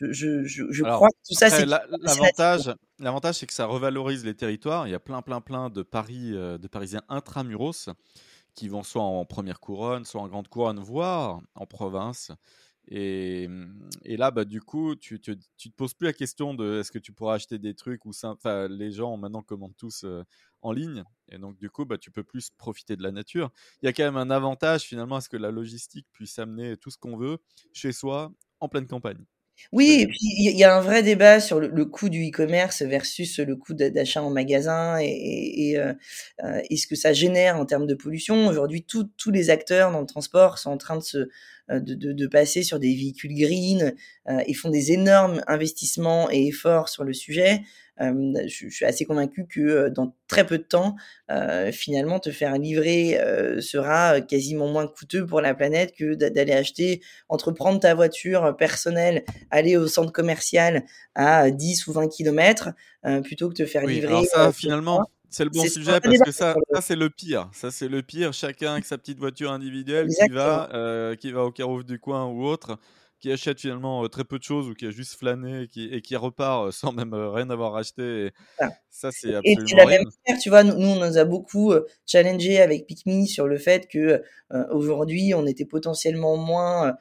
je, 0.09 0.43
je, 0.45 0.63
je 0.71 0.83
crois 0.83 1.09
que 1.09 1.15
tout 1.27 1.35
ça, 1.35 1.49
c'est 1.49 1.65
l'avantage. 1.65 2.73
L'avantage, 2.99 3.35
c'est 3.35 3.47
que 3.47 3.53
ça 3.53 3.65
revalorise 3.65 4.25
les 4.25 4.35
territoires. 4.35 4.87
Il 4.87 4.91
y 4.91 4.95
a 4.95 4.99
plein, 4.99 5.21
plein, 5.21 5.41
plein 5.41 5.69
de 5.69 5.83
paris, 5.83 6.31
euh, 6.33 6.57
de 6.57 6.67
Parisiens 6.67 7.01
intramuros 7.09 7.89
qui 8.53 8.67
vont 8.67 8.83
soit 8.83 9.01
en 9.01 9.25
première 9.25 9.59
couronne, 9.59 10.05
soit 10.05 10.21
en 10.21 10.27
grande 10.27 10.47
couronne, 10.47 10.79
voire 10.79 11.41
en 11.55 11.65
province. 11.65 12.31
Et, 12.93 13.47
et 14.03 14.17
là, 14.17 14.31
bah, 14.31 14.43
du 14.43 14.59
coup, 14.61 14.97
tu, 14.97 15.21
tu, 15.21 15.37
tu, 15.57 15.71
te 15.71 15.75
poses 15.75 15.93
plus 15.93 16.07
la 16.07 16.13
question 16.13 16.53
de 16.53 16.81
est-ce 16.81 16.91
que 16.91 16.99
tu 16.99 17.13
pourras 17.13 17.35
acheter 17.35 17.57
des 17.57 17.73
trucs 17.73 18.05
ou 18.05 18.11
ça. 18.11 18.31
Enfin, 18.31 18.67
les 18.67 18.91
gens 18.91 19.15
maintenant 19.15 19.41
commandent 19.41 19.77
tous 19.77 20.03
euh, 20.03 20.23
en 20.61 20.73
ligne. 20.73 21.05
Et 21.29 21.37
donc, 21.37 21.57
du 21.57 21.69
coup, 21.69 21.85
bah, 21.85 21.97
tu 21.97 22.11
peux 22.11 22.23
plus 22.23 22.49
profiter 22.49 22.97
de 22.97 23.03
la 23.03 23.13
nature. 23.13 23.49
Il 23.81 23.85
y 23.85 23.89
a 23.89 23.93
quand 23.93 24.03
même 24.03 24.17
un 24.17 24.29
avantage 24.29 24.81
finalement 24.81 25.15
à 25.15 25.21
ce 25.21 25.29
que 25.29 25.37
la 25.37 25.51
logistique 25.51 26.05
puisse 26.11 26.37
amener 26.37 26.75
tout 26.75 26.91
ce 26.91 26.97
qu'on 26.97 27.15
veut 27.15 27.37
chez 27.71 27.93
soi 27.93 28.33
en 28.59 28.67
pleine 28.67 28.87
campagne. 28.87 29.23
Oui, 29.71 29.99
et 30.01 30.07
puis 30.07 30.17
il 30.21 30.57
y 30.57 30.63
a 30.63 30.75
un 30.75 30.81
vrai 30.81 31.03
débat 31.03 31.39
sur 31.39 31.59
le, 31.59 31.85
coût 31.85 32.09
du 32.09 32.27
e-commerce 32.27 32.81
versus 32.81 33.39
le 33.39 33.55
coût 33.55 33.73
d'achat 33.73 34.23
en 34.23 34.29
magasin 34.29 34.97
et, 34.99 35.77
euh, 35.77 35.93
euh, 36.43 36.61
et, 36.69 36.77
ce 36.77 36.87
que 36.87 36.95
ça 36.95 37.13
génère 37.13 37.57
en 37.57 37.65
termes 37.65 37.87
de 37.87 37.93
pollution. 37.93 38.47
Aujourd'hui, 38.47 38.83
tous 38.83 39.31
les 39.31 39.49
acteurs 39.49 39.91
dans 39.91 39.99
le 40.01 40.05
transport 40.05 40.57
sont 40.57 40.71
en 40.71 40.77
train 40.77 40.97
de 40.97 41.03
se 41.03 41.29
de, 41.79 41.93
de, 41.95 42.11
de 42.11 42.27
passer 42.27 42.63
sur 42.63 42.79
des 42.79 42.93
véhicules 42.93 43.33
green 43.33 43.93
et 44.45 44.53
font 44.53 44.69
des 44.69 44.91
énormes 44.91 45.41
investissements 45.47 46.29
et 46.31 46.47
efforts 46.47 46.89
sur 46.89 47.03
le 47.03 47.13
sujet. 47.13 47.61
Euh, 48.01 48.33
je, 48.47 48.67
je, 48.67 48.75
suis 48.75 48.85
assez 48.85 49.05
convaincu 49.05 49.45
que 49.47 49.59
euh, 49.59 49.89
dans 49.89 50.15
très 50.27 50.45
peu 50.45 50.57
de 50.57 50.63
temps, 50.63 50.95
euh, 51.29 51.71
finalement, 51.71 52.19
te 52.19 52.31
faire 52.31 52.57
livrer 52.57 53.19
sera 53.59 54.21
quasiment 54.21 54.67
moins 54.67 54.87
coûteux 54.87 55.25
pour 55.25 55.41
la 55.41 55.53
planète 55.53 55.93
que 55.95 56.15
d'aller 56.15 56.53
acheter, 56.53 57.01
entreprendre 57.29 57.79
ta 57.79 57.93
voiture 57.93 58.55
personnelle, 58.57 59.23
aller 59.49 59.77
au 59.77 59.87
centre 59.87 60.11
commercial 60.11 60.83
à 61.15 61.51
10 61.51 61.87
ou 61.87 61.93
20 61.93 62.07
km, 62.07 62.69
plutôt 63.23 63.49
que 63.49 63.55
te 63.55 63.65
faire 63.65 63.83
oui, 63.83 63.95
livrer. 63.95 64.13
Alors 64.13 64.25
ça, 64.25 64.51
finalement, 64.51 65.05
c'est 65.31 65.45
le 65.45 65.49
bon 65.49 65.65
sujet 65.65 65.99
parce 66.01 66.19
que 66.19 66.31
ça, 66.31 66.55
ça 66.71 66.81
c'est 66.81 66.95
le 66.95 67.09
pire. 67.09 67.49
Ça 67.53 67.71
c'est 67.71 67.87
le 67.87 68.03
pire. 68.03 68.33
Chacun 68.33 68.73
avec 68.73 68.85
sa 68.85 68.97
petite 68.97 69.17
voiture 69.17 69.51
individuelle 69.51 70.07
qui 70.07 70.29
va, 70.29 70.69
euh, 70.73 71.15
qui 71.15 71.31
va 71.31 71.45
au 71.45 71.51
carrefour 71.51 71.83
du 71.83 71.99
coin 71.99 72.25
ou 72.27 72.45
autre 72.45 72.77
qui 73.21 73.31
achète 73.31 73.59
finalement 73.59 74.07
très 74.09 74.23
peu 74.23 74.39
de 74.39 74.43
choses 74.43 74.67
ou 74.67 74.73
qui 74.73 74.87
a 74.87 74.89
juste 74.89 75.13
flâné 75.13 75.61
et 75.61 75.67
qui, 75.67 75.85
et 75.85 76.01
qui 76.01 76.15
repart 76.15 76.71
sans 76.71 76.91
même 76.91 77.13
rien 77.13 77.49
avoir 77.49 77.75
acheté. 77.75 78.31
Ça, 78.89 79.11
c'est 79.11 79.35
absolument. 79.35 79.67
Et 79.67 79.75
la 79.75 79.85
même 79.85 80.03
manière, 80.03 80.41
tu 80.41 80.49
vois, 80.49 80.63
nous, 80.63 80.73
on 80.73 80.95
nous 80.95 81.17
a 81.17 81.23
beaucoup 81.23 81.73
challengé 82.05 82.59
avec 82.59 82.87
Pikmi 82.87 83.27
sur 83.27 83.47
le 83.47 83.57
fait 83.57 83.87
que 83.87 84.21
aujourd'hui, 84.71 85.33
on 85.35 85.45
était 85.45 85.65
potentiellement 85.65 86.35
moins. 86.35 86.95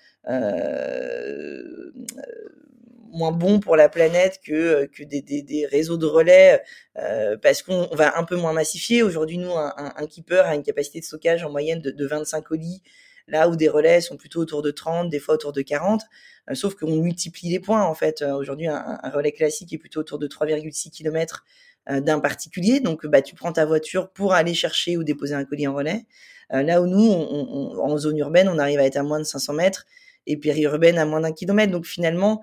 Euh, 3.12 3.16
moins 3.16 3.32
bon 3.32 3.60
pour 3.60 3.76
la 3.76 3.88
planète 3.88 4.40
que, 4.44 4.86
que 4.86 5.02
des, 5.02 5.22
des, 5.22 5.66
réseaux 5.66 5.96
de 5.96 6.06
relais 6.06 6.62
euh, 6.96 7.36
parce 7.36 7.62
qu'on 7.62 7.88
va 7.92 8.16
un 8.18 8.24
peu 8.24 8.36
moins 8.36 8.52
massifier. 8.52 9.02
Aujourd'hui, 9.02 9.38
nous, 9.38 9.52
un, 9.52 10.06
keeper 10.06 10.46
a 10.46 10.54
une 10.54 10.62
capacité 10.62 11.00
de 11.00 11.04
stockage 11.04 11.44
en 11.44 11.50
moyenne 11.50 11.80
de, 11.80 11.90
de 11.90 12.06
25 12.06 12.42
colis 12.42 12.82
là 13.30 13.48
où 13.48 13.56
des 13.56 13.68
relais 13.68 14.00
sont 14.00 14.16
plutôt 14.16 14.40
autour 14.40 14.62
de 14.62 14.70
30, 14.70 15.08
des 15.08 15.18
fois 15.18 15.34
autour 15.34 15.52
de 15.52 15.62
40, 15.62 16.02
euh, 16.50 16.54
sauf 16.54 16.74
qu'on 16.74 16.96
multiplie 16.96 17.48
les 17.48 17.60
points 17.60 17.84
en 17.84 17.94
fait. 17.94 18.22
Euh, 18.22 18.34
aujourd'hui, 18.34 18.66
un, 18.66 18.98
relais 19.14 19.32
classique 19.32 19.72
est 19.72 19.78
plutôt 19.78 20.00
autour 20.00 20.18
de 20.18 20.26
3,6 20.26 20.90
km 20.90 21.44
euh, 21.88 22.00
d'un 22.00 22.20
particulier, 22.20 22.80
donc 22.80 23.06
bah, 23.06 23.22
tu 23.22 23.34
prends 23.34 23.52
ta 23.52 23.64
voiture 23.64 24.10
pour 24.10 24.34
aller 24.34 24.54
chercher 24.54 24.96
ou 24.96 25.04
déposer 25.04 25.34
un 25.34 25.44
colis 25.44 25.66
en 25.66 25.74
relais. 25.74 26.04
là 26.50 26.82
où 26.82 26.86
nous, 26.86 27.00
en 27.00 27.96
zone 27.96 28.18
urbaine, 28.18 28.48
on 28.48 28.58
arrive 28.58 28.80
à 28.80 28.84
être 28.84 28.96
à 28.96 29.02
moins 29.02 29.20
de 29.20 29.24
500 29.24 29.54
mètres 29.54 29.86
et 30.26 30.36
périurbaine 30.36 30.98
à 30.98 31.04
moins 31.06 31.20
d'un 31.20 31.32
kilomètre. 31.32 31.72
Donc 31.72 31.86
finalement, 31.86 32.42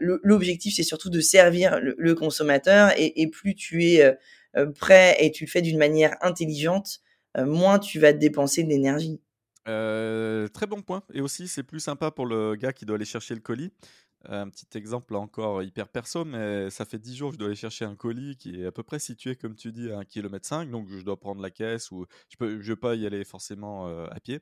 l'objectif, 0.00 0.74
c'est 0.74 0.82
surtout 0.82 1.10
de 1.10 1.20
servir 1.20 1.78
le, 1.80 2.14
consommateur 2.14 2.92
et, 2.96 3.28
plus 3.28 3.54
tu 3.54 3.84
es 3.84 4.16
prêt 4.74 5.16
et 5.20 5.30
tu 5.30 5.44
le 5.44 5.50
fais 5.50 5.62
d'une 5.62 5.78
manière 5.78 6.16
intelligente, 6.20 7.00
moins 7.36 7.78
tu 7.78 7.98
vas 7.98 8.12
dépenser 8.12 8.64
de 8.64 8.68
l'énergie. 8.68 9.20
Euh, 9.68 10.48
très 10.48 10.66
bon 10.66 10.82
point. 10.82 11.02
Et 11.12 11.20
aussi, 11.20 11.46
c'est 11.46 11.62
plus 11.62 11.80
sympa 11.80 12.10
pour 12.10 12.26
le 12.26 12.56
gars 12.56 12.72
qui 12.72 12.86
doit 12.86 12.96
aller 12.96 13.04
chercher 13.04 13.34
le 13.34 13.40
colis. 13.40 13.70
Euh, 14.28 14.42
un 14.42 14.48
petit 14.50 14.66
exemple 14.76 15.14
encore 15.14 15.62
hyper 15.62 15.88
perso, 15.88 16.24
mais 16.24 16.70
ça 16.70 16.84
fait 16.84 16.98
10 16.98 17.14
jours 17.14 17.30
que 17.30 17.34
je 17.34 17.38
dois 17.38 17.46
aller 17.48 17.56
chercher 17.56 17.84
un 17.84 17.94
colis 17.94 18.36
qui 18.36 18.60
est 18.60 18.66
à 18.66 18.72
peu 18.72 18.82
près 18.82 18.98
situé, 18.98 19.36
comme 19.36 19.54
tu 19.54 19.70
dis, 19.70 19.90
à 19.90 19.98
1 20.00 20.04
km 20.04 20.46
5. 20.46 20.70
Donc 20.70 20.88
je 20.90 21.04
dois 21.04 21.18
prendre 21.18 21.40
la 21.40 21.50
caisse 21.50 21.90
ou 21.92 22.04
je 22.28 22.36
peux, 22.36 22.60
je 22.60 22.72
vais 22.72 22.76
pas 22.76 22.96
y 22.96 23.06
aller 23.06 23.24
forcément 23.24 23.86
euh, 23.88 24.06
à 24.10 24.18
pied. 24.20 24.40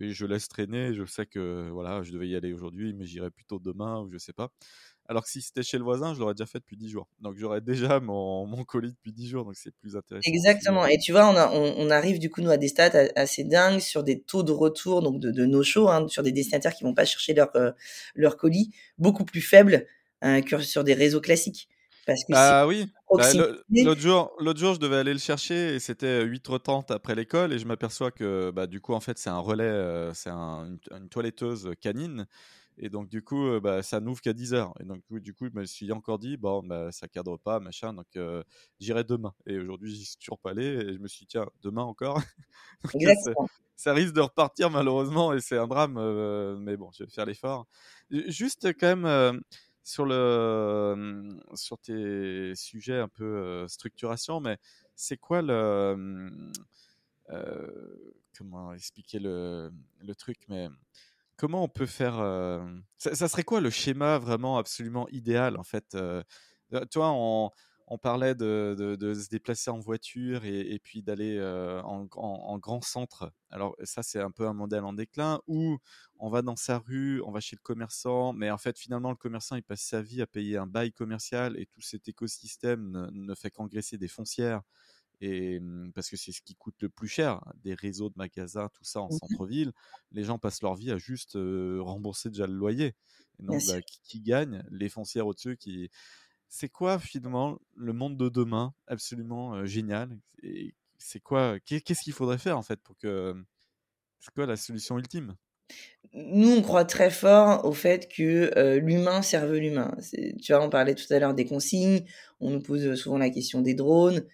Et 0.00 0.12
je 0.12 0.26
laisse 0.26 0.48
traîner. 0.48 0.94
Je 0.94 1.04
sais 1.04 1.26
que 1.26 1.68
voilà, 1.70 2.02
je 2.02 2.12
devais 2.12 2.28
y 2.28 2.36
aller 2.36 2.52
aujourd'hui, 2.52 2.92
mais 2.94 3.04
j'irai 3.06 3.30
plutôt 3.30 3.58
demain 3.58 4.00
ou 4.00 4.10
je 4.12 4.18
sais 4.18 4.32
pas. 4.32 4.52
Alors 5.08 5.24
que 5.24 5.30
si 5.30 5.40
c'était 5.40 5.62
chez 5.62 5.78
le 5.78 5.84
voisin, 5.84 6.14
je 6.14 6.20
l'aurais 6.20 6.34
déjà 6.34 6.46
fait 6.46 6.58
depuis 6.58 6.76
10 6.76 6.88
jours. 6.90 7.08
Donc 7.20 7.36
j'aurais 7.36 7.60
déjà 7.60 8.00
mon, 8.00 8.46
mon, 8.46 8.64
colis 8.64 8.92
depuis 8.92 9.12
10 9.12 9.28
jours, 9.28 9.44
donc 9.44 9.54
c'est 9.56 9.74
plus 9.74 9.96
intéressant. 9.96 10.28
Exactement. 10.28 10.86
Et 10.86 10.98
tu 10.98 11.12
vois, 11.12 11.28
on, 11.28 11.36
a, 11.36 11.50
on, 11.52 11.90
arrive 11.90 12.18
du 12.18 12.30
coup 12.30 12.40
nous 12.40 12.50
à 12.50 12.56
des 12.56 12.68
stats 12.68 13.08
assez 13.14 13.44
dingues 13.44 13.80
sur 13.80 14.02
des 14.02 14.20
taux 14.20 14.42
de 14.42 14.52
retour, 14.52 15.02
donc 15.02 15.20
de, 15.20 15.30
de 15.30 15.46
nos 15.46 15.62
shows, 15.62 15.88
hein, 15.88 16.06
sur 16.08 16.22
des 16.22 16.32
destinataires 16.32 16.74
qui 16.74 16.84
vont 16.84 16.94
pas 16.94 17.04
chercher 17.04 17.34
leur, 17.34 17.54
euh, 17.56 17.72
leur 18.14 18.36
colis, 18.36 18.70
beaucoup 18.98 19.24
plus 19.24 19.40
faibles 19.40 19.86
euh, 20.24 20.40
que 20.40 20.58
sur 20.58 20.84
des 20.84 20.94
réseaux 20.94 21.20
classiques. 21.20 21.68
Parce 22.06 22.22
que 22.22 22.32
ah 22.34 22.68
oui, 22.68 22.86
bah, 23.10 23.28
l'autre 23.68 24.00
jour, 24.00 24.32
l'autre 24.38 24.60
jour, 24.60 24.74
je 24.74 24.78
devais 24.78 24.96
aller 24.96 25.12
le 25.12 25.18
chercher 25.18 25.74
et 25.74 25.80
c'était 25.80 26.24
8h30 26.24 26.92
après 26.92 27.16
l'école 27.16 27.52
et 27.52 27.58
je 27.58 27.66
m'aperçois 27.66 28.12
que 28.12 28.52
bah, 28.52 28.68
du 28.68 28.80
coup, 28.80 28.94
en 28.94 29.00
fait, 29.00 29.18
c'est 29.18 29.28
un 29.28 29.40
relais, 29.40 29.64
euh, 29.64 30.14
c'est 30.14 30.30
un, 30.30 30.66
une, 30.66 30.78
une, 30.96 31.08
toiletteuse 31.08 31.72
canine 31.80 32.26
et 32.78 32.90
donc, 32.90 33.08
du 33.08 33.22
coup, 33.22 33.58
bah, 33.60 33.82
ça 33.82 34.00
n'ouvre 34.00 34.20
qu'à 34.20 34.34
10 34.34 34.52
heures. 34.52 34.74
Et 34.80 34.84
donc, 34.84 35.02
du 35.10 35.32
coup, 35.32 35.46
je 35.46 35.58
me 35.58 35.64
suis 35.64 35.90
encore 35.92 36.18
dit, 36.18 36.36
bon, 36.36 36.62
bah, 36.62 36.92
ça 36.92 37.08
cadre 37.08 37.38
pas, 37.38 37.58
machin. 37.58 37.94
Donc, 37.94 38.06
j'irai 38.80 39.04
demain. 39.04 39.34
Et 39.46 39.58
aujourd'hui, 39.58 39.94
j'y 39.94 40.04
suis 40.04 40.16
toujours 40.18 40.38
pas 40.38 40.50
allé. 40.50 40.66
Et 40.66 40.92
je 40.92 40.98
me 40.98 41.08
suis 41.08 41.20
dit, 41.20 41.28
tiens, 41.28 41.46
demain 41.62 41.82
encore? 41.82 42.20
ça, 43.76 43.94
risque 43.94 44.12
de 44.12 44.20
repartir, 44.20 44.70
malheureusement. 44.70 45.32
Et 45.32 45.40
c'est 45.40 45.56
un 45.56 45.66
drame. 45.66 45.94
mais 46.60 46.76
bon, 46.76 46.90
je 46.92 47.04
vais 47.04 47.10
faire 47.10 47.24
l'effort. 47.24 47.66
Juste, 48.10 48.68
quand 48.78 48.96
même, 48.96 49.42
sur, 49.82 50.04
le, 50.04 51.38
sur 51.54 51.78
tes 51.78 52.54
sujets 52.56 52.98
un 52.98 53.08
peu 53.08 53.66
structuration, 53.68 54.40
mais 54.40 54.58
c'est 54.94 55.16
quoi 55.16 55.40
le. 55.40 56.52
comment 58.36 58.74
expliquer 58.74 59.18
le, 59.18 59.72
le 60.00 60.14
truc 60.14 60.40
mais 60.50 60.68
comment 61.36 61.62
on 61.62 61.68
peut 61.68 61.86
faire 61.86 62.16
ça, 62.98 63.28
serait 63.28 63.44
quoi 63.44 63.60
le 63.60 63.70
schéma 63.70 64.18
vraiment 64.18 64.58
absolument 64.58 65.08
idéal 65.08 65.56
en 65.58 65.62
fait 65.62 65.94
euh, 65.94 66.22
Toi, 66.90 67.12
on, 67.12 67.98
parlait 67.98 68.34
de, 68.34 68.74
se 68.98 69.28
déplacer 69.28 69.70
en 69.70 69.78
voiture 69.78 70.44
et, 70.44 70.80
puis 70.82 71.02
d'aller 71.02 71.40
en, 71.84 72.58
grand 72.58 72.82
centre. 72.82 73.32
Alors 73.50 73.76
ça, 73.84 74.02
c'est 74.02 74.20
un 74.20 74.30
peu 74.30 74.46
un 74.46 74.54
modèle 74.54 74.84
en 74.84 74.92
déclin 74.92 75.40
où 75.46 75.78
on 76.18 76.30
va 76.30 76.42
dans 76.42 76.56
sa 76.56 76.78
rue, 76.78 77.22
on 77.22 77.30
va 77.30 77.40
chez 77.40 77.56
le 77.56 77.62
commerçant, 77.62 78.32
mais 78.32 78.50
en 78.50 78.58
fait, 78.58 78.78
finalement, 78.78 79.10
le 79.10 79.16
commerçant, 79.16 79.56
il 79.56 79.62
passe 79.62 79.82
sa 79.82 80.02
vie 80.02 80.22
à 80.22 80.26
payer 80.26 80.56
un 80.56 80.66
bail 80.66 80.92
commercial 80.92 81.58
et 81.58 81.66
tout 81.66 81.80
cet 81.80 82.08
écosystème 82.08 83.08
ne 83.12 83.34
fait 83.34 83.50
qu'engraisser 83.50 83.98
des 83.98 84.08
foncières 84.08 84.62
et 85.20 85.60
parce 85.94 86.10
que 86.10 86.16
c'est 86.16 86.32
ce 86.32 86.42
qui 86.42 86.54
coûte 86.54 86.74
le 86.80 86.88
plus 86.88 87.08
cher, 87.08 87.40
des 87.62 87.74
réseaux 87.74 88.08
de 88.08 88.14
magasins, 88.16 88.68
tout 88.74 88.84
ça 88.84 89.00
en 89.00 89.08
mmh 89.08 89.18
centre-ville. 89.18 89.72
Les 90.12 90.24
gens 90.24 90.38
passent 90.38 90.62
leur 90.62 90.74
vie 90.74 90.90
à 90.90 90.98
juste 90.98 91.38
rembourser 91.80 92.30
déjà 92.30 92.46
le 92.46 92.54
loyer. 92.54 92.94
Et 93.38 93.42
donc, 93.42 93.60
bah, 93.66 93.80
qui, 94.02 94.20
gagne? 94.20 94.62
Les 94.70 94.88
foncières 94.88 95.26
au-dessus 95.26 95.56
qui. 95.56 95.90
C'est 96.48 96.68
quoi 96.68 96.98
finalement 96.98 97.58
le 97.74 97.92
monde 97.92 98.16
de 98.16 98.28
demain 98.28 98.72
Absolument 98.86 99.64
génial? 99.66 100.16
Et 100.42 100.74
c'est 100.98 101.20
quoi 101.20 101.58
Qu'est-ce 101.60 102.02
qu'il 102.02 102.12
faudrait 102.12 102.38
faire 102.38 102.58
en 102.58 102.62
fait 102.62 102.80
pour 102.82 102.96
que. 102.96 103.34
C'est 104.20 104.32
quoi 104.34 104.46
la 104.46 104.56
solution 104.56 104.98
ultime? 104.98 105.34
Nous, 106.12 106.50
on 106.50 106.62
croit 106.62 106.84
très 106.84 107.10
fort 107.10 107.64
au 107.64 107.72
fait 107.72 108.08
que 108.08 108.78
l'humain 108.78 109.22
serve 109.22 109.54
l'humain. 109.54 109.96
Tu 110.40 110.52
vois, 110.52 110.64
on 110.64 110.70
parlait 110.70 110.94
tout 110.94 111.12
à 111.12 111.18
l'heure 111.18 111.34
des 111.34 111.44
consignes, 111.44 112.04
on 112.40 112.50
nous 112.50 112.60
pose 112.60 112.94
souvent 112.94 113.18
la 113.18 113.30
question 113.30 113.60
des 113.60 113.74
drones. 113.74 114.24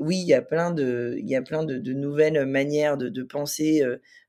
Oui, 0.00 0.16
il 0.16 0.26
y 0.26 0.34
a 0.34 0.42
plein 0.42 0.72
de, 0.72 1.14
il 1.18 1.28
y 1.28 1.36
a 1.36 1.42
plein 1.42 1.64
de, 1.64 1.92
nouvelles 1.92 2.44
manières 2.46 2.96
de, 2.96 3.08
de 3.08 3.22
penser 3.22 3.84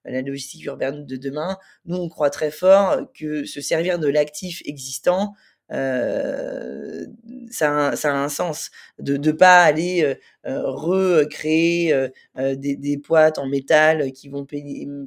la 0.06 0.22
logistique 0.22 0.66
urbaine 0.66 1.06
de 1.06 1.16
demain. 1.16 1.58
Nous, 1.86 1.98
on 1.98 2.10
croit 2.10 2.30
très 2.30 2.52
fort 2.52 3.12
que 3.14 3.46
se 3.46 3.62
servir 3.62 4.00
de 4.00 4.08
l'actif 4.08 4.62
existant 4.66 5.34
euh, 5.72 7.06
ça, 7.50 7.90
a, 7.90 7.96
ça, 7.96 8.14
a, 8.14 8.18
un 8.18 8.30
sens 8.30 8.72
de 9.00 9.18
ne 9.18 9.32
pas 9.32 9.64
aller 9.64 10.04
euh, 10.04 10.16
euh, 10.48 10.62
recréer 10.66 11.94
des, 12.36 12.76
des, 12.76 12.98
boîtes 12.98 13.38
en 13.38 13.48
métal 13.48 14.12
qui 14.12 14.30
vont 14.30 14.46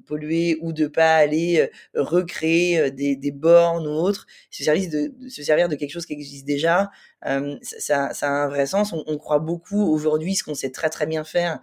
polluer 0.06 0.58
ou 0.62 0.72
de 0.72 0.86
pas 0.86 1.16
aller 1.16 1.68
recréer 1.94 2.90
des, 2.90 3.16
des, 3.16 3.32
bornes 3.32 3.86
ou 3.86 3.90
autres. 3.90 4.26
Se, 4.50 4.64
servir 4.64 4.90
de, 4.90 5.28
se 5.28 5.42
servir 5.42 5.68
de 5.68 5.74
quelque 5.74 5.90
chose 5.90 6.06
qui 6.06 6.12
existe 6.12 6.46
déjà, 6.46 6.90
ça, 7.22 8.12
ça, 8.12 8.28
a 8.28 8.44
un 8.44 8.48
vrai 8.48 8.66
sens. 8.66 8.92
On, 8.92 9.02
on 9.06 9.18
croit 9.18 9.38
beaucoup 9.38 9.82
aujourd'hui, 9.92 10.34
ce 10.34 10.44
qu'on 10.44 10.54
sait 10.54 10.70
très 10.70 10.90
très 10.90 11.06
bien 11.06 11.24
faire, 11.24 11.54
euh, 11.54 11.58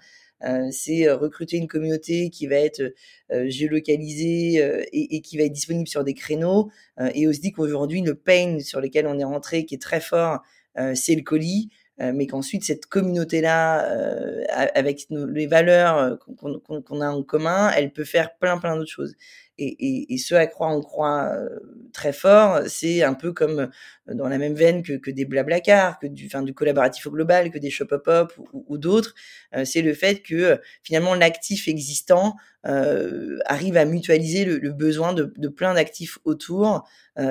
c'est 0.71 1.07
euh, 1.07 1.15
recruter 1.15 1.57
une 1.57 1.67
communauté 1.67 2.29
qui 2.29 2.47
va 2.47 2.55
être 2.55 2.93
euh, 3.31 3.49
géolocalisée 3.49 4.87
et, 4.91 5.21
qui 5.21 5.37
va 5.37 5.43
être 5.43 5.53
disponible 5.53 5.87
sur 5.87 6.03
des 6.03 6.13
créneaux. 6.13 6.69
et 7.13 7.27
on 7.27 7.33
se 7.33 7.39
dit 7.39 7.51
qu'aujourd'hui, 7.51 8.01
le 8.01 8.15
pain 8.15 8.59
sur 8.59 8.81
lequel 8.81 9.07
on 9.07 9.17
est 9.19 9.23
rentré, 9.23 9.65
qui 9.65 9.75
est 9.75 9.81
très 9.81 10.01
fort, 10.01 10.41
c'est 10.95 11.15
le 11.15 11.23
colis 11.23 11.69
mais 11.97 12.25
qu'ensuite 12.25 12.63
cette 12.63 12.87
communauté-là, 12.87 13.87
avec 14.73 15.05
les 15.09 15.45
valeurs 15.45 16.17
qu'on 16.37 17.01
a 17.01 17.09
en 17.09 17.21
commun, 17.21 17.71
elle 17.75 17.93
peut 17.93 18.05
faire 18.05 18.35
plein 18.39 18.57
plein 18.57 18.75
d'autres 18.75 18.89
choses 18.89 19.15
et, 19.61 20.17
ce 20.17 20.35
à 20.35 20.47
quoi 20.47 20.69
on 20.69 20.81
croit 20.81 21.31
très 21.93 22.13
fort, 22.13 22.61
c'est 22.67 23.03
un 23.03 23.13
peu 23.13 23.31
comme 23.31 23.69
dans 24.07 24.27
la 24.27 24.37
même 24.37 24.53
veine 24.53 24.81
que, 24.83 25.11
des 25.11 25.25
blablacars, 25.25 25.99
que 25.99 26.07
du, 26.07 26.25
enfin, 26.25 26.41
du 26.41 26.53
collaboratif 26.53 27.07
au 27.07 27.11
global, 27.11 27.51
que 27.51 27.59
des 27.59 27.69
shop 27.69 27.87
up 27.91 28.07
up 28.07 28.33
ou, 28.53 28.77
d'autres. 28.77 29.13
c'est 29.63 29.81
le 29.81 29.93
fait 29.93 30.21
que 30.21 30.59
finalement 30.83 31.13
l'actif 31.15 31.67
existant 31.67 32.35
arrive 32.63 33.77
à 33.77 33.85
mutualiser 33.85 34.45
le, 34.45 34.71
besoin 34.71 35.13
de, 35.13 35.47
plein 35.47 35.73
d'actifs 35.73 36.17
autour 36.25 36.87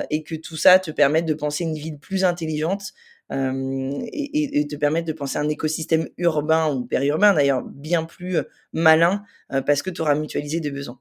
et 0.09 0.23
que 0.23 0.35
tout 0.35 0.57
ça 0.57 0.79
te 0.79 0.91
permette 0.91 1.25
de 1.25 1.33
penser 1.33 1.63
une 1.63 1.75
ville 1.75 1.99
plus 1.99 2.23
intelligente. 2.23 2.93
et, 3.31 4.59
et, 4.59 4.67
te 4.67 4.75
permettre 4.75 5.07
de 5.07 5.13
penser 5.13 5.37
un 5.37 5.49
écosystème 5.49 6.07
urbain 6.17 6.73
ou 6.73 6.85
périurbain 6.85 7.33
d'ailleurs 7.33 7.63
bien 7.63 8.03
plus 8.03 8.37
malin 8.73 9.23
parce 9.65 9.81
que 9.81 9.89
tu 9.89 10.01
auras 10.01 10.15
mutualisé 10.15 10.59
des 10.59 10.71
besoins. 10.71 10.99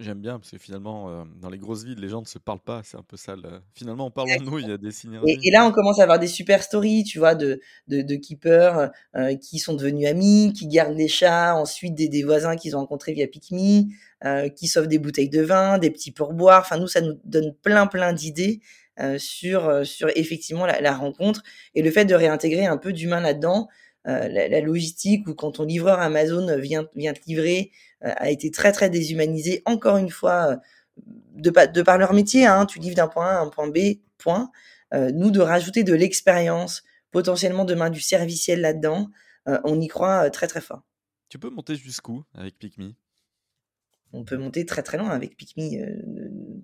J'aime 0.00 0.20
bien 0.20 0.38
parce 0.38 0.52
que 0.52 0.58
finalement, 0.58 1.10
euh, 1.10 1.24
dans 1.40 1.50
les 1.50 1.58
grosses 1.58 1.82
villes, 1.82 1.98
les 1.98 2.08
gens 2.08 2.20
ne 2.20 2.26
se 2.26 2.38
parlent 2.38 2.60
pas. 2.60 2.82
C'est 2.84 2.96
un 2.96 3.02
peu 3.02 3.16
ça. 3.16 3.34
Finalement, 3.74 4.12
parlons-nous, 4.12 4.60
il 4.60 4.68
y 4.68 4.72
a 4.72 4.78
des 4.78 4.92
synergies. 4.92 5.28
Et, 5.28 5.48
et, 5.48 5.50
là, 5.50 5.66
on 5.66 5.72
commence 5.72 5.98
à 5.98 6.04
avoir 6.04 6.20
des 6.20 6.28
super 6.28 6.62
stories, 6.62 7.02
tu 7.02 7.18
vois, 7.18 7.34
de, 7.34 7.60
de, 7.88 8.02
de 8.02 8.14
keepers 8.14 8.92
euh, 9.16 9.34
qui 9.36 9.58
sont 9.58 9.74
devenus 9.74 10.06
amis, 10.06 10.52
qui 10.56 10.68
gardent 10.68 10.96
les 10.96 11.08
chats, 11.08 11.56
ensuite 11.56 11.96
des, 11.96 12.08
des 12.08 12.22
voisins 12.22 12.54
qu'ils 12.54 12.76
ont 12.76 12.80
rencontrés 12.80 13.12
via 13.12 13.26
Pikmi, 13.26 13.92
euh, 14.24 14.48
qui 14.48 14.68
sauvent 14.68 14.86
des 14.86 15.00
bouteilles 15.00 15.30
de 15.30 15.42
vin, 15.42 15.78
des 15.78 15.90
petits 15.90 16.12
pourboires. 16.12 16.60
Enfin, 16.60 16.78
nous, 16.78 16.86
ça 16.86 17.00
nous 17.00 17.18
donne 17.24 17.52
plein, 17.62 17.88
plein 17.88 18.12
d'idées 18.12 18.60
euh, 19.00 19.16
sur, 19.18 19.68
euh, 19.68 19.84
sur 19.84 20.08
effectivement 20.16 20.66
la, 20.66 20.80
la, 20.80 20.92
rencontre 20.92 21.44
et 21.76 21.82
le 21.82 21.90
fait 21.92 22.04
de 22.04 22.16
réintégrer 22.16 22.66
un 22.66 22.76
peu 22.76 22.92
d'humain 22.92 23.20
là-dedans. 23.20 23.68
Euh, 24.08 24.26
la, 24.28 24.48
la, 24.48 24.60
logistique 24.62 25.28
ou 25.28 25.34
quand 25.34 25.52
ton 25.52 25.64
livreur 25.64 26.00
Amazon 26.00 26.56
vient, 26.58 26.88
vient 26.94 27.12
te 27.12 27.20
livrer 27.26 27.72
euh, 28.04 28.12
a 28.16 28.30
été 28.30 28.50
très 28.50 28.72
très 28.72 28.88
déshumanisé. 28.88 29.62
Encore 29.66 29.98
une 29.98 30.08
fois, 30.08 30.52
euh, 30.52 30.56
de, 31.34 31.50
de 31.50 31.82
par 31.82 31.98
leur 31.98 32.14
métier, 32.14 32.46
hein, 32.46 32.64
tu 32.64 32.78
livres 32.78 32.96
d'un 32.96 33.08
point 33.08 33.26
A 33.26 33.38
à 33.38 33.40
un 33.40 33.48
point 33.48 33.68
B, 33.68 34.00
point. 34.16 34.50
Nous, 34.94 35.30
de 35.30 35.40
rajouter 35.40 35.84
de 35.84 35.92
l'expérience, 35.92 36.82
potentiellement 37.10 37.66
demain 37.66 37.90
du 37.90 38.00
serviciel 38.00 38.62
là-dedans, 38.62 39.10
on 39.44 39.78
y 39.82 39.86
croit 39.86 40.30
très 40.30 40.46
très 40.46 40.62
fort. 40.62 40.82
Tu 41.28 41.38
peux 41.38 41.50
monter 41.50 41.76
jusqu'où 41.76 42.24
avec 42.34 42.58
Picmi 42.58 42.96
on 44.14 44.24
peut 44.24 44.38
monter 44.38 44.64
très 44.64 44.82
très 44.82 44.96
loin 44.96 45.10
avec 45.10 45.36
Picmi. 45.36 45.78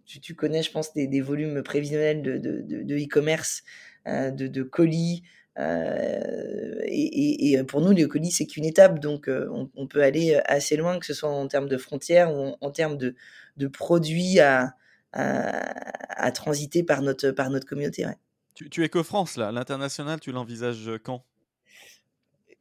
tu, 0.07 0.19
tu, 0.21 0.35
connais, 0.35 0.63
je 0.63 0.71
pense, 0.71 0.95
des, 0.95 1.07
des 1.07 1.21
volumes 1.21 1.63
prévisionnels 1.63 2.23
de 2.23 2.97
e-commerce, 2.97 3.63
de, 4.07 4.31
de, 4.31 4.49
de, 4.49 4.63
colis, 4.63 5.23
euh, 5.59 6.81
et, 6.85 7.53
et, 7.53 7.65
pour 7.65 7.81
nous, 7.81 7.93
le 7.93 8.07
colis, 8.07 8.33
c'est 8.33 8.47
qu'une 8.47 8.65
étape, 8.65 8.99
donc 8.99 9.29
euh, 9.29 9.49
on, 9.75 9.87
peut 9.87 10.03
aller 10.03 10.41
assez 10.47 10.77
loin, 10.77 10.99
que 10.99 11.07
ce 11.07 11.15
soit 11.15 11.31
en 11.31 11.47
termes 11.47 11.69
de 11.69 11.77
frontières 11.77 12.35
ou 12.35 12.57
en, 12.61 12.71
termes 12.71 12.97
de, 12.97 13.15
de, 13.57 13.67
produits 13.69 14.41
à, 14.41 14.75
à, 15.13 16.33
transiter 16.33 16.83
par 16.83 17.03
notre, 17.03 17.31
par 17.31 17.51
notre 17.51 17.67
communauté. 17.67 18.05
Ouais. 18.07 18.17
Tu, 18.55 18.69
tu 18.69 18.85
es 18.85 18.89
que 18.89 19.03
France, 19.03 19.37
là. 19.37 19.53
L'international, 19.53 20.21
tu 20.21 20.33
l'envisages 20.33 20.91
quand? 21.05 21.25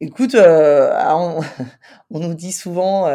Écoute, 0.00 0.34
euh, 0.34 0.92
on, 1.08 1.40
on, 2.10 2.20
nous 2.20 2.34
dit 2.34 2.52
souvent 2.52 3.08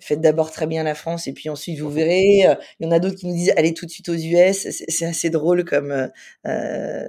faites 0.00 0.20
d'abord 0.20 0.50
très 0.50 0.66
bien 0.66 0.82
la 0.82 0.94
France 0.94 1.26
et 1.26 1.32
puis 1.32 1.48
ensuite 1.48 1.78
vous 1.78 1.90
verrez. 1.90 2.46
Euh, 2.46 2.54
il 2.80 2.86
y 2.86 2.88
en 2.88 2.92
a 2.92 2.98
d'autres 2.98 3.16
qui 3.16 3.26
nous 3.26 3.34
disent 3.34 3.52
allez 3.56 3.74
tout 3.74 3.86
de 3.86 3.90
suite 3.90 4.08
aux 4.08 4.14
US. 4.14 4.68
C'est 4.70 5.06
assez 5.06 5.30
drôle 5.30 5.64
comme 5.64 5.90
euh, 5.90 6.08
euh 6.46 7.06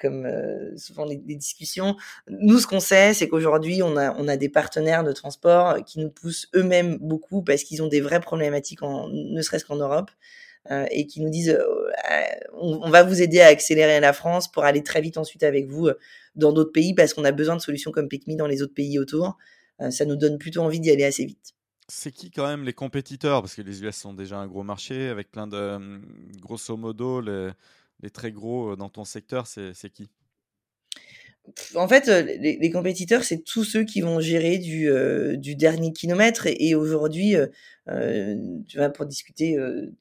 comme 0.00 0.26
euh, 0.26 0.76
souvent 0.76 1.04
les, 1.04 1.16
discussions. 1.16 1.96
Nous, 2.28 2.58
ce 2.58 2.66
qu'on 2.66 2.80
sait, 2.80 3.14
c'est 3.14 3.28
qu'aujourd'hui 3.28 3.82
on 3.82 3.96
a 3.96 4.14
on 4.18 4.28
a 4.28 4.36
des 4.36 4.48
partenaires 4.48 5.04
de 5.04 5.12
transport 5.12 5.84
qui 5.84 6.00
nous 6.00 6.10
poussent 6.10 6.48
eux-mêmes 6.54 6.98
beaucoup 7.00 7.42
parce 7.42 7.62
qu'ils 7.62 7.82
ont 7.82 7.88
des 7.88 8.00
vraies 8.00 8.20
problématiques, 8.20 8.82
en, 8.82 9.08
ne 9.08 9.40
serait-ce 9.42 9.64
qu'en 9.64 9.76
Europe. 9.76 10.10
et 10.90 11.06
qui 11.06 11.20
nous 11.20 11.30
disent 11.30 11.56
on, 12.54 12.80
on, 12.82 12.90
va 12.90 13.04
vous 13.04 13.22
aider 13.22 13.40
à 13.40 13.46
accélérer 13.46 14.00
la 14.00 14.12
France 14.12 14.50
pour 14.50 14.64
aller 14.64 14.82
très 14.82 15.00
vite 15.00 15.16
ensuite 15.16 15.44
avec 15.44 15.68
vous 15.68 15.88
dans 16.34 16.52
d'autres 16.52 16.72
pays 16.72 16.94
parce 16.94 17.14
qu'on 17.14 17.24
a 17.24 17.32
besoin 17.32 17.56
de 17.56 17.60
solutions 17.60 17.92
comme 17.92 18.08
PICMI 18.08 18.36
dans 18.36 18.48
les 18.48 18.62
autres 18.62 18.74
pays 18.74 18.98
autour. 18.98 19.38
ça 19.90 20.04
nous 20.04 20.16
donne 20.16 20.38
plutôt 20.38 20.62
envie 20.62 20.80
d'y 20.80 20.90
aller 20.90 21.04
assez 21.04 21.24
vite 21.24 21.55
c'est 21.88 22.12
qui 22.12 22.30
quand 22.30 22.46
même 22.46 22.64
les 22.64 22.72
compétiteurs? 22.72 23.42
Parce 23.42 23.54
que 23.54 23.62
les 23.62 23.82
US 23.82 23.96
sont 23.96 24.14
déjà 24.14 24.38
un 24.38 24.46
gros 24.46 24.62
marché 24.62 25.08
avec 25.08 25.30
plein 25.30 25.46
de. 25.46 26.00
Grosso 26.40 26.76
modo, 26.76 27.20
les, 27.20 28.10
très 28.10 28.32
gros 28.32 28.72
euh, 28.72 28.76
dans 28.76 28.88
ton 28.88 29.04
secteur, 29.04 29.46
c'est 29.46 29.90
qui? 29.90 30.08
En 31.76 31.86
fait, 31.86 32.08
euh, 32.08 32.22
les, 32.22 32.70
compétiteurs, 32.70 33.22
c'est 33.22 33.44
tous 33.44 33.62
ceux 33.62 33.84
qui 33.84 34.00
vont 34.00 34.18
gérer 34.18 34.58
du, 34.58 34.90
euh, 34.90 35.36
dernier 35.36 35.92
kilomètre. 35.92 36.48
Et, 36.48 36.74
aujourd'hui, 36.74 37.36
tu 38.68 38.78
vas 38.78 38.90
pour 38.90 39.06
discuter 39.06 39.56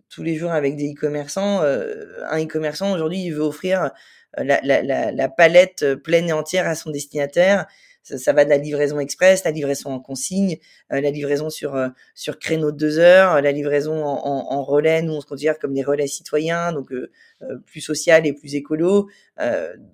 tous 0.10 0.24
les 0.24 0.36
jours 0.36 0.52
avec 0.52 0.76
des 0.76 0.92
e-commerçants, 0.94 1.62
un 1.62 2.44
e-commerçant 2.44 2.92
aujourd'hui, 2.94 3.26
il 3.26 3.32
veut 3.32 3.44
offrir 3.44 3.92
la, 4.38 5.30
palette 5.30 5.94
pleine 6.04 6.30
et 6.30 6.34
entière 6.34 6.68
à 6.68 6.74
son 6.74 6.90
destinataire 6.90 7.68
ça, 8.06 8.34
va 8.34 8.45
de 8.45 8.49
la 8.49 8.58
livraison 8.58 8.99
express, 8.99 9.43
la 9.43 9.51
livraison 9.51 9.89
en 9.91 9.99
consigne, 9.99 10.58
euh, 10.93 11.01
la 11.01 11.10
livraison 11.10 11.49
sur 11.49 11.76
euh, 11.76 11.88
sur 12.14 12.38
créneau 12.38 12.72
de 12.72 12.78
deux 12.78 12.99
heures, 12.99 13.41
la 13.41 13.51
livraison 13.51 14.06
en, 14.06 14.53
en, 14.53 14.64
relais, 14.64 15.01
nous 15.01 15.14
on 15.14 15.22
se 15.22 15.26
considère 15.26 15.58
comme 15.58 15.74
des 15.74 15.84
relais 15.84 16.08
citoyens, 16.08 16.72
donc 16.72 16.91
euh, 16.91 17.10
plus 17.66 17.82
social 17.82 18.26
et 18.28 18.34
plus 18.34 18.56
écolo. 18.56 19.10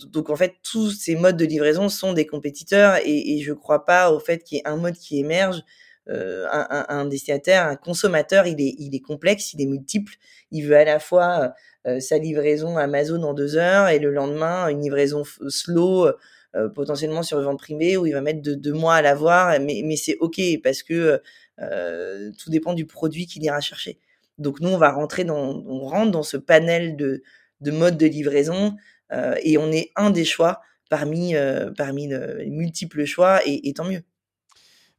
donc 0.05 0.29
en 0.29 0.35
fait, 0.35 0.55
tous 0.63 0.91
ces 0.91 1.15
modes 1.15 1.37
de 1.37 1.45
livraison 1.45 1.89
sont 1.89 2.13
des 2.13 2.25
compétiteurs 2.27 2.97
et, 3.05 3.37
et 3.37 3.41
je 3.41 3.53
crois 3.53 3.85
pas 3.85 4.11
au 4.11 4.19
fait 4.19 4.43
qu'il 4.43 4.57
y 4.57 4.61
ait 4.61 4.67
un 4.67 4.77
mode 4.77 4.95
qui 4.95 5.19
émerge. 5.19 5.61
Un, 6.07 6.67
un, 6.69 6.85
un, 6.89 7.05
destinataire, 7.05 7.65
un 7.67 7.77
consommateur, 7.77 8.45
il 8.45 8.59
est, 8.59 8.75
il 8.79 8.93
est 8.93 8.99
complexe, 8.99 9.53
il 9.53 9.61
est 9.61 9.65
multiple. 9.65 10.15
Il 10.51 10.63
veut 10.63 10.75
à 10.75 10.83
la 10.83 10.99
fois 10.99 11.53
sa 11.99 12.17
livraison 12.17 12.75
Amazon 12.75 13.23
en 13.23 13.33
deux 13.33 13.55
heures 13.55 13.87
et 13.87 13.99
le 13.99 14.11
lendemain 14.11 14.67
une 14.67 14.81
livraison 14.81 15.23
slow 15.47 16.07
euh, 16.53 16.67
potentiellement 16.67 17.23
sur 17.23 17.39
vente 17.41 17.59
privée 17.59 17.95
où 17.95 18.05
il 18.05 18.11
va 18.11 18.19
mettre 18.19 18.41
deux, 18.41 18.73
mois 18.73 18.95
à 18.95 19.01
l'avoir, 19.01 19.57
mais, 19.61 19.83
mais 19.85 19.95
c'est 19.95 20.17
ok 20.19 20.41
parce 20.61 20.83
que 20.83 21.21
euh, 21.61 22.31
tout 22.37 22.49
dépend 22.49 22.73
du 22.73 22.85
produit 22.85 23.25
qu'il 23.25 23.41
ira 23.43 23.61
chercher. 23.61 23.99
Donc 24.37 24.59
nous, 24.59 24.67
on 24.67 24.77
va 24.77 24.91
rentrer 24.91 25.23
dans, 25.23 25.63
on 25.65 25.79
rentre 25.85 26.11
dans 26.11 26.23
ce 26.23 26.35
panel 26.35 26.97
de, 26.97 27.23
de 27.61 27.71
modes 27.71 27.97
de 27.97 28.05
livraison 28.05 28.75
euh, 29.13 29.35
et 29.43 29.57
on 29.57 29.71
est 29.71 29.91
un 29.95 30.09
des 30.09 30.25
choix 30.25 30.59
parmi, 30.89 31.35
parmi 31.77 32.09
les 32.09 32.49
multiples 32.49 33.05
choix 33.05 33.39
et, 33.45 33.71
tant 33.71 33.85
mieux. 33.85 34.01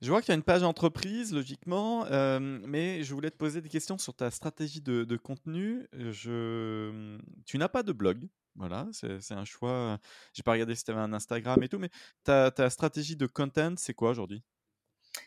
Je 0.00 0.08
vois 0.08 0.22
qu'il 0.22 0.30
y 0.30 0.32
a 0.32 0.36
une 0.36 0.42
page 0.42 0.62
entreprise, 0.62 1.34
logiquement, 1.34 2.06
mais 2.40 3.02
je 3.02 3.12
voulais 3.12 3.30
te 3.30 3.36
poser 3.36 3.60
des 3.60 3.68
questions 3.68 3.98
sur 3.98 4.14
ta 4.14 4.30
stratégie 4.30 4.80
de, 4.80 5.04
de 5.04 5.16
contenu. 5.18 5.86
Je... 5.92 7.18
Tu 7.44 7.58
n'as 7.58 7.68
pas 7.68 7.82
de 7.82 7.92
blog, 7.92 8.26
voilà, 8.56 8.88
c'est 8.92 9.34
un 9.34 9.44
choix. 9.44 9.98
J'ai 10.34 10.42
pas 10.42 10.52
regardé 10.52 10.74
si 10.74 10.84
tu 10.84 10.90
avais 10.90 11.00
un 11.00 11.12
Instagram 11.12 11.62
et 11.62 11.68
tout, 11.68 11.78
mais 11.78 11.90
ta, 12.24 12.50
ta 12.50 12.70
stratégie 12.70 13.16
de 13.16 13.26
content, 13.26 13.74
c'est 13.76 13.94
quoi 13.94 14.10
aujourd'hui? 14.10 14.42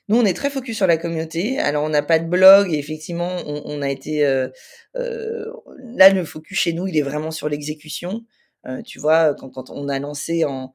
Nous, 0.08 0.18
on 0.18 0.26
est 0.26 0.34
très 0.34 0.50
focus 0.50 0.78
sur 0.78 0.88
la 0.88 0.98
communauté. 0.98 1.60
Alors, 1.60 1.84
on 1.84 1.90
n'a 1.90 2.04
pas 2.04 2.20
de 2.20 2.28
blog 2.28 2.72
et 2.72 2.78
effectivement, 2.78 3.38
on, 3.46 3.82
a 3.82 3.90
été 3.90 4.26
euh, 4.26 4.50
euh, 4.96 5.46
là 5.80 6.10
le 6.10 6.26
focus 6.26 6.58
chez 6.58 6.74
nous, 6.74 6.88
il 6.88 6.98
est 6.98 7.02
vraiment 7.02 7.32
sur 7.32 7.50
l'exécution. 7.50 8.24
Euh, 8.68 8.82
tu 8.82 9.00
vois, 9.00 9.34
quand, 9.36 9.50
quand, 9.50 9.70
on 9.70 9.90
a 9.90 10.00
lancé 10.00 10.46
en, 10.46 10.74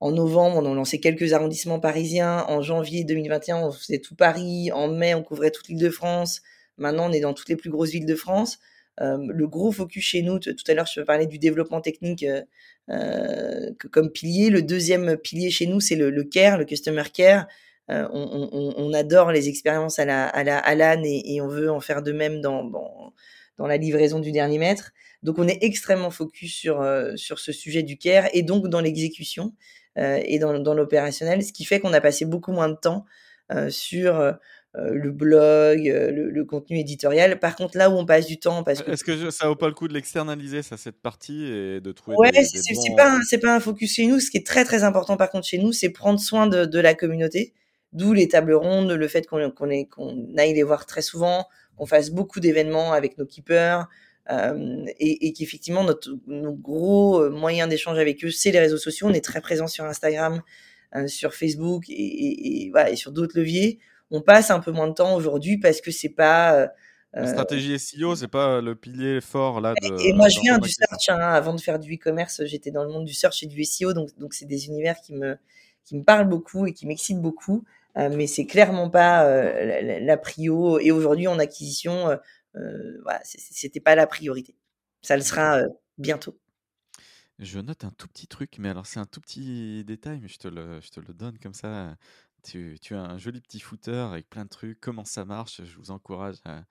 en 0.00 0.12
novembre, 0.12 0.58
on 0.58 0.70
a 0.70 0.74
lancé 0.74 1.00
quelques 1.00 1.32
arrondissements 1.32 1.80
parisiens. 1.80 2.44
En 2.48 2.62
janvier 2.62 3.04
2021, 3.04 3.58
on 3.58 3.72
faisait 3.72 3.98
tout 3.98 4.14
Paris. 4.14 4.70
En 4.72 4.88
mai, 4.88 5.14
on 5.14 5.22
couvrait 5.22 5.50
toute 5.50 5.68
l'Île-de-France. 5.68 6.42
Maintenant, 6.78 7.10
on 7.10 7.12
est 7.12 7.20
dans 7.20 7.34
toutes 7.34 7.48
les 7.48 7.56
plus 7.56 7.70
grosses 7.70 7.90
villes 7.90 8.06
de 8.06 8.14
France. 8.14 8.58
Le 9.00 9.46
gros 9.46 9.72
focus 9.72 10.04
chez 10.04 10.22
nous, 10.22 10.38
tout 10.38 10.54
à 10.66 10.74
l'heure, 10.74 10.88
je 10.92 11.00
parlais 11.00 11.26
du 11.26 11.38
développement 11.38 11.80
technique 11.80 12.24
comme 12.88 14.10
pilier. 14.10 14.50
Le 14.50 14.62
deuxième 14.62 15.16
pilier 15.16 15.50
chez 15.50 15.66
nous, 15.66 15.80
c'est 15.80 15.96
le, 15.96 16.24
care, 16.24 16.58
le 16.58 16.64
customer 16.64 17.04
care. 17.12 17.46
On, 17.88 18.92
adore 18.94 19.32
les 19.32 19.48
expériences 19.48 19.98
à 19.98 20.04
la, 20.04 20.26
à 20.26 20.44
la 20.44 20.58
Alan 20.58 21.02
et, 21.04 21.34
et 21.34 21.40
on 21.40 21.48
veut 21.48 21.70
en 21.70 21.80
faire 21.80 22.02
de 22.02 22.12
même 22.12 22.40
dans, 22.40 22.64
dans, 22.64 23.66
la 23.66 23.76
livraison 23.76 24.18
du 24.18 24.32
dernier 24.32 24.58
mètre. 24.58 24.92
Donc 25.22 25.38
on 25.38 25.48
est 25.48 25.62
extrêmement 25.62 26.10
focus 26.10 26.54
sur, 26.54 26.84
sur 27.16 27.38
ce 27.38 27.52
sujet 27.52 27.82
du 27.82 27.98
care 27.98 28.28
et 28.32 28.42
donc 28.42 28.68
dans 28.68 28.80
l'exécution 28.80 29.52
et 29.96 30.38
dans, 30.38 30.58
dans 30.58 30.74
l'opérationnel, 30.74 31.42
ce 31.42 31.52
qui 31.52 31.64
fait 31.64 31.80
qu'on 31.80 31.92
a 31.92 32.00
passé 32.00 32.24
beaucoup 32.24 32.52
moins 32.52 32.68
de 32.68 32.76
temps 32.76 33.04
sur 33.70 34.20
euh, 34.20 34.32
le 34.74 35.10
blog, 35.10 35.88
euh, 35.88 36.10
le, 36.10 36.44
contenu 36.44 36.78
éditorial. 36.78 37.38
Par 37.38 37.56
contre, 37.56 37.76
là 37.78 37.88
où 37.90 37.94
on 37.94 38.04
passe 38.04 38.26
du 38.26 38.38
temps, 38.38 38.62
parce 38.62 38.82
que 38.82 38.90
est-ce 38.90 39.02
que 39.02 39.30
ça 39.30 39.48
vaut 39.48 39.56
pas 39.56 39.68
le 39.68 39.74
coup 39.74 39.88
de 39.88 39.94
l'externaliser 39.94 40.62
ça 40.62 40.76
cette 40.76 41.00
partie 41.00 41.46
et 41.46 41.80
de 41.80 41.92
trouver 41.92 42.16
ouais, 42.18 42.44
c'est 42.44 42.74
bons... 42.74 42.96
pas 42.96 43.18
c'est 43.26 43.38
pas 43.38 43.54
un 43.54 43.60
focus 43.60 43.94
chez 43.94 44.06
nous. 44.06 44.20
Ce 44.20 44.30
qui 44.30 44.36
est 44.36 44.46
très 44.46 44.64
très 44.64 44.84
important 44.84 45.16
par 45.16 45.30
contre 45.30 45.46
chez 45.46 45.58
nous, 45.58 45.72
c'est 45.72 45.88
prendre 45.88 46.20
soin 46.20 46.46
de, 46.46 46.64
de 46.64 46.78
la 46.78 46.94
communauté. 46.94 47.54
D'où 47.94 48.12
les 48.12 48.28
tables 48.28 48.52
rondes, 48.52 48.92
le 48.92 49.08
fait 49.08 49.26
qu'on 49.26 49.40
aille 50.36 50.52
les 50.52 50.62
voir 50.62 50.84
très 50.84 51.00
souvent, 51.00 51.46
qu'on 51.76 51.86
fasse 51.86 52.10
beaucoup 52.10 52.38
d'événements 52.38 52.92
avec 52.92 53.16
nos 53.16 53.24
keepers. 53.24 53.88
Euh, 54.30 54.84
et, 54.98 55.26
et 55.26 55.32
qu'effectivement 55.32 55.84
notre 55.84 56.10
nos 56.26 56.52
gros 56.52 57.30
moyens 57.30 57.70
d'échange 57.70 57.98
avec 57.98 58.22
eux, 58.22 58.30
c'est 58.30 58.50
les 58.50 58.60
réseaux 58.60 58.76
sociaux. 58.76 59.06
On 59.08 59.14
est 59.14 59.24
très 59.24 59.40
présent 59.40 59.66
sur 59.66 59.86
Instagram, 59.86 60.42
sur 61.06 61.34
Facebook 61.34 61.88
et, 61.88 61.94
et, 61.94 62.64
et, 62.64 62.70
voilà, 62.70 62.90
et 62.90 62.96
sur 62.96 63.12
d'autres 63.12 63.38
leviers 63.38 63.78
on 64.10 64.20
passe 64.20 64.50
un 64.50 64.60
peu 64.60 64.72
moins 64.72 64.88
de 64.88 64.94
temps 64.94 65.14
aujourd'hui 65.14 65.58
parce 65.58 65.80
que 65.80 65.90
c'est 65.90 66.08
pas 66.08 66.54
euh, 66.54 66.66
la 67.14 67.26
stratégie 67.26 67.78
SEO, 67.78 68.16
c'est 68.16 68.28
pas 68.28 68.60
le 68.60 68.74
pilier 68.74 69.20
fort 69.20 69.60
là. 69.60 69.74
De, 69.82 70.00
et 70.06 70.12
moi, 70.12 70.28
je 70.28 70.40
viens 70.40 70.58
du 70.58 70.68
search. 70.68 71.08
Hein, 71.08 71.18
avant 71.18 71.54
de 71.54 71.60
faire 71.60 71.78
du 71.78 71.94
e-commerce, 71.94 72.44
j'étais 72.44 72.70
dans 72.70 72.84
le 72.84 72.90
monde 72.90 73.06
du 73.06 73.14
search 73.14 73.42
et 73.42 73.46
du 73.46 73.64
SEO, 73.64 73.94
donc 73.94 74.10
donc 74.18 74.34
c'est 74.34 74.44
des 74.44 74.66
univers 74.66 75.00
qui 75.00 75.14
me 75.14 75.36
qui 75.84 75.96
me 75.96 76.04
parlent 76.04 76.28
beaucoup 76.28 76.66
et 76.66 76.74
qui 76.74 76.86
m'excitent 76.86 77.20
beaucoup. 77.20 77.64
Euh, 77.96 78.10
mais 78.14 78.26
c'est 78.26 78.46
clairement 78.46 78.90
pas 78.90 79.24
euh, 79.24 80.00
la, 80.00 80.16
prio. 80.16 80.78
Et 80.78 80.92
aujourd'hui, 80.92 81.26
en 81.26 81.38
acquisition, 81.38 82.10
euh, 82.56 83.00
voilà, 83.02 83.20
c'était 83.24 83.80
pas 83.80 83.94
la 83.94 84.06
priorité. 84.06 84.54
Ça 85.02 85.16
le 85.16 85.22
sera 85.22 85.62
bientôt. 85.96 86.38
Je 87.38 87.60
note 87.60 87.84
un 87.84 87.90
tout 87.90 88.08
petit 88.08 88.26
truc, 88.26 88.56
mais 88.58 88.68
alors 88.68 88.86
c'est 88.86 88.98
un 88.98 89.06
tout 89.06 89.20
petit 89.20 89.84
détail, 89.84 90.18
mais 90.20 90.28
je 90.28 90.38
te 90.38 90.48
le, 90.48 90.80
je 90.80 90.90
te 90.90 91.00
le 91.00 91.14
donne 91.14 91.38
comme 91.38 91.54
ça. 91.54 91.96
Tu, 92.42 92.78
as 92.92 93.00
un 93.00 93.18
joli 93.18 93.40
petit 93.40 93.60
footer 93.60 93.96
avec 93.96 94.28
plein 94.28 94.44
de 94.44 94.48
trucs, 94.48 94.80
comment 94.80 95.04
ça 95.04 95.24
marche? 95.24 95.62
Je 95.64 95.76
vous 95.76 95.90
encourage 95.90 96.36
à, 96.44 96.64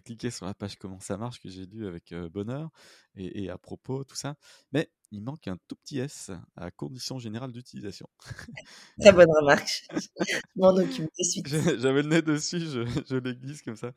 cliquer 0.00 0.30
sur 0.30 0.44
la 0.44 0.54
page 0.54 0.76
comment 0.76 1.00
ça 1.00 1.16
marche 1.16 1.40
que 1.40 1.48
j'ai 1.48 1.66
lu 1.66 1.86
avec 1.86 2.12
bonheur 2.32 2.70
et, 3.16 3.48
à 3.48 3.58
propos, 3.58 4.04
tout 4.04 4.16
ça. 4.16 4.36
Mais 4.72 4.90
il 5.12 5.22
manque 5.22 5.46
un 5.48 5.56
tout 5.68 5.76
petit 5.76 5.98
S 5.98 6.30
à 6.56 6.70
condition 6.70 7.18
générale 7.18 7.52
d'utilisation. 7.52 8.08
Très 9.00 9.12
bonne 9.12 9.30
remarque. 9.40 9.84
Je 9.92 10.36
m'en 10.56 10.74
occupe 10.74 11.10
de 11.18 11.24
suite. 11.24 11.48
J'avais 11.48 12.02
le 12.02 12.08
nez 12.08 12.22
dessus, 12.22 12.60
je, 12.60 13.02
je 13.08 13.16
l'aiguise 13.16 13.62
comme 13.62 13.76
ça. 13.76 13.92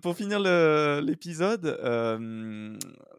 pour 0.00 0.16
finir 0.16 0.40
l'épisode, 0.40 1.78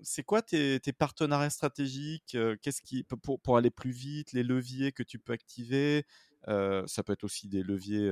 c'est 0.02 0.24
quoi 0.24 0.42
tes, 0.42 0.80
partenariats 0.98 1.50
stratégiques 1.50 2.38
Qu'est-ce 2.62 2.82
qui 2.82 3.04
pour, 3.04 3.40
pour 3.40 3.58
aller 3.58 3.72
plus 3.72 3.92
vite, 3.92 4.34
les 4.34 4.44
leviers 4.44 4.92
que 4.92 5.04
tu 5.04 5.20
peux 5.20 5.34
activer? 5.34 6.06
Ça 6.46 7.04
peut 7.04 7.14
être 7.14 7.24
aussi 7.24 7.48
des 7.48 7.64
leviers, 7.64 8.08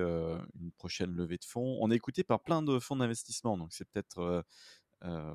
une 0.59 0.71
prochaine 0.77 1.11
levée 1.15 1.37
de 1.37 1.45
fonds. 1.45 1.77
On 1.81 1.91
est 1.91 1.95
écouté 1.95 2.23
par 2.23 2.41
plein 2.41 2.61
de 2.61 2.79
fonds 2.79 2.95
d'investissement, 2.95 3.57
donc 3.57 3.69
c'est 3.71 3.87
peut-être 3.89 4.43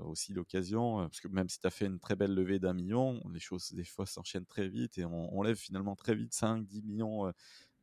aussi 0.05 0.33
l'occasion, 0.33 0.97
parce 0.97 1.21
que 1.21 1.29
même 1.29 1.49
si 1.49 1.61
tu 1.61 1.67
as 1.67 1.71
fait 1.71 1.87
une 1.87 2.01
très 2.01 2.17
belle 2.17 2.35
levée 2.35 2.59
d'un 2.59 2.75
million, 2.75 3.23
les 3.33 3.41
choses 3.41 3.73
des 3.73 3.85
fois 3.85 4.07
s'enchaînent 4.07 4.47
très 4.47 4.69
vite 4.69 4.99
et 4.99 5.05
on, 5.05 5.43
lève 5.43 5.57
finalement 5.57 5.95
très 5.95 6.15
vite 6.15 6.35
5, 6.35 6.67
10 6.67 6.83
millions 6.83 7.33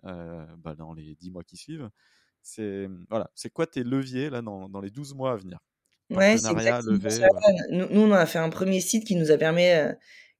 bah, 0.04 0.76
dans 0.78 0.94
les 0.94 1.16
10 1.16 1.32
mois 1.32 1.44
qui 1.44 1.58
suivent. 1.58 1.90
C'est 2.48 2.88
mmh, 2.88 3.06
voilà, 3.10 3.30
c'est 3.36 3.50
quoi 3.50 3.68
tes 3.68 3.84
leviers 3.84 4.30
là 4.30 4.42
dans, 4.42 4.70
dans 4.70 4.80
les 4.80 4.90
12 4.90 5.14
mois 5.14 5.34
à 5.34 5.36
venir? 5.36 5.60
Ouais, 6.10 6.38
c'est 6.38 6.52
exactement 6.52 7.10
ça. 7.10 7.28
Nous, 7.72 7.88
nous, 7.90 8.02
on 8.02 8.12
a 8.14 8.26
fait 8.26 8.40
un 8.40 8.50
premier 8.50 8.80
site 8.80 9.06
qui 9.06 9.16
nous 9.16 9.32
a 9.32 9.38
permis 9.38 9.68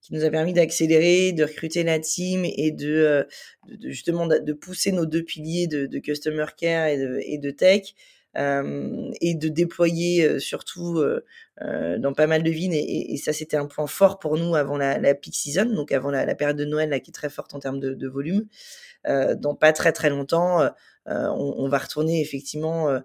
qui 0.08 0.14
nous 0.14 0.24
a 0.24 0.30
permis 0.30 0.54
d'accélérer, 0.54 1.34
de 1.34 1.44
recruter 1.44 1.84
la 1.84 2.00
team 2.00 2.46
et 2.46 2.72
de, 2.72 2.88
euh, 2.88 3.24
de 3.68 3.90
justement 3.90 4.26
de, 4.26 4.54
pousser 4.54 4.94
nos 4.94 5.06
deux 5.06 5.22
piliers 5.22 5.68
de, 5.68 5.86
de 5.86 6.00
customer 6.00 6.46
care 6.58 6.88
et 6.88 6.98
de, 6.98 7.20
et 7.24 7.38
de 7.38 7.52
tech. 7.52 7.94
Euh, 8.38 9.10
et 9.20 9.34
de 9.34 9.48
déployer 9.48 10.24
euh, 10.24 10.38
surtout 10.38 11.00
euh, 11.00 11.26
euh, 11.64 11.98
dans 11.98 12.14
pas 12.14 12.28
mal 12.28 12.44
de 12.44 12.52
villes 12.52 12.74
et, 12.74 13.14
et 13.14 13.18
ça 13.18 13.34
c'était 13.34 13.58
un 13.58 13.66
point 13.66 13.88
fort 13.88 14.20
pour 14.20 14.38
nous 14.38 14.54
avant 14.54 14.78
la, 14.78 15.00
la 15.00 15.16
peak 15.16 15.34
season 15.34 15.66
donc 15.66 15.92
avant 15.92 16.12
la, 16.12 16.24
la, 16.24 16.36
période 16.36 16.58
de 16.58 16.66
Noël 16.66 16.90
là 16.90 17.00
qui 17.00 17.10
est 17.10 17.14
très 17.14 17.32
forte 17.32 17.56
en 17.56 17.60
termes 17.60 17.80
de, 17.80 17.96
de 17.96 18.08
volume 18.08 18.46
dans 19.06 19.56
pas 19.56 19.74
très 19.74 19.92
très 19.92 20.10
longtemps 20.10 20.70
on, 21.08 21.56
on, 21.58 21.70
va 21.70 21.78
retourner 21.80 22.22
effectivement 22.22 23.02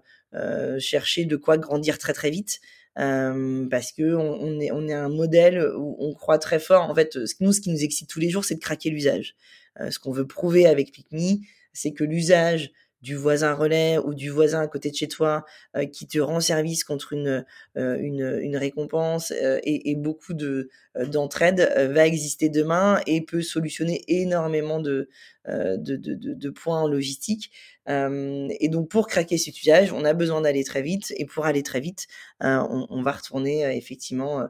chercher 0.77 1.25
de 1.25 1.35
quoi 1.37 1.57
grandir 1.57 1.97
très 1.97 2.13
très 2.13 2.29
vite 2.29 2.59
euh, 2.99 3.67
parce 3.69 3.91
que 3.91 4.15
on, 4.15 4.59
est 4.59 4.71
on 4.71 4.87
est 4.87 4.93
un 4.93 5.09
modèle 5.09 5.65
où 5.75 5.95
on 5.99 6.13
croit 6.13 6.37
très 6.37 6.59
fort. 6.59 6.89
En 6.89 6.95
fait, 6.95 7.17
nous, 7.39 7.51
ce 7.51 7.61
qui 7.61 7.71
nous 7.71 7.83
excite 7.83 8.09
tous 8.09 8.19
les 8.19 8.29
jours, 8.29 8.45
c'est 8.45 8.55
de 8.55 8.59
craquer 8.59 8.89
l'usage. 8.89 9.35
Euh, 9.79 9.89
ce 9.89 9.99
qu'on 9.99 10.11
veut 10.11 10.27
prouver 10.27 10.67
avec 10.67 10.91
Picme, 10.91 11.41
c'est 11.73 11.91
que 11.91 12.03
l'usage 12.03 12.71
du 13.03 13.15
voisin 13.17 13.53
relais 13.53 13.97
ou 13.97 14.15
du 14.15 14.29
voisin 14.29 14.61
à 14.61 14.67
côté 14.67 14.89
de 14.89 14.95
chez 14.95 15.09
toi 15.09 15.43
euh, 15.75 15.85
qui 15.85 16.07
te 16.07 16.19
rend 16.19 16.39
service 16.39 16.85
contre 16.85 17.11
une 17.11 17.45
euh, 17.77 17.97
une, 17.99 18.55
récompense 18.55 19.31
euh, 19.31 19.59
et, 19.63 19.95
beaucoup 19.95 20.33
de 20.33 20.69
d'entraide 20.95 21.59
va 21.91 22.07
exister 22.07 22.47
demain 22.49 23.01
et 23.05 23.21
peut 23.21 23.41
solutionner 23.41 24.03
énormément 24.07 24.79
de 24.79 25.09
de, 25.45 25.97
de, 25.97 26.49
points 26.49 26.81
en 26.83 26.87
logistique. 26.87 27.51
et 27.87 28.69
donc 28.69 28.89
pour 28.89 29.07
craquer 29.07 29.37
cet 29.37 29.59
usage, 29.61 29.91
on 29.91 30.05
a 30.05 30.13
besoin 30.13 30.39
d'aller 30.41 30.63
très 30.63 30.81
vite 30.81 31.13
et 31.17 31.25
pour 31.25 31.45
aller 31.45 31.63
très 31.63 31.81
vite, 31.81 32.07
on, 32.39 32.87
on, 32.89 33.01
va 33.01 33.11
retourner 33.11 33.75
effectivement 33.75 34.47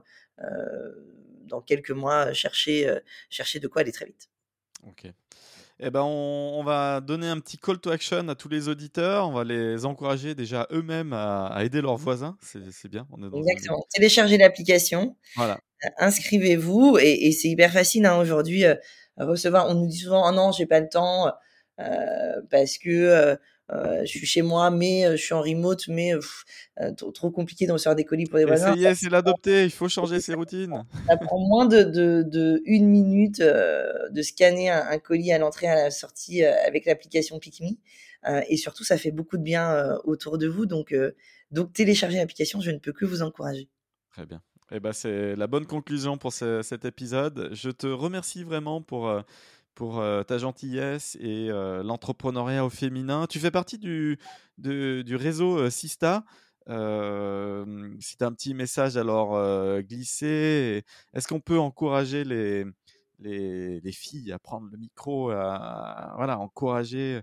dans 1.48 1.62
quelques 1.62 1.92
mois 1.92 2.34
chercher 2.34 2.94
chercher 3.30 3.60
de 3.60 3.68
quoi 3.68 3.82
aller 3.82 3.92
très 3.92 4.06
vite. 4.06 4.30
Ok. 4.88 5.12
Eh 5.80 5.90
ben, 5.90 6.02
on, 6.02 6.64
va 6.64 7.02
donner 7.02 7.28
un 7.28 7.40
petit 7.40 7.58
call 7.58 7.80
to 7.80 7.90
action 7.90 8.28
à 8.30 8.36
tous 8.36 8.48
les 8.48 8.70
auditeurs. 8.70 9.28
On 9.28 9.34
va 9.34 9.44
les 9.44 9.86
encourager 9.86 10.36
déjà 10.36 10.68
eux-mêmes 10.72 11.14
à, 11.14 11.58
aider 11.64 11.82
leurs 11.82 11.98
voisins. 11.98 12.38
C'est 12.42 12.90
bien. 12.90 13.08
On 13.12 13.24
est 13.24 13.38
Exactement. 13.38 13.84
Téléchargez 13.94 14.38
l'application. 14.38 15.18
Voilà. 15.36 15.60
Euh, 15.86 15.90
inscrivez-vous 15.98 16.98
et, 17.02 17.32
c'est 17.32 17.50
hyper 17.50 17.72
facile 17.72 18.06
hein, 18.06 18.18
aujourd'hui. 18.18 18.66
Euh, 18.66 18.76
recevoir, 19.18 19.68
on 19.70 19.74
nous 19.74 19.88
dit 19.88 19.98
souvent, 19.98 20.30
oh 20.30 20.32
non, 20.32 20.52
j'ai 20.52 20.66
pas 20.66 20.80
le 20.80 20.90
temps 20.90 21.32
euh, 21.80 22.42
parce 22.50 22.78
que 22.78 23.38
euh, 23.72 24.02
je 24.02 24.08
suis 24.08 24.26
chez 24.26 24.42
moi, 24.42 24.70
mais 24.70 25.06
euh, 25.06 25.12
je 25.12 25.24
suis 25.24 25.34
en 25.34 25.42
remote, 25.42 25.88
mais 25.88 26.14
euh, 26.14 26.92
trop, 27.14 27.32
compliqué 27.32 27.66
de 27.66 27.72
recevoir 27.72 27.96
des 27.96 28.04
colis 28.04 28.26
pour 28.26 28.38
les 28.38 28.46
voisins. 28.46 28.74
Essayez, 28.74 28.94
c'est 28.94 29.10
l'adopter, 29.10 29.64
il 29.64 29.72
faut 29.72 29.88
changer 29.88 30.20
ses 30.20 30.34
routines. 30.36 30.84
Ça 31.08 31.18
prend 31.18 31.40
moins 31.40 31.66
de, 31.66 31.84
de, 31.84 32.24
de 32.24 32.62
une 32.66 32.88
minute 32.88 33.40
de 33.40 34.22
scanner 34.22 34.70
un, 34.70 35.00
colis 35.00 35.32
à 35.32 35.38
l'entrée, 35.38 35.68
à 35.68 35.76
la 35.76 35.92
sortie 35.92 36.44
avec 36.44 36.86
l'application 36.86 37.40
PicMe. 37.40 37.78
et 38.50 38.58
surtout, 38.58 38.84
ça 38.84 38.98
fait 38.98 39.12
beaucoup 39.12 39.38
de 39.38 39.44
bien 39.44 39.98
autour 40.04 40.38
de 40.38 40.48
vous. 40.48 40.66
Donc, 40.66 40.94
donc 41.52 41.72
télécharger 41.74 42.18
l'application, 42.18 42.60
je 42.60 42.72
ne 42.72 42.80
peux 42.80 42.92
que 42.92 43.06
vous 43.06 43.22
encourager. 43.22 43.70
Très 44.12 44.26
bien. 44.26 44.42
Eh 44.72 44.80
ben, 44.80 44.92
c'est 44.92 45.36
la 45.36 45.48
bonne 45.48 45.66
conclusion 45.66 46.18
pour 46.18 46.34
cet 46.34 46.84
épisode. 46.84 47.50
Je 47.54 47.70
te 47.70 47.88
remercie 47.88 48.44
vraiment 48.44 48.82
pour 48.82 49.24
pour 49.76 50.00
euh, 50.00 50.24
ta 50.24 50.38
gentillesse 50.38 51.18
et 51.20 51.50
euh, 51.50 51.84
l'entrepreneuriat 51.84 52.66
au 52.66 52.70
féminin. 52.70 53.26
Tu 53.28 53.40
fais 53.40 53.52
partie 53.52 53.78
du, 53.78 54.18
du 54.58 55.16
réseau 55.16 55.58
euh, 55.58 55.70
Sista. 55.70 56.24
si 56.68 58.18
tu 58.18 58.24
as 58.24 58.28
un 58.28 58.34
petit 58.34 58.54
message 58.54 58.98
alors 58.98 59.38
glisser, 59.82 60.84
est-ce 61.14 61.28
qu'on 61.28 61.42
peut 61.42 61.60
encourager 61.60 62.24
les, 62.24 62.66
les, 63.20 63.80
les, 63.82 63.92
filles 63.92 64.32
à 64.32 64.40
prendre 64.40 64.70
le 64.72 64.78
micro, 64.78 65.32
à, 65.32 66.14
voilà, 66.18 66.40
encourager 66.40 67.22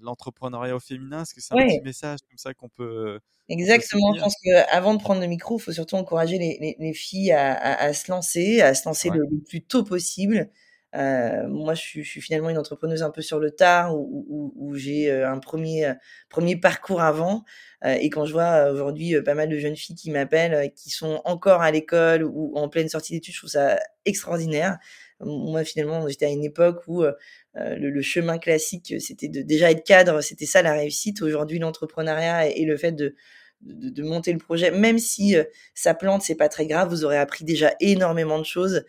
l'entrepreneuriat 0.00 0.76
au 0.76 0.80
féminin? 0.80 1.22
Est-ce 1.22 1.34
que 1.34 1.40
c'est 1.40 1.54
un 1.54 1.66
petit 1.66 1.80
message 1.80 2.20
comme 2.28 2.38
ça 2.38 2.52
qu'on 2.54 2.68
peut 2.68 3.20
Exactement. 3.48 4.14
je 4.14 4.20
pense 4.20 4.36
qu'avant 4.42 4.94
de 4.94 5.00
prendre 5.00 5.20
le 5.20 5.26
micro, 5.26 5.58
il 5.58 5.62
faut 5.62 5.72
surtout 5.72 5.96
encourager 5.96 6.38
les, 6.38 6.58
les, 6.60 6.76
les 6.78 6.92
filles 6.94 7.32
à, 7.32 7.54
à, 7.54 7.92
se 7.92 8.10
lancer, 8.10 8.62
à 8.62 8.74
se 8.74 8.88
lancer 8.88 9.10
le, 9.10 9.24
plus 9.46 9.62
tôt 9.62 9.84
possible. 9.84 10.50
Euh, 10.94 11.48
moi, 11.48 11.74
je 11.74 11.80
suis, 11.80 12.04
je 12.04 12.10
suis, 12.10 12.20
finalement 12.20 12.50
une 12.50 12.58
entrepreneuse 12.58 13.02
un 13.02 13.10
peu 13.10 13.22
sur 13.22 13.38
le 13.38 13.50
tard, 13.50 13.96
où, 13.96 14.26
où, 14.28 14.52
où 14.56 14.74
j'ai 14.74 15.10
euh, 15.10 15.30
un 15.30 15.38
premier 15.38 15.86
euh, 15.86 15.94
premier 16.28 16.56
parcours 16.56 17.00
avant. 17.00 17.44
Euh, 17.84 17.94
et 17.94 18.10
quand 18.10 18.26
je 18.26 18.32
vois 18.32 18.70
aujourd'hui 18.70 19.20
pas 19.22 19.34
mal 19.34 19.48
de 19.48 19.58
jeunes 19.58 19.76
filles 19.76 19.96
qui 19.96 20.10
m'appellent, 20.10 20.70
qui 20.74 20.90
sont 20.90 21.22
encore 21.24 21.62
à 21.62 21.70
l'école 21.70 22.24
ou 22.24 22.52
en 22.56 22.68
pleine 22.68 22.88
sortie 22.88 23.14
d'études, 23.14 23.34
je 23.34 23.40
trouve 23.40 23.50
ça 23.50 23.78
extraordinaire. 24.04 24.78
Moi, 25.20 25.64
finalement, 25.64 26.06
j'étais 26.08 26.26
à 26.26 26.30
une 26.30 26.44
époque 26.44 26.82
où 26.88 27.02
le, 27.02 27.90
le, 27.90 28.02
chemin 28.02 28.38
classique, 28.38 28.94
c'était 28.98 29.28
de 29.28 29.42
déjà 29.42 29.70
être 29.70 29.84
cadre, 29.84 30.20
c'était 30.20 30.46
ça 30.46 30.62
la 30.62 30.72
réussite. 30.72 31.22
Aujourd'hui, 31.22 31.58
l'entrepreneuriat 31.58 32.48
et, 32.48 32.64
le 32.64 32.76
fait 32.76 32.92
de 32.92 33.14
de, 33.60 33.90
de, 33.90 34.02
monter 34.02 34.32
le 34.32 34.38
projet. 34.38 34.72
Même 34.72 34.98
si 34.98 35.36
ça 35.74 35.94
plante, 35.94 36.22
c'est 36.22 36.34
pas 36.34 36.48
très 36.48 36.66
grave. 36.66 36.88
Vous 36.88 37.04
aurez 37.04 37.18
appris 37.18 37.44
déjà 37.44 37.72
énormément 37.80 38.40
de 38.40 38.44
choses. 38.44 38.84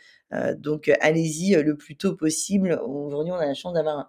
Donc 0.58 0.92
allez-y 1.02 1.54
le 1.62 1.76
plus 1.76 1.96
tôt 1.96 2.16
possible. 2.16 2.80
Aujourd'hui, 2.86 3.32
on 3.32 3.38
a 3.38 3.46
la 3.46 3.54
chance 3.54 3.74
d'avoir 3.74 4.08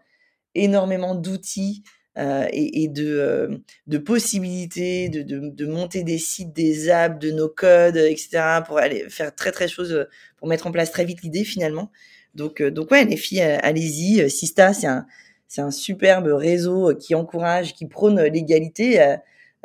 énormément 0.54 1.14
d'outils 1.14 1.82
euh, 2.16 2.46
et, 2.52 2.86
de, 2.86 3.58
euh, 3.90 3.98
possibilités 3.98 5.08
de, 5.08 5.66
monter 5.66 6.04
des 6.04 6.18
sites, 6.18 6.52
des 6.52 6.88
apps, 6.88 7.18
de 7.18 7.32
nos 7.32 7.48
codes, 7.48 7.96
etc. 7.96 8.60
pour 8.64 8.78
aller 8.78 9.08
faire 9.08 9.34
très 9.34 9.50
très 9.50 9.66
choses, 9.66 10.06
pour 10.36 10.46
mettre 10.46 10.68
en 10.68 10.72
place 10.72 10.92
très 10.92 11.04
vite 11.04 11.22
l'idée 11.22 11.42
finalement. 11.42 11.90
Donc, 12.36 12.60
euh, 12.60 12.70
donc 12.70 12.92
ouais, 12.92 13.04
les 13.04 13.16
filles, 13.16 13.40
allez-y. 13.40 14.30
Sista, 14.30 14.72
c'est 14.72 14.86
un, 14.86 15.06
c'est 15.48 15.60
un 15.60 15.72
superbe 15.72 16.28
réseau 16.28 16.94
qui 16.94 17.16
encourage, 17.16 17.74
qui 17.74 17.86
prône 17.86 18.22
l'égalité. 18.22 19.16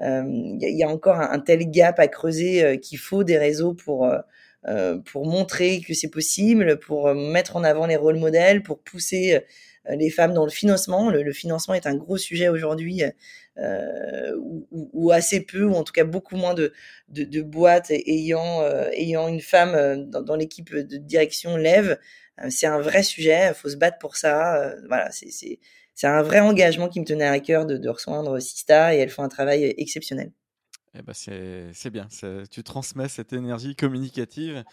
Il 0.01 0.57
y, 0.59 0.83
a 0.83 0.87
encore 0.87 1.19
un, 1.19 1.39
tel 1.39 1.69
gap 1.69 1.99
à 1.99 2.07
creuser 2.07 2.79
qu'il 2.79 2.97
faut 2.97 3.23
des 3.23 3.37
réseaux 3.37 3.73
pour 3.73 4.09
pour 5.05 5.25
montrer 5.25 5.81
que 5.81 5.93
c'est 5.93 6.09
possible, 6.09 6.79
pour 6.79 7.13
mettre 7.13 7.55
en 7.55 7.63
avant 7.63 7.85
les 7.85 7.95
rôles 7.95 8.17
modèles, 8.17 8.61
pour 8.61 8.79
pousser 8.79 9.41
euh, 9.87 9.95
les 9.95 10.09
femmes 10.09 10.33
dans 10.33 10.45
le 10.45 10.51
financement. 10.51 11.09
Le, 11.09 11.31
financement 11.33 11.73
est 11.73 11.87
un 11.87 11.95
gros 11.95 12.17
sujet 12.17 12.49
aujourd'hui, 12.49 13.03
euh, 13.57 14.35
ou, 14.71 15.11
assez 15.11 15.41
peu, 15.41 15.63
ou 15.63 15.73
en 15.75 15.83
tout 15.83 15.93
cas 15.93 16.03
beaucoup 16.03 16.35
moins 16.35 16.53
de, 16.53 16.73
de, 17.09 17.41
boîtes 17.41 17.91
ayant, 17.91 18.61
euh, 18.61 18.89
ayant 18.93 19.27
une 19.27 19.41
femme 19.41 20.09
dans, 20.09 20.35
l'équipe 20.35 20.73
de 20.73 20.97
direction 20.97 21.57
lève. 21.57 21.97
c'est 22.49 22.67
un 22.67 22.79
vrai 22.79 23.03
sujet, 23.03 23.49
il 23.49 23.53
faut 23.53 23.69
se 23.69 23.77
battre 23.77 23.97
pour 23.99 24.15
ça. 24.15 24.75
voilà, 24.87 25.09
c'est 25.11 26.07
un 26.07 26.21
vrai 26.21 26.39
engagement 26.39 26.89
qui 26.89 26.99
me 26.99 27.05
tenait 27.05 27.27
à 27.27 27.39
cœur 27.39 27.65
de, 27.65 27.77
de 27.77 27.89
rejoindre 27.89 28.39
Sista 28.39 28.95
et 28.95 28.99
elles 28.99 29.09
font 29.09 29.23
un 29.23 29.29
travail 29.29 29.73
exceptionnel. 29.77 30.31
Eh 30.95 31.01
ben 31.01 31.13
c'est 31.13 31.89
bien, 31.91 32.07
tu 32.49 32.63
transmets 32.63 33.09
cette 33.09 33.33
énergie 33.33 33.75
communicative 33.75 34.63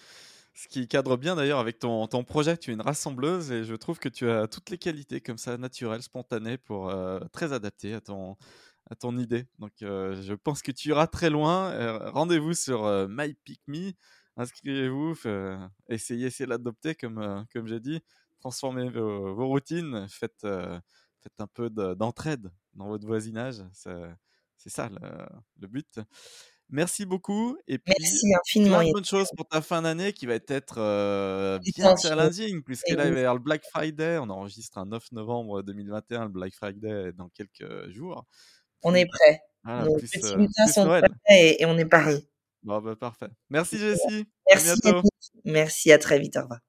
ce 0.56 0.68
qui 0.68 0.88
cadre 0.88 1.16
bien 1.16 1.36
d'ailleurs 1.36 1.58
avec 1.58 1.78
ton, 1.78 2.06
ton, 2.06 2.24
projet. 2.24 2.56
Tu 2.56 2.70
es 2.70 2.74
une 2.74 2.80
rassembleuse 2.80 3.52
et 3.52 3.64
je 3.64 3.74
trouve 3.74 3.98
que 3.98 4.08
tu 4.08 4.28
as 4.30 4.48
toutes 4.48 4.70
les 4.70 4.78
qualités 4.78 5.20
comme 5.20 5.38
ça, 5.38 5.58
naturelles, 5.58 6.02
spontanées, 6.02 6.56
pour 6.56 6.88
euh, 6.88 7.20
très 7.32 7.52
adapter 7.52 7.94
à 7.94 8.00
ton, 8.00 8.36
à 8.90 8.94
ton 8.96 9.18
idée. 9.18 9.46
Donc 9.58 9.72
euh, 9.82 10.20
je 10.22 10.34
pense 10.34 10.62
que 10.62 10.72
tu 10.72 10.88
iras 10.88 11.06
très 11.06 11.30
loin. 11.30 11.70
Euh, 11.72 12.10
rendez-vous 12.10 12.54
sur 12.54 13.06
MyPickMe. 13.08 13.92
Inscrivez-vous, 14.38 15.14
essayez, 15.88 16.26
essayez 16.26 16.46
l'adopter 16.48 16.94
comme, 16.94 17.46
comme 17.52 17.66
j'ai 17.66 17.80
dit. 17.80 18.00
Transformez 18.40 18.90
vos, 18.90 19.46
routines, 19.46 20.06
faites, 20.08 20.42
faites 20.42 21.40
un 21.40 21.46
peu 21.46 21.70
d'entraide 21.70 22.50
dans 22.74 22.88
votre 22.88 23.06
voisinage. 23.06 23.62
C'est 24.56 24.70
ça 24.70 24.88
le, 24.88 25.26
le 25.60 25.68
but. 25.68 26.00
Merci 26.68 27.06
beaucoup. 27.06 27.56
Et 27.68 27.78
puis, 27.78 27.94
Merci 27.98 28.34
infiniment. 28.34 28.78
Plein 28.78 28.88
de 28.88 28.92
bonnes 28.92 29.04
choses 29.04 29.28
pour 29.36 29.46
ta 29.46 29.60
fin 29.60 29.82
d'année 29.82 30.12
qui 30.12 30.26
va 30.26 30.34
être 30.34 30.78
euh, 30.78 31.58
bien 31.60 31.94
challenging, 31.96 32.62
puisque 32.62 32.88
là, 32.88 33.06
il 33.06 33.12
va 33.12 33.18
y 33.18 33.20
avoir 33.20 33.34
le 33.34 33.40
Black 33.40 33.62
Friday. 33.70 34.18
On 34.18 34.28
enregistre 34.30 34.78
un 34.78 34.86
9 34.86 35.12
novembre 35.12 35.62
2021. 35.62 36.24
Le 36.24 36.28
Black 36.30 36.54
Friday 36.54 37.12
dans 37.12 37.28
quelques 37.28 37.90
jours. 37.90 38.24
On 38.82 38.94
est 38.94 39.06
prêt. 39.06 39.40
Voilà, 39.62 39.84
Nos 39.84 39.96
plus, 39.96 40.08
petits 40.08 40.26
euh, 40.26 40.66
sont 40.72 40.86
prêts 40.86 41.02
et, 41.30 41.62
et, 41.62 41.66
on 41.66 41.76
est 41.78 41.86
pareil. 41.86 42.28
Bon, 42.62 42.80
bah, 42.80 42.96
parfait. 42.96 43.28
Merci, 43.48 43.78
Jessie. 43.78 44.26
Merci. 44.48 44.68
À 44.68 44.74
bientôt. 44.82 45.08
Merci, 45.44 45.92
à 45.92 45.98
très 45.98 46.18
vite. 46.18 46.36
Au 46.36 46.42
revoir. 46.42 46.60